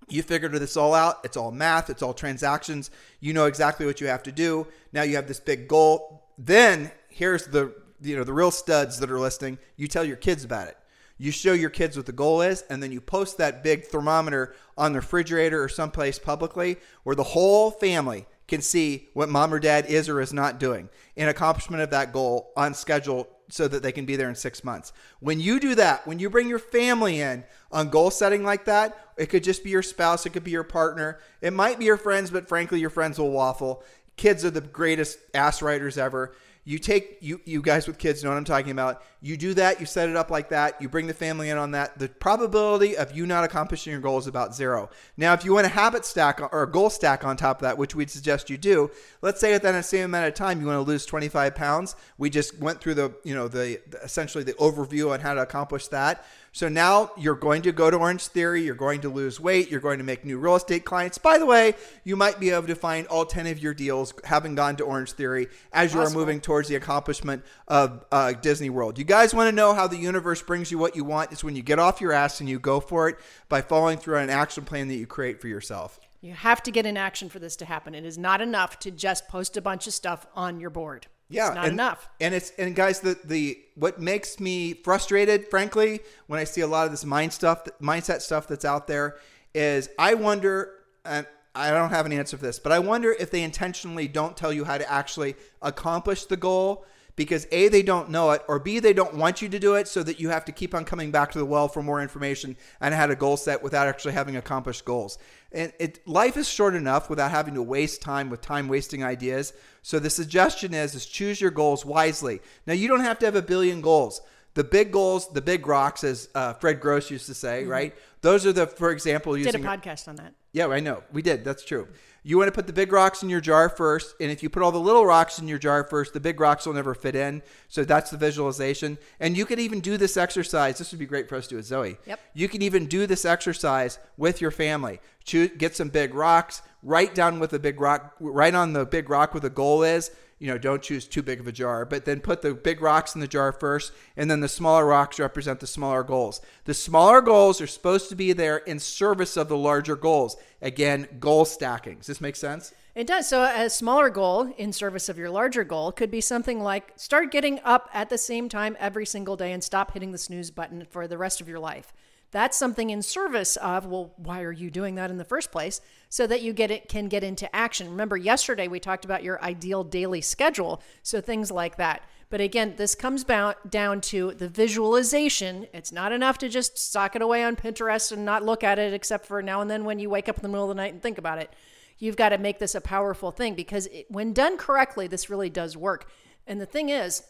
You 0.09 0.23
figured 0.23 0.53
this 0.53 0.77
all 0.77 0.93
out. 0.93 1.19
It's 1.23 1.37
all 1.37 1.51
math, 1.51 1.89
it's 1.89 2.01
all 2.01 2.13
transactions. 2.13 2.91
You 3.19 3.33
know 3.33 3.45
exactly 3.45 3.85
what 3.85 3.99
you 3.99 4.07
have 4.07 4.23
to 4.23 4.31
do. 4.31 4.67
Now 4.93 5.03
you 5.03 5.15
have 5.15 5.27
this 5.27 5.39
big 5.39 5.67
goal. 5.67 6.23
Then 6.37 6.91
here's 7.09 7.47
the 7.47 7.73
you 8.01 8.15
know 8.15 8.23
the 8.23 8.33
real 8.33 8.51
studs 8.51 8.99
that 8.99 9.11
are 9.11 9.19
listening. 9.19 9.57
You 9.75 9.87
tell 9.87 10.03
your 10.03 10.17
kids 10.17 10.43
about 10.43 10.67
it. 10.67 10.77
You 11.17 11.31
show 11.31 11.53
your 11.53 11.71
kids 11.71 11.97
what 11.97 12.05
the 12.05 12.11
goal 12.11 12.41
is, 12.41 12.63
and 12.69 12.81
then 12.81 12.91
you 12.91 13.01
post 13.01 13.39
that 13.39 13.63
big 13.63 13.85
thermometer 13.85 14.55
on 14.77 14.93
the 14.93 14.99
refrigerator 14.99 15.61
or 15.63 15.67
someplace 15.67 16.19
publicly 16.19 16.77
where 17.03 17.15
the 17.15 17.23
whole 17.23 17.71
family 17.71 18.27
can 18.47 18.61
see 18.61 19.09
what 19.13 19.27
mom 19.27 19.53
or 19.53 19.59
dad 19.59 19.87
is 19.87 20.07
or 20.07 20.21
is 20.21 20.31
not 20.31 20.59
doing 20.59 20.89
in 21.15 21.27
accomplishment 21.27 21.81
of 21.81 21.89
that 21.89 22.13
goal 22.13 22.51
on 22.55 22.73
schedule 22.73 23.27
so 23.49 23.67
that 23.67 23.81
they 23.83 23.91
can 23.91 24.05
be 24.05 24.15
there 24.15 24.29
in 24.29 24.35
six 24.35 24.63
months. 24.63 24.93
When 25.19 25.39
you 25.39 25.59
do 25.59 25.75
that, 25.75 26.05
when 26.05 26.19
you 26.19 26.29
bring 26.29 26.47
your 26.47 26.59
family 26.59 27.21
in 27.21 27.43
on 27.71 27.89
goal 27.89 28.11
setting 28.11 28.43
like 28.43 28.65
that, 28.65 28.97
it 29.17 29.27
could 29.27 29.43
just 29.43 29.63
be 29.63 29.69
your 29.69 29.83
spouse, 29.83 30.25
it 30.25 30.31
could 30.31 30.43
be 30.43 30.51
your 30.51 30.63
partner, 30.63 31.19
it 31.41 31.53
might 31.53 31.79
be 31.79 31.85
your 31.85 31.97
friends, 31.97 32.29
but 32.29 32.47
frankly, 32.47 32.79
your 32.79 32.89
friends 32.89 33.17
will 33.19 33.31
waffle. 33.31 33.83
Kids 34.15 34.43
are 34.43 34.49
the 34.49 34.61
greatest 34.61 35.19
ass 35.33 35.61
writers 35.61 35.97
ever. 35.97 36.35
You 36.67 36.79
take 36.79 37.19
you 37.21 37.39
you 37.45 37.61
guys 37.61 37.87
with 37.87 37.97
kids 37.97 38.25
know 38.25 38.29
what 38.29 38.35
I'm 38.35 38.43
talking 38.43 38.71
about. 38.71 39.01
You 39.21 39.37
do 39.37 39.53
that, 39.53 39.79
you 39.79 39.85
set 39.85 40.09
it 40.09 40.17
up 40.17 40.29
like 40.29 40.49
that, 40.49 40.81
you 40.81 40.89
bring 40.89 41.07
the 41.07 41.13
family 41.13 41.49
in 41.49 41.57
on 41.57 41.71
that. 41.71 41.97
The 41.97 42.09
probability 42.09 42.97
of 42.97 43.15
you 43.15 43.25
not 43.25 43.45
accomplishing 43.45 43.91
your 43.91 44.01
goal 44.01 44.17
is 44.17 44.27
about 44.27 44.53
zero. 44.53 44.89
Now, 45.15 45.31
if 45.31 45.45
you 45.45 45.53
want 45.53 45.65
a 45.65 45.69
habit 45.69 46.03
stack 46.03 46.41
or 46.41 46.63
a 46.63 46.69
goal 46.69 46.89
stack 46.89 47.23
on 47.23 47.37
top 47.37 47.59
of 47.59 47.61
that, 47.61 47.77
which 47.77 47.95
we'd 47.95 48.09
suggest 48.09 48.49
you 48.49 48.57
do, 48.57 48.91
let's 49.21 49.39
say 49.39 49.53
within 49.53 49.75
the 49.75 49.81
same 49.81 50.03
amount 50.03 50.27
of 50.27 50.33
time 50.33 50.59
you 50.59 50.67
want 50.67 50.75
to 50.75 50.81
lose 50.81 51.05
25 51.05 51.55
pounds. 51.55 51.95
We 52.17 52.29
just 52.29 52.59
went 52.59 52.81
through 52.81 52.95
the 52.95 53.13
you 53.23 53.33
know 53.33 53.47
the, 53.47 53.79
the 53.89 53.99
essentially 54.03 54.43
the 54.43 54.53
overview 54.55 55.13
on 55.13 55.21
how 55.21 55.35
to 55.35 55.41
accomplish 55.43 55.87
that. 55.87 56.25
So 56.57 56.67
now 56.67 57.11
you're 57.15 57.35
going 57.35 57.61
to 57.61 57.71
go 57.71 57.91
to 57.91 57.97
Orange 57.97 58.25
Theory, 58.29 58.63
you're 58.63 58.73
going 58.73 59.01
to 59.01 59.09
lose 59.09 59.39
weight, 59.39 59.69
you're 59.69 59.79
going 59.79 59.99
to 59.99 60.03
make 60.03 60.25
new 60.25 60.39
real 60.39 60.55
estate 60.55 60.85
clients. 60.85 61.19
By 61.19 61.37
the 61.37 61.45
way, 61.45 61.75
you 62.03 62.15
might 62.15 62.39
be 62.39 62.49
able 62.49 62.65
to 62.65 62.73
find 62.73 63.05
all 63.05 63.27
10 63.27 63.45
of 63.45 63.59
your 63.59 63.75
deals 63.75 64.11
having 64.23 64.55
gone 64.55 64.75
to 64.77 64.83
Orange 64.83 65.11
Theory 65.11 65.49
as 65.71 65.93
you 65.93 65.99
are 65.99 66.09
moving 66.09 66.41
towards 66.41 66.67
the 66.67 66.73
accomplishment 66.73 67.43
of 67.67 68.03
uh, 68.11 68.31
Disney 68.31 68.71
World. 68.71 68.97
You 68.97 69.05
guys 69.05 69.35
want 69.35 69.49
to 69.49 69.55
know 69.55 69.75
how 69.75 69.85
the 69.85 69.97
universe 69.97 70.41
brings 70.41 70.71
you 70.71 70.79
what 70.79 70.95
you 70.95 71.03
want? 71.03 71.31
It's 71.31 71.43
when 71.43 71.55
you 71.55 71.61
get 71.61 71.77
off 71.77 72.01
your 72.01 72.11
ass 72.11 72.39
and 72.39 72.49
you 72.49 72.57
go 72.57 72.79
for 72.79 73.07
it 73.07 73.19
by 73.49 73.61
following 73.61 73.99
through 73.99 74.17
on 74.17 74.23
an 74.23 74.31
action 74.31 74.65
plan 74.65 74.87
that 74.87 74.95
you 74.95 75.05
create 75.05 75.39
for 75.39 75.47
yourself. 75.47 75.99
You 76.21 76.33
have 76.33 76.63
to 76.63 76.71
get 76.71 76.87
in 76.87 76.97
action 76.97 77.29
for 77.29 77.37
this 77.37 77.55
to 77.57 77.65
happen. 77.65 77.93
It 77.93 78.03
is 78.03 78.17
not 78.17 78.41
enough 78.41 78.79
to 78.79 78.89
just 78.89 79.27
post 79.27 79.57
a 79.57 79.61
bunch 79.61 79.85
of 79.85 79.93
stuff 79.93 80.25
on 80.33 80.59
your 80.59 80.71
board. 80.71 81.05
Yeah, 81.29 81.47
it's 81.47 81.55
not 81.55 81.65
and, 81.65 81.73
enough. 81.73 82.09
And 82.21 82.33
it's 82.33 82.51
and 82.57 82.75
guys, 82.75 83.01
the 83.01 83.17
the 83.23 83.59
what 83.75 83.99
makes 83.99 84.39
me 84.39 84.73
frustrated, 84.73 85.47
frankly, 85.47 85.99
when 86.27 86.39
I 86.39 86.45
see 86.45 86.61
a 86.61 86.67
lot 86.67 86.85
of 86.85 86.91
this 86.91 87.05
mind 87.05 87.33
stuff, 87.33 87.65
mindset 87.81 88.21
stuff 88.21 88.47
that's 88.47 88.65
out 88.65 88.87
there, 88.87 89.17
is 89.53 89.89
I 89.99 90.13
wonder, 90.13 90.71
and 91.03 91.25
I 91.53 91.71
don't 91.71 91.89
have 91.89 92.05
an 92.05 92.13
answer 92.13 92.37
for 92.37 92.45
this, 92.45 92.59
but 92.59 92.71
I 92.71 92.79
wonder 92.79 93.11
if 93.11 93.31
they 93.31 93.43
intentionally 93.43 94.07
don't 94.07 94.37
tell 94.37 94.53
you 94.53 94.63
how 94.63 94.77
to 94.77 94.89
actually 94.89 95.35
accomplish 95.61 96.25
the 96.25 96.37
goal 96.37 96.85
because 97.17 97.47
a 97.51 97.67
they 97.67 97.81
don't 97.81 98.09
know 98.09 98.31
it 98.31 98.43
or 98.47 98.59
b 98.59 98.79
they 98.79 98.93
don't 98.93 99.15
want 99.15 99.41
you 99.41 99.49
to 99.49 99.59
do 99.59 99.73
it 99.75 99.87
so 99.87 100.03
that 100.03 100.19
you 100.19 100.29
have 100.29 100.45
to 100.45 100.51
keep 100.53 100.73
on 100.73 100.85
coming 100.85 101.11
back 101.11 101.31
to 101.31 101.39
the 101.39 101.45
well 101.45 101.67
for 101.67 101.83
more 101.83 102.01
information 102.01 102.55
and 102.79 102.93
how 102.93 103.07
to 103.07 103.15
goal 103.15 103.35
set 103.35 103.61
without 103.61 103.87
actually 103.87 104.13
having 104.13 104.37
accomplished 104.37 104.85
goals 104.85 105.17
and 105.51 105.71
it 105.79 106.05
life 106.07 106.37
is 106.37 106.47
short 106.49 106.75
enough 106.75 107.09
without 107.09 107.31
having 107.31 107.53
to 107.53 107.63
waste 107.63 108.01
time 108.01 108.29
with 108.29 108.41
time 108.41 108.67
wasting 108.67 109.03
ideas 109.03 109.53
so 109.81 109.99
the 109.99 110.09
suggestion 110.09 110.73
is 110.73 110.95
is 110.95 111.05
choose 111.05 111.39
your 111.39 111.51
goals 111.51 111.85
wisely 111.85 112.39
now 112.65 112.73
you 112.73 112.87
don't 112.87 113.01
have 113.01 113.17
to 113.19 113.25
have 113.25 113.35
a 113.35 113.41
billion 113.41 113.81
goals 113.81 114.21
The 114.57 114.63
big 114.63 114.91
goals, 114.91 115.29
the 115.29 115.41
big 115.41 115.67
rocks, 115.67 116.03
as 116.03 116.29
uh, 116.33 116.53
Fred 116.53 116.79
Gross 116.81 117.11
used 117.11 117.27
to 117.27 117.35
say, 117.35 117.65
right? 117.65 117.93
Those 118.21 118.43
are 118.47 118.53
the, 118.53 118.65
for 118.65 118.89
example, 118.89 119.33
Mm-hmm. 119.33 119.51
Did 119.51 119.55
a 119.55 119.77
podcast 119.77 120.07
on 120.07 120.15
that. 120.15 120.33
Yeah, 120.57 120.67
I 120.67 120.79
know. 120.79 121.03
We 121.13 121.21
did. 121.21 121.45
That's 121.45 121.63
true. 121.63 121.87
You 122.23 122.37
want 122.37 122.47
to 122.47 122.51
put 122.51 122.67
the 122.67 122.73
big 122.73 122.91
rocks 122.91 123.23
in 123.23 123.29
your 123.29 123.39
jar 123.39 123.69
first, 123.69 124.15
and 124.19 124.29
if 124.29 124.43
you 124.43 124.49
put 124.49 124.61
all 124.61 124.71
the 124.71 124.79
little 124.79 125.05
rocks 125.05 125.39
in 125.39 125.47
your 125.47 125.59
jar 125.59 125.83
first, 125.83 126.13
the 126.13 126.19
big 126.19 126.41
rocks 126.41 126.65
will 126.65 126.73
never 126.73 126.93
fit 126.93 127.15
in. 127.15 127.41
So 127.69 127.85
that's 127.85 128.09
the 128.09 128.17
visualization. 128.17 128.97
And 129.19 129.37
you 129.37 129.45
could 129.45 129.59
even 129.59 129.79
do 129.79 129.95
this 129.95 130.17
exercise. 130.17 130.77
This 130.77 130.91
would 130.91 130.99
be 130.99 131.05
great 131.05 131.29
for 131.29 131.35
us 131.35 131.45
to 131.45 131.51
do 131.51 131.55
with 131.57 131.65
Zoe. 131.67 131.97
Yep. 132.05 132.19
You 132.33 132.49
can 132.49 132.63
even 132.63 132.87
do 132.87 133.07
this 133.07 133.23
exercise 133.23 133.99
with 134.17 134.41
your 134.41 134.51
family. 134.51 134.99
Choose, 135.23 135.51
get 135.57 135.75
some 135.75 135.89
big 135.89 136.13
rocks. 136.13 136.63
Write 136.83 137.15
down 137.15 137.39
what 137.39 137.51
the 137.51 137.59
big 137.59 137.79
rock. 137.79 138.15
Write 138.19 138.55
on 138.55 138.73
the 138.73 138.85
big 138.85 139.09
rock 139.09 139.33
what 139.33 139.43
the 139.43 139.49
goal 139.49 139.83
is. 139.83 140.11
You 140.39 140.47
know, 140.47 140.57
don't 140.57 140.83
choose 140.83 141.07
too 141.07 141.23
big 141.23 141.39
of 141.39 141.47
a 141.47 141.51
jar, 141.51 141.83
but 141.83 142.05
then 142.05 142.19
put 142.19 142.41
the 142.41 142.53
big 142.53 142.81
rocks 142.81 143.15
in 143.15 143.21
the 143.21 143.27
jar 143.27 143.51
first, 143.51 143.91
and 144.15 144.29
then 144.29 144.39
the 144.39 144.47
smaller 144.47 144.85
rocks 144.85 145.19
represent 145.19 145.59
the 145.59 145.67
smaller 145.67 146.03
goals. 146.03 146.41
The 146.65 146.75
smaller 146.75 147.21
goals 147.21 147.59
are 147.59 147.67
supposed 147.67 148.09
to 148.09 148.15
be 148.15 148.33
there 148.33 148.57
in 148.57 148.77
service 148.77 149.35
of 149.35 149.49
the 149.49 149.57
larger 149.57 149.95
goals. 149.95 150.37
Again, 150.61 151.07
goal 151.19 151.45
stacking. 151.45 151.97
Does 151.97 152.07
this 152.07 152.21
make 152.21 152.35
sense? 152.35 152.73
It 152.93 153.05
does. 153.05 153.27
So, 153.27 153.43
a 153.43 153.69
smaller 153.69 154.09
goal 154.09 154.53
in 154.57 154.73
service 154.73 155.07
of 155.07 155.19
your 155.19 155.29
larger 155.29 155.63
goal 155.63 155.91
could 155.91 156.09
be 156.09 156.19
something 156.21 156.61
like 156.61 156.93
start 156.95 157.31
getting 157.31 157.59
up 157.63 157.89
at 157.93 158.09
the 158.09 158.17
same 158.17 158.49
time 158.49 158.75
every 158.79 159.05
single 159.05 159.35
day 159.35 159.51
and 159.51 159.63
stop 159.63 159.93
hitting 159.93 160.11
the 160.11 160.17
snooze 160.17 160.49
button 160.49 160.85
for 160.89 161.07
the 161.07 161.17
rest 161.17 161.39
of 161.39 161.47
your 161.47 161.59
life. 161.59 161.93
That's 162.31 162.57
something 162.57 162.89
in 162.89 163.01
service 163.01 163.55
of, 163.57 163.85
well, 163.85 164.13
why 164.17 164.41
are 164.41 164.51
you 164.51 164.69
doing 164.69 164.95
that 164.95 165.09
in 165.09 165.17
the 165.17 165.23
first 165.23 165.51
place? 165.51 165.79
So 166.09 166.27
that 166.27 166.41
you 166.41 166.51
get 166.51 166.71
it 166.71 166.89
can 166.89 167.07
get 167.07 167.23
into 167.23 167.53
action. 167.55 167.89
Remember, 167.89 168.17
yesterday 168.17 168.67
we 168.67 168.79
talked 168.79 169.05
about 169.05 169.23
your 169.23 169.41
ideal 169.41 169.83
daily 169.83 170.21
schedule. 170.21 170.81
So 171.03 171.21
things 171.21 171.51
like 171.51 171.77
that. 171.77 172.03
But 172.29 172.41
again, 172.41 172.73
this 172.75 172.95
comes 172.95 173.23
down 173.23 174.01
to 174.01 174.33
the 174.33 174.49
visualization. 174.49 175.67
It's 175.73 175.93
not 175.93 176.11
enough 176.11 176.37
to 176.39 176.49
just 176.49 176.77
sock 176.77 177.15
it 177.15 177.21
away 177.21 177.43
on 177.43 177.55
Pinterest 177.55 178.11
and 178.11 178.25
not 178.25 178.43
look 178.43 178.63
at 178.63 178.77
it 178.77 178.93
except 178.93 179.25
for 179.25 179.41
now 179.41 179.61
and 179.61 179.71
then 179.71 179.85
when 179.85 179.99
you 179.99 180.09
wake 180.09 180.27
up 180.27 180.35
in 180.35 180.41
the 180.41 180.49
middle 180.49 180.69
of 180.69 180.75
the 180.75 180.81
night 180.81 180.91
and 180.91 181.01
think 181.01 181.17
about 181.17 181.37
it. 181.37 181.53
You've 181.97 182.17
got 182.17 182.29
to 182.29 182.37
make 182.37 182.59
this 182.59 182.75
a 182.75 182.81
powerful 182.81 183.31
thing 183.31 183.55
because 183.55 183.87
it, 183.87 184.05
when 184.09 184.33
done 184.33 184.57
correctly, 184.57 185.07
this 185.07 185.29
really 185.29 185.49
does 185.49 185.77
work. 185.77 186.09
And 186.45 186.59
the 186.59 186.65
thing 186.65 186.89
is, 186.89 187.23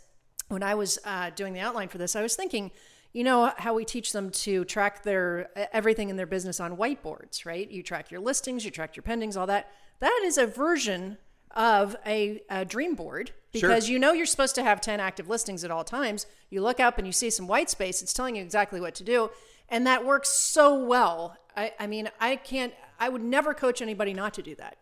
when 0.47 0.63
I 0.63 0.75
was 0.75 0.97
uh, 1.05 1.29
doing 1.35 1.53
the 1.53 1.59
outline 1.59 1.89
for 1.89 1.99
this, 1.99 2.15
I 2.15 2.21
was 2.21 2.35
thinking, 2.35 2.71
you 3.13 3.23
know 3.23 3.51
how 3.57 3.73
we 3.73 3.85
teach 3.85 4.11
them 4.11 4.29
to 4.29 4.63
track 4.65 5.03
their 5.03 5.49
everything 5.73 6.09
in 6.09 6.17
their 6.17 6.25
business 6.27 6.59
on 6.59 6.77
whiteboards, 6.77 7.45
right? 7.45 7.69
You 7.69 7.81
track 7.83 8.11
your 8.11 8.19
listings, 8.19 8.63
you 8.65 8.71
track 8.71 8.95
your 8.95 9.03
pendings, 9.03 9.37
all 9.37 9.47
that. 9.47 9.71
That 9.99 10.21
is 10.25 10.37
a 10.37 10.45
version 10.45 11.17
of 11.55 11.95
a, 12.05 12.41
a 12.49 12.65
dream 12.65 12.93
board 12.93 13.31
because 13.51 13.85
Sure. 13.85 13.93
you 13.93 13.99
know 13.99 14.11
you're 14.11 14.25
supposed 14.27 14.53
to 14.55 14.63
have 14.63 14.79
10 14.81 14.99
active 14.99 15.27
listings 15.27 15.63
at 15.63 15.71
all 15.71 15.83
times. 15.83 16.27
You 16.51 16.61
look 16.61 16.79
up 16.79 16.97
and 16.99 17.07
you 17.07 17.13
see 17.13 17.29
some 17.31 17.47
white 17.47 17.69
space, 17.69 18.01
it's 18.01 18.13
telling 18.13 18.35
you 18.35 18.43
exactly 18.43 18.79
what 18.79 18.93
to 18.95 19.03
do. 19.03 19.31
And 19.69 19.87
that 19.87 20.05
works 20.05 20.29
so 20.29 20.77
well. 20.83 21.35
I, 21.55 21.73
I 21.79 21.87
mean, 21.87 22.09
I 22.19 22.35
can't, 22.35 22.73
I 22.99 23.09
would 23.09 23.23
never 23.23 23.53
coach 23.55 23.81
anybody 23.81 24.13
not 24.13 24.33
to 24.35 24.43
do 24.43 24.53
that. 24.55 24.77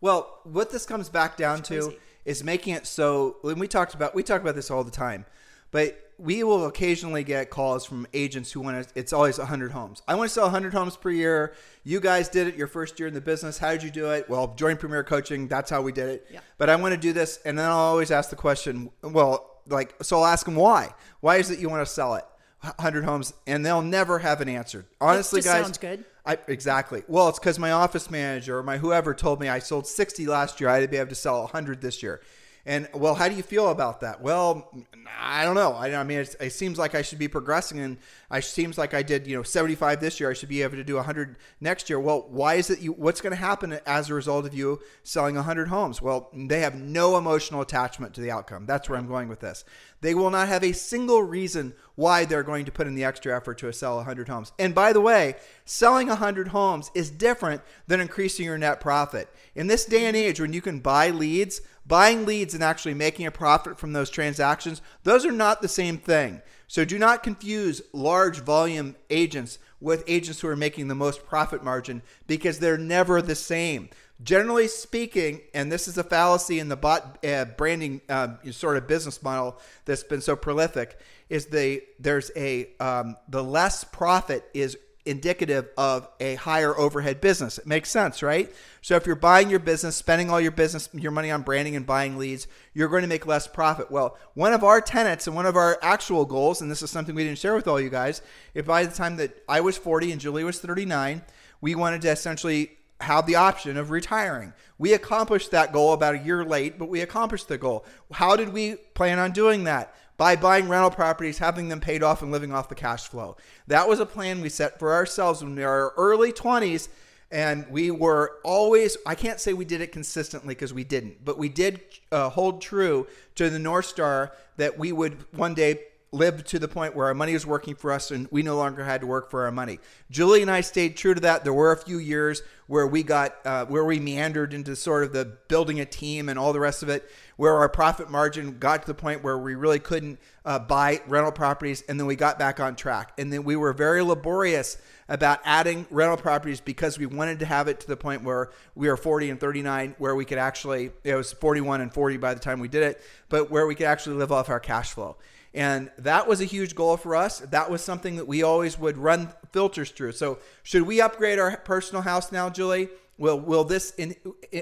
Well, 0.00 0.40
what 0.44 0.70
this 0.70 0.84
comes 0.84 1.08
back 1.08 1.36
down 1.36 1.62
to 1.64 1.94
is 2.24 2.44
making 2.44 2.74
it 2.74 2.86
so. 2.86 3.38
When 3.40 3.58
we 3.58 3.66
talked 3.66 3.94
about, 3.94 4.14
we 4.14 4.22
talk 4.22 4.40
about 4.42 4.54
this 4.54 4.70
all 4.70 4.84
the 4.84 4.90
time, 4.92 5.24
but 5.70 6.12
we 6.18 6.42
will 6.42 6.66
occasionally 6.66 7.22
get 7.22 7.48
calls 7.48 7.84
from 7.84 8.06
agents 8.12 8.50
who 8.50 8.60
want 8.60 8.88
to. 8.88 8.98
It's 8.98 9.12
always 9.12 9.38
100 9.38 9.70
homes. 9.70 10.02
I 10.08 10.16
want 10.16 10.28
to 10.28 10.34
sell 10.34 10.44
100 10.44 10.72
homes 10.74 10.96
per 10.96 11.10
year. 11.10 11.54
You 11.84 12.00
guys 12.00 12.28
did 12.28 12.48
it 12.48 12.56
your 12.56 12.66
first 12.66 12.98
year 12.98 13.06
in 13.06 13.14
the 13.14 13.20
business. 13.20 13.58
How 13.58 13.70
did 13.70 13.84
you 13.84 13.90
do 13.90 14.10
it? 14.10 14.28
Well, 14.28 14.54
join 14.56 14.76
Premier 14.76 15.04
Coaching. 15.04 15.46
That's 15.46 15.70
how 15.70 15.80
we 15.80 15.92
did 15.92 16.08
it. 16.08 16.26
Yeah. 16.32 16.40
But 16.58 16.70
I 16.70 16.76
want 16.76 16.92
to 16.94 17.00
do 17.00 17.12
this, 17.12 17.38
and 17.44 17.56
then 17.56 17.66
I'll 17.66 17.76
always 17.76 18.10
ask 18.10 18.30
the 18.30 18.36
question. 18.36 18.90
Well, 19.02 19.60
like, 19.68 19.94
so 20.02 20.18
I'll 20.18 20.26
ask 20.26 20.44
them 20.44 20.56
why. 20.56 20.92
Why 21.20 21.36
is 21.36 21.50
it 21.50 21.60
you 21.60 21.68
want 21.68 21.86
to 21.86 21.92
sell 21.92 22.16
it? 22.16 22.24
100 22.60 23.04
homes, 23.04 23.32
and 23.46 23.64
they'll 23.64 23.82
never 23.82 24.18
have 24.18 24.40
an 24.40 24.48
answer. 24.48 24.84
Honestly, 25.00 25.38
just 25.38 25.54
guys, 25.54 25.64
sounds 25.64 25.78
good. 25.78 26.04
I, 26.26 26.38
exactly. 26.48 27.04
Well, 27.06 27.28
it's 27.28 27.38
because 27.38 27.58
my 27.58 27.70
office 27.70 28.10
manager 28.10 28.58
or 28.58 28.64
my 28.64 28.78
whoever 28.78 29.14
told 29.14 29.40
me 29.40 29.48
I 29.48 29.60
sold 29.60 29.86
60 29.86 30.26
last 30.26 30.60
year. 30.60 30.68
I 30.68 30.74
had 30.74 30.80
to 30.80 30.88
be 30.88 30.96
able 30.96 31.10
to 31.10 31.14
sell 31.14 31.42
100 31.42 31.80
this 31.80 32.02
year. 32.02 32.20
And 32.68 32.86
well, 32.92 33.14
how 33.14 33.30
do 33.30 33.34
you 33.34 33.42
feel 33.42 33.70
about 33.70 34.02
that? 34.02 34.20
Well, 34.20 34.70
I 35.18 35.46
don't 35.46 35.54
know. 35.54 35.72
I, 35.72 35.98
I 35.98 36.04
mean, 36.04 36.18
it's, 36.18 36.34
it 36.34 36.50
seems 36.50 36.78
like 36.78 36.94
I 36.94 37.00
should 37.00 37.18
be 37.18 37.26
progressing, 37.26 37.80
and 37.80 37.96
I 38.30 38.40
seems 38.40 38.76
like 38.76 38.92
I 38.92 39.02
did, 39.02 39.26
you 39.26 39.34
know, 39.34 39.42
75 39.42 40.02
this 40.02 40.20
year. 40.20 40.30
I 40.30 40.34
should 40.34 40.50
be 40.50 40.60
able 40.60 40.76
to 40.76 40.84
do 40.84 40.96
100 40.96 41.38
next 41.62 41.88
year. 41.88 41.98
Well, 41.98 42.26
why 42.28 42.56
is 42.56 42.68
it 42.68 42.80
you? 42.80 42.92
What's 42.92 43.22
going 43.22 43.30
to 43.30 43.36
happen 43.36 43.80
as 43.86 44.10
a 44.10 44.14
result 44.14 44.44
of 44.44 44.52
you 44.52 44.82
selling 45.02 45.36
100 45.36 45.68
homes? 45.68 46.02
Well, 46.02 46.28
they 46.34 46.60
have 46.60 46.74
no 46.74 47.16
emotional 47.16 47.62
attachment 47.62 48.12
to 48.14 48.20
the 48.20 48.30
outcome. 48.30 48.66
That's 48.66 48.86
where 48.86 48.98
I'm 48.98 49.08
going 49.08 49.28
with 49.28 49.40
this. 49.40 49.64
They 50.02 50.14
will 50.14 50.30
not 50.30 50.48
have 50.48 50.62
a 50.62 50.72
single 50.72 51.22
reason 51.22 51.72
why 51.94 52.26
they're 52.26 52.42
going 52.42 52.66
to 52.66 52.70
put 52.70 52.86
in 52.86 52.94
the 52.94 53.02
extra 53.02 53.34
effort 53.34 53.58
to 53.58 53.72
sell 53.72 53.96
100 53.96 54.28
homes. 54.28 54.52
And 54.58 54.74
by 54.74 54.92
the 54.92 55.00
way, 55.00 55.36
selling 55.64 56.08
100 56.08 56.48
homes 56.48 56.90
is 56.94 57.10
different 57.10 57.62
than 57.86 58.00
increasing 58.00 58.44
your 58.44 58.58
net 58.58 58.78
profit. 58.78 59.28
In 59.54 59.68
this 59.68 59.86
day 59.86 60.04
and 60.04 60.16
age, 60.16 60.38
when 60.38 60.52
you 60.52 60.60
can 60.60 60.80
buy 60.80 61.08
leads, 61.10 61.62
buying 61.88 62.26
leads 62.26 62.54
and 62.54 62.62
actually 62.62 62.94
making 62.94 63.26
a 63.26 63.30
profit 63.30 63.78
from 63.78 63.92
those 63.92 64.10
transactions, 64.10 64.82
those 65.02 65.26
are 65.26 65.32
not 65.32 65.62
the 65.62 65.68
same 65.68 65.98
thing. 65.98 66.42
So 66.68 66.84
do 66.84 66.98
not 66.98 67.22
confuse 67.22 67.80
large 67.94 68.40
volume 68.40 68.94
agents 69.08 69.58
with 69.80 70.04
agents 70.06 70.40
who 70.40 70.48
are 70.48 70.56
making 70.56 70.88
the 70.88 70.94
most 70.94 71.24
profit 71.24 71.64
margin 71.64 72.02
because 72.26 72.58
they're 72.58 72.76
never 72.76 73.22
the 73.22 73.34
same. 73.34 73.88
Generally 74.22 74.68
speaking, 74.68 75.40
and 75.54 75.70
this 75.70 75.86
is 75.86 75.96
a 75.96 76.02
fallacy 76.04 76.58
in 76.58 76.68
the 76.68 76.76
bot 76.76 77.24
uh, 77.24 77.44
branding 77.56 78.00
uh, 78.08 78.34
sort 78.50 78.76
of 78.76 78.88
business 78.88 79.22
model 79.22 79.58
that's 79.84 80.02
been 80.02 80.20
so 80.20 80.34
prolific, 80.34 80.98
is 81.28 81.46
the 81.46 81.82
there's 82.00 82.30
a 82.36 82.68
um, 82.80 83.16
the 83.28 83.44
less 83.44 83.84
profit 83.84 84.44
is 84.52 84.76
indicative 85.08 85.68
of 85.76 86.08
a 86.20 86.34
higher 86.36 86.76
overhead 86.76 87.20
business. 87.20 87.58
It 87.58 87.66
makes 87.66 87.90
sense, 87.90 88.22
right? 88.22 88.52
So 88.82 88.96
if 88.96 89.06
you're 89.06 89.16
buying 89.16 89.50
your 89.50 89.58
business, 89.58 89.96
spending 89.96 90.30
all 90.30 90.40
your 90.40 90.52
business 90.52 90.88
your 90.92 91.12
money 91.12 91.30
on 91.30 91.42
branding 91.42 91.76
and 91.76 91.86
buying 91.86 92.16
leads, 92.16 92.46
you're 92.74 92.88
going 92.88 93.02
to 93.02 93.08
make 93.08 93.26
less 93.26 93.46
profit. 93.46 93.90
Well, 93.90 94.16
one 94.34 94.52
of 94.52 94.64
our 94.64 94.80
tenets 94.80 95.26
and 95.26 95.34
one 95.34 95.46
of 95.46 95.56
our 95.56 95.78
actual 95.82 96.24
goals, 96.24 96.60
and 96.60 96.70
this 96.70 96.82
is 96.82 96.90
something 96.90 97.14
we 97.14 97.24
didn't 97.24 97.38
share 97.38 97.54
with 97.54 97.68
all 97.68 97.80
you 97.80 97.90
guys, 97.90 98.22
if 98.54 98.66
by 98.66 98.84
the 98.84 98.94
time 98.94 99.16
that 99.16 99.42
I 99.48 99.60
was 99.60 99.76
40 99.76 100.12
and 100.12 100.20
Julie 100.20 100.44
was 100.44 100.60
39, 100.60 101.22
we 101.60 101.74
wanted 101.74 102.02
to 102.02 102.10
essentially 102.10 102.78
have 103.00 103.26
the 103.26 103.36
option 103.36 103.76
of 103.76 103.90
retiring. 103.90 104.52
We 104.76 104.92
accomplished 104.92 105.50
that 105.52 105.72
goal 105.72 105.92
about 105.92 106.16
a 106.16 106.18
year 106.18 106.44
late, 106.44 106.78
but 106.78 106.88
we 106.88 107.00
accomplished 107.00 107.48
the 107.48 107.58
goal. 107.58 107.84
How 108.12 108.36
did 108.36 108.50
we 108.50 108.76
plan 108.94 109.18
on 109.18 109.32
doing 109.32 109.64
that? 109.64 109.94
By 110.18 110.36
buying 110.36 110.68
rental 110.68 110.90
properties, 110.90 111.38
having 111.38 111.68
them 111.68 111.80
paid 111.80 112.02
off, 112.02 112.20
and 112.20 112.30
living 112.30 112.52
off 112.52 112.68
the 112.68 112.74
cash 112.74 113.08
flow. 113.08 113.36
That 113.68 113.88
was 113.88 114.00
a 114.00 114.06
plan 114.06 114.42
we 114.42 114.50
set 114.50 114.78
for 114.78 114.92
ourselves 114.92 115.42
when 115.42 115.54
we 115.54 115.62
were 115.62 115.68
our 115.68 115.94
early 115.96 116.32
20s. 116.32 116.88
And 117.30 117.66
we 117.70 117.90
were 117.90 118.38
always, 118.42 118.96
I 119.06 119.14
can't 119.14 119.38
say 119.38 119.52
we 119.52 119.64
did 119.64 119.80
it 119.80 119.92
consistently 119.92 120.54
because 120.54 120.72
we 120.72 120.84
didn't, 120.84 121.24
but 121.24 121.38
we 121.38 121.48
did 121.48 121.80
uh, 122.10 122.30
hold 122.30 122.62
true 122.62 123.06
to 123.34 123.50
the 123.50 123.58
North 123.58 123.84
Star 123.84 124.32
that 124.56 124.78
we 124.78 124.92
would 124.92 125.24
one 125.36 125.54
day 125.54 125.80
live 126.10 126.44
to 126.44 126.58
the 126.58 126.68
point 126.68 126.96
where 126.96 127.06
our 127.06 127.14
money 127.14 127.34
was 127.34 127.46
working 127.46 127.74
for 127.74 127.92
us 127.92 128.10
and 128.10 128.28
we 128.30 128.42
no 128.42 128.56
longer 128.56 128.84
had 128.84 129.02
to 129.02 129.06
work 129.06 129.30
for 129.30 129.44
our 129.44 129.50
money. 129.50 129.78
Julie 130.10 130.42
and 130.42 130.50
I 130.50 130.62
stayed 130.62 130.96
true 130.96 131.14
to 131.14 131.20
that. 131.20 131.44
There 131.44 131.52
were 131.52 131.72
a 131.72 131.76
few 131.76 131.98
years 131.98 132.42
where 132.68 132.86
we 132.86 133.02
got 133.02 133.34
uh, 133.44 133.64
where 133.64 133.84
we 133.84 133.98
meandered 133.98 134.54
into 134.54 134.76
sort 134.76 135.02
of 135.02 135.12
the 135.12 135.24
building 135.48 135.80
a 135.80 135.84
team 135.84 136.28
and 136.28 136.38
all 136.38 136.52
the 136.52 136.60
rest 136.60 136.82
of 136.82 136.88
it, 136.88 137.10
where 137.36 137.56
our 137.56 137.68
profit 137.68 138.10
margin 138.10 138.58
got 138.58 138.82
to 138.82 138.86
the 138.86 138.94
point 138.94 139.24
where 139.24 139.38
we 139.38 139.54
really 139.54 139.78
couldn't 139.78 140.18
uh, 140.44 140.58
buy 140.58 141.00
rental 141.06 141.32
properties, 141.32 141.82
and 141.88 141.98
then 141.98 142.06
we 142.06 142.14
got 142.14 142.38
back 142.38 142.60
on 142.60 142.76
track. 142.76 143.12
And 143.18 143.32
then 143.32 143.42
we 143.42 143.56
were 143.56 143.72
very 143.72 144.02
laborious 144.02 144.76
about 145.08 145.40
adding 145.44 145.86
rental 145.90 146.18
properties 146.18 146.60
because 146.60 146.98
we 146.98 147.06
wanted 147.06 147.38
to 147.38 147.46
have 147.46 147.68
it 147.68 147.80
to 147.80 147.86
the 147.86 147.96
point 147.96 148.22
where 148.22 148.50
we 148.74 148.88
were 148.88 148.98
40 148.98 149.30
and 149.30 149.40
39, 149.40 149.94
where 149.98 150.14
we 150.14 150.26
could 150.26 150.38
actually 150.38 150.90
it 151.04 151.14
was 151.14 151.32
41 151.32 151.80
and 151.80 151.92
40 151.92 152.18
by 152.18 152.34
the 152.34 152.40
time 152.40 152.60
we 152.60 152.68
did 152.68 152.82
it, 152.82 153.00
but 153.30 153.50
where 153.50 153.66
we 153.66 153.74
could 153.74 153.86
actually 153.86 154.16
live 154.16 154.30
off 154.30 154.50
our 154.50 154.60
cash 154.60 154.92
flow. 154.92 155.16
And 155.54 155.90
that 155.98 156.28
was 156.28 156.40
a 156.40 156.44
huge 156.44 156.74
goal 156.74 156.96
for 156.96 157.16
us. 157.16 157.40
That 157.40 157.70
was 157.70 157.82
something 157.82 158.16
that 158.16 158.26
we 158.26 158.42
always 158.42 158.78
would 158.78 158.98
run 158.98 159.30
filters 159.52 159.90
through. 159.90 160.12
So, 160.12 160.38
should 160.62 160.82
we 160.82 161.00
upgrade 161.00 161.38
our 161.38 161.56
personal 161.56 162.02
house 162.02 162.30
now, 162.30 162.50
Julie? 162.50 162.88
Will 163.16 163.40
will 163.40 163.64
this 163.64 163.92
in, 163.96 164.14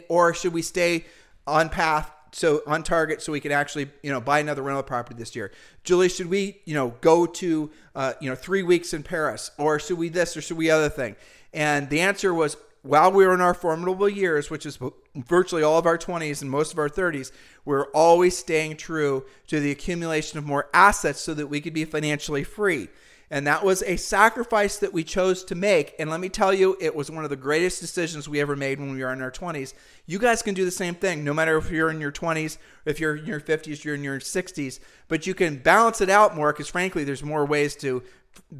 or 0.08 0.32
should 0.32 0.52
we 0.52 0.62
stay 0.62 1.04
on 1.46 1.68
path 1.68 2.10
so 2.32 2.62
on 2.66 2.82
target 2.82 3.22
so 3.22 3.32
we 3.32 3.40
can 3.40 3.52
actually 3.52 3.88
you 4.02 4.10
know 4.10 4.20
buy 4.20 4.38
another 4.38 4.62
rental 4.62 4.82
property 4.82 5.18
this 5.18 5.34
year? 5.34 5.52
Julie, 5.84 6.08
should 6.08 6.28
we 6.28 6.60
you 6.64 6.74
know 6.74 6.94
go 7.00 7.26
to 7.26 7.70
uh, 7.94 8.12
you 8.20 8.30
know 8.30 8.36
three 8.36 8.62
weeks 8.62 8.94
in 8.94 9.02
Paris 9.02 9.50
or 9.58 9.78
should 9.78 9.98
we 9.98 10.08
this 10.08 10.36
or 10.36 10.40
should 10.40 10.56
we 10.56 10.70
other 10.70 10.88
thing? 10.88 11.16
And 11.52 11.88
the 11.90 12.00
answer 12.00 12.32
was 12.32 12.56
while 12.86 13.12
we 13.12 13.26
were 13.26 13.34
in 13.34 13.40
our 13.40 13.54
formidable 13.54 14.08
years, 14.08 14.50
which 14.50 14.66
is 14.66 14.78
virtually 15.14 15.62
all 15.62 15.78
of 15.78 15.86
our 15.86 15.98
20s 15.98 16.42
and 16.42 16.50
most 16.50 16.72
of 16.72 16.78
our 16.78 16.88
30s, 16.88 17.32
we're 17.64 17.86
always 17.86 18.36
staying 18.36 18.76
true 18.76 19.24
to 19.48 19.60
the 19.60 19.70
accumulation 19.70 20.38
of 20.38 20.46
more 20.46 20.68
assets 20.72 21.20
so 21.20 21.34
that 21.34 21.48
we 21.48 21.60
could 21.60 21.74
be 21.74 21.84
financially 21.84 22.44
free. 22.44 22.88
And 23.28 23.46
that 23.48 23.64
was 23.64 23.82
a 23.82 23.96
sacrifice 23.96 24.76
that 24.78 24.92
we 24.92 25.02
chose 25.02 25.42
to 25.44 25.56
make. 25.56 25.96
And 25.98 26.08
let 26.08 26.20
me 26.20 26.28
tell 26.28 26.54
you, 26.54 26.76
it 26.80 26.94
was 26.94 27.10
one 27.10 27.24
of 27.24 27.30
the 27.30 27.36
greatest 27.36 27.80
decisions 27.80 28.28
we 28.28 28.40
ever 28.40 28.54
made 28.54 28.78
when 28.78 28.92
we 28.92 29.02
were 29.02 29.12
in 29.12 29.20
our 29.20 29.32
20s. 29.32 29.74
You 30.06 30.20
guys 30.20 30.42
can 30.42 30.54
do 30.54 30.64
the 30.64 30.70
same 30.70 30.94
thing, 30.94 31.24
no 31.24 31.34
matter 31.34 31.56
if 31.56 31.70
you're 31.70 31.90
in 31.90 32.00
your 32.00 32.12
20s, 32.12 32.56
if 32.84 33.00
you're 33.00 33.16
in 33.16 33.26
your 33.26 33.40
50s, 33.40 33.82
you're 33.82 33.96
in 33.96 34.04
your 34.04 34.20
60s, 34.20 34.78
but 35.08 35.26
you 35.26 35.34
can 35.34 35.56
balance 35.56 36.00
it 36.00 36.08
out 36.08 36.36
more 36.36 36.52
because, 36.52 36.68
frankly, 36.68 37.02
there's 37.02 37.24
more 37.24 37.44
ways 37.44 37.74
to 37.76 38.04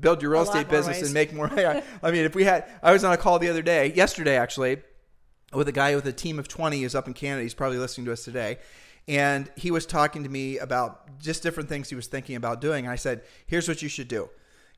build 0.00 0.22
your 0.22 0.32
real 0.32 0.42
estate 0.42 0.68
business 0.68 0.98
ways. 0.98 1.06
and 1.06 1.14
make 1.14 1.32
more. 1.32 1.50
I 2.02 2.10
mean, 2.10 2.24
if 2.24 2.34
we 2.34 2.44
had, 2.44 2.68
I 2.82 2.92
was 2.92 3.04
on 3.04 3.12
a 3.12 3.16
call 3.16 3.38
the 3.38 3.48
other 3.48 3.62
day, 3.62 3.92
yesterday 3.92 4.36
actually, 4.36 4.78
with 5.52 5.68
a 5.68 5.72
guy 5.72 5.94
with 5.94 6.06
a 6.06 6.12
team 6.12 6.38
of 6.38 6.48
20 6.48 6.82
who's 6.82 6.94
up 6.94 7.06
in 7.06 7.14
Canada. 7.14 7.42
He's 7.42 7.54
probably 7.54 7.78
listening 7.78 8.06
to 8.06 8.12
us 8.12 8.24
today. 8.24 8.58
And 9.08 9.50
he 9.56 9.70
was 9.70 9.86
talking 9.86 10.24
to 10.24 10.28
me 10.28 10.58
about 10.58 11.20
just 11.20 11.42
different 11.42 11.68
things 11.68 11.88
he 11.88 11.94
was 11.94 12.08
thinking 12.08 12.36
about 12.36 12.60
doing. 12.60 12.84
And 12.86 12.92
I 12.92 12.96
said, 12.96 13.22
here's 13.46 13.68
what 13.68 13.80
you 13.80 13.88
should 13.88 14.08
do. 14.08 14.28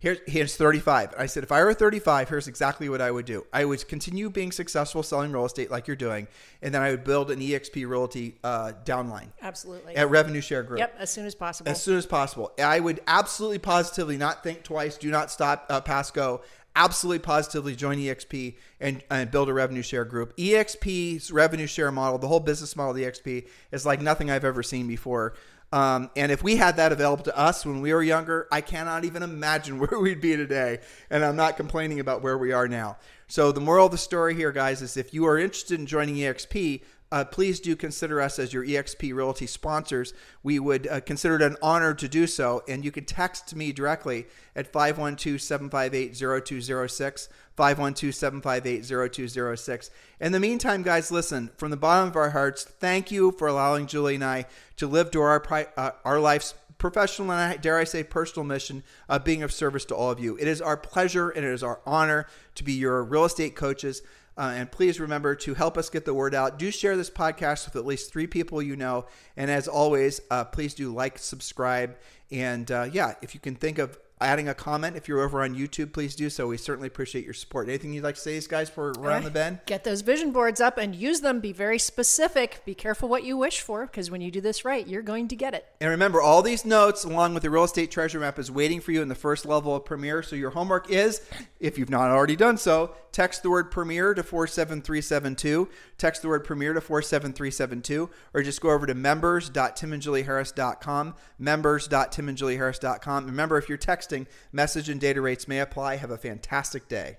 Here's, 0.00 0.18
here's 0.28 0.56
35. 0.56 1.14
I 1.18 1.26
said, 1.26 1.42
if 1.42 1.50
I 1.50 1.64
were 1.64 1.74
35, 1.74 2.28
here's 2.28 2.46
exactly 2.46 2.88
what 2.88 3.00
I 3.00 3.10
would 3.10 3.26
do. 3.26 3.44
I 3.52 3.64
would 3.64 3.86
continue 3.88 4.30
being 4.30 4.52
successful 4.52 5.02
selling 5.02 5.32
real 5.32 5.44
estate 5.44 5.72
like 5.72 5.88
you're 5.88 5.96
doing, 5.96 6.28
and 6.62 6.72
then 6.72 6.82
I 6.82 6.90
would 6.90 7.02
build 7.02 7.32
an 7.32 7.40
EXP 7.40 7.88
Realty 7.88 8.38
uh, 8.44 8.72
downline. 8.84 9.28
Absolutely. 9.42 9.96
At 9.96 10.08
Revenue 10.08 10.40
Share 10.40 10.62
Group. 10.62 10.78
Yep, 10.78 10.94
as 10.98 11.10
soon 11.10 11.26
as 11.26 11.34
possible. 11.34 11.68
As 11.68 11.82
soon 11.82 11.98
as 11.98 12.06
possible. 12.06 12.52
I 12.62 12.78
would 12.78 13.00
absolutely 13.08 13.58
positively 13.58 14.16
not 14.16 14.44
think 14.44 14.62
twice, 14.62 14.96
do 14.96 15.10
not 15.10 15.32
stop, 15.32 15.66
uh, 15.68 15.80
pass 15.80 16.12
go. 16.12 16.42
Absolutely 16.76 17.18
positively 17.18 17.74
join 17.74 17.98
EXP 17.98 18.54
and, 18.78 19.02
and 19.10 19.32
build 19.32 19.48
a 19.48 19.52
revenue 19.52 19.82
share 19.82 20.04
group. 20.04 20.36
EXP's 20.36 21.32
revenue 21.32 21.66
share 21.66 21.90
model, 21.90 22.18
the 22.18 22.28
whole 22.28 22.38
business 22.38 22.76
model 22.76 22.92
of 22.92 22.98
EXP, 22.98 23.48
is 23.72 23.84
like 23.84 24.00
nothing 24.00 24.30
I've 24.30 24.44
ever 24.44 24.62
seen 24.62 24.86
before. 24.86 25.34
Um, 25.70 26.10
and 26.16 26.32
if 26.32 26.42
we 26.42 26.56
had 26.56 26.76
that 26.76 26.92
available 26.92 27.24
to 27.24 27.36
us 27.36 27.66
when 27.66 27.80
we 27.80 27.92
were 27.92 28.02
younger, 28.02 28.48
I 28.50 28.60
cannot 28.60 29.04
even 29.04 29.22
imagine 29.22 29.78
where 29.80 29.98
we'd 30.00 30.20
be 30.20 30.36
today. 30.36 30.78
And 31.10 31.24
I'm 31.24 31.36
not 31.36 31.56
complaining 31.56 32.00
about 32.00 32.22
where 32.22 32.38
we 32.38 32.52
are 32.52 32.68
now. 32.68 32.96
So 33.26 33.52
the 33.52 33.60
moral 33.60 33.86
of 33.86 33.92
the 33.92 33.98
story 33.98 34.34
here, 34.34 34.52
guys, 34.52 34.80
is 34.80 34.96
if 34.96 35.12
you 35.12 35.26
are 35.26 35.38
interested 35.38 35.78
in 35.78 35.86
joining 35.86 36.16
EXP, 36.16 36.82
uh, 37.10 37.24
please 37.24 37.60
do 37.60 37.74
consider 37.74 38.20
us 38.20 38.38
as 38.38 38.52
your 38.52 38.64
EXP 38.64 39.14
Realty 39.14 39.46
sponsors. 39.46 40.12
We 40.42 40.58
would 40.58 40.86
uh, 40.86 41.00
consider 41.00 41.36
it 41.36 41.42
an 41.42 41.56
honor 41.62 41.94
to 41.94 42.08
do 42.08 42.26
so. 42.26 42.62
And 42.68 42.84
you 42.84 42.90
can 42.90 43.04
text 43.04 43.54
me 43.54 43.72
directly 43.72 44.26
at 44.54 44.66
512 44.66 45.40
758 45.40 46.14
0206. 46.14 47.28
512 47.56 48.14
758 48.14 48.84
0206. 49.12 49.90
In 50.20 50.32
the 50.32 50.40
meantime, 50.40 50.82
guys, 50.82 51.10
listen, 51.10 51.50
from 51.56 51.70
the 51.70 51.76
bottom 51.76 52.08
of 52.08 52.16
our 52.16 52.30
hearts, 52.30 52.64
thank 52.64 53.10
you 53.10 53.32
for 53.32 53.48
allowing 53.48 53.86
Julie 53.86 54.16
and 54.16 54.24
I 54.24 54.46
to 54.76 54.86
live 54.86 55.10
to 55.12 55.20
our, 55.20 55.42
uh, 55.76 55.90
our 56.04 56.20
life's 56.20 56.54
professional 56.78 57.32
and 57.32 57.60
dare 57.60 57.78
I 57.78 57.84
say 57.84 58.04
personal 58.04 58.44
mission 58.44 58.84
of 59.08 59.24
being 59.24 59.42
of 59.42 59.52
service 59.52 59.84
to 59.86 59.96
all 59.96 60.10
of 60.10 60.20
you. 60.20 60.36
It 60.36 60.46
is 60.46 60.62
our 60.62 60.76
pleasure 60.76 61.30
and 61.30 61.44
it 61.44 61.52
is 61.52 61.62
our 61.62 61.80
honor 61.84 62.26
to 62.54 62.64
be 62.64 62.72
your 62.72 63.02
real 63.02 63.24
estate 63.24 63.56
coaches. 63.56 64.02
Uh, 64.38 64.52
and 64.54 64.70
please 64.70 65.00
remember 65.00 65.34
to 65.34 65.54
help 65.54 65.76
us 65.76 65.90
get 65.90 66.04
the 66.04 66.14
word 66.14 66.34
out. 66.34 66.58
Do 66.58 66.70
share 66.70 66.96
this 66.96 67.10
podcast 67.10 67.66
with 67.66 67.74
at 67.74 67.84
least 67.84 68.12
three 68.12 68.28
people 68.28 68.62
you 68.62 68.76
know. 68.76 69.06
And 69.36 69.50
as 69.50 69.66
always, 69.66 70.20
uh, 70.30 70.44
please 70.44 70.74
do 70.74 70.94
like, 70.94 71.18
subscribe, 71.18 71.96
and 72.30 72.70
uh, 72.70 72.88
yeah, 72.92 73.14
if 73.20 73.34
you 73.34 73.40
can 73.40 73.56
think 73.56 73.78
of 73.78 73.98
adding 74.20 74.48
a 74.48 74.54
comment. 74.54 74.96
If 74.96 75.08
you're 75.08 75.20
over 75.20 75.42
on 75.42 75.54
YouTube, 75.54 75.92
please 75.92 76.14
do 76.14 76.28
so. 76.30 76.48
We 76.48 76.56
certainly 76.56 76.88
appreciate 76.88 77.24
your 77.24 77.34
support. 77.34 77.68
Anything 77.68 77.92
you'd 77.92 78.04
like 78.04 78.16
to 78.16 78.20
say, 78.20 78.32
these 78.32 78.46
guys, 78.46 78.68
for 78.68 78.90
around 78.92 79.24
the 79.24 79.30
bend? 79.30 79.60
Get 79.66 79.84
those 79.84 80.00
vision 80.00 80.32
boards 80.32 80.60
up 80.60 80.78
and 80.78 80.94
use 80.94 81.20
them. 81.20 81.40
Be 81.40 81.52
very 81.52 81.78
specific. 81.78 82.62
Be 82.64 82.74
careful 82.74 83.08
what 83.08 83.24
you 83.24 83.36
wish 83.36 83.60
for, 83.60 83.86
because 83.86 84.10
when 84.10 84.20
you 84.20 84.30
do 84.30 84.40
this 84.40 84.64
right, 84.64 84.86
you're 84.86 85.02
going 85.02 85.28
to 85.28 85.36
get 85.36 85.54
it. 85.54 85.66
And 85.80 85.90
remember, 85.90 86.20
all 86.20 86.42
these 86.42 86.64
notes, 86.64 87.04
along 87.04 87.34
with 87.34 87.42
the 87.42 87.50
real 87.50 87.64
estate 87.64 87.90
treasure 87.90 88.20
map, 88.20 88.38
is 88.38 88.50
waiting 88.50 88.80
for 88.80 88.92
you 88.92 89.02
in 89.02 89.08
the 89.08 89.14
first 89.14 89.46
level 89.46 89.74
of 89.74 89.84
Premiere. 89.84 90.22
So 90.22 90.36
your 90.36 90.50
homework 90.50 90.90
is, 90.90 91.22
if 91.60 91.78
you've 91.78 91.90
not 91.90 92.10
already 92.10 92.36
done 92.36 92.56
so, 92.58 92.94
text 93.12 93.42
the 93.42 93.50
word 93.50 93.70
premiere 93.70 94.14
to 94.14 94.22
47372. 94.22 95.68
Text 95.96 96.22
the 96.22 96.28
word 96.28 96.44
premiere 96.44 96.72
to 96.72 96.80
47372, 96.80 98.10
or 98.34 98.42
just 98.42 98.60
go 98.60 98.70
over 98.70 98.86
to 98.86 98.94
members.timandjulieharris.com. 98.94 101.14
Members.timandjulieharris.com. 101.38 103.26
Remember, 103.26 103.58
if 103.58 103.68
you're 103.68 103.78
texting 103.78 104.26
message 104.52 104.88
and 104.88 105.00
data 105.00 105.20
rates 105.20 105.48
may 105.48 105.60
apply. 105.60 105.96
Have 105.96 106.10
a 106.10 106.18
fantastic 106.18 106.88
day. 106.88 107.18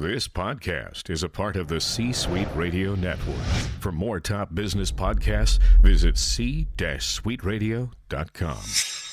This 0.00 0.28
podcast 0.28 1.10
is 1.10 1.22
a 1.22 1.28
part 1.28 1.56
of 1.56 1.68
the 1.68 1.78
C 1.78 2.14
Suite 2.14 2.48
Radio 2.54 2.94
Network. 2.94 3.36
For 3.80 3.92
more 3.92 4.18
top 4.18 4.54
business 4.54 4.90
podcasts, 4.90 5.58
visit 5.82 6.16
c-suiteradio.com. 6.16 9.09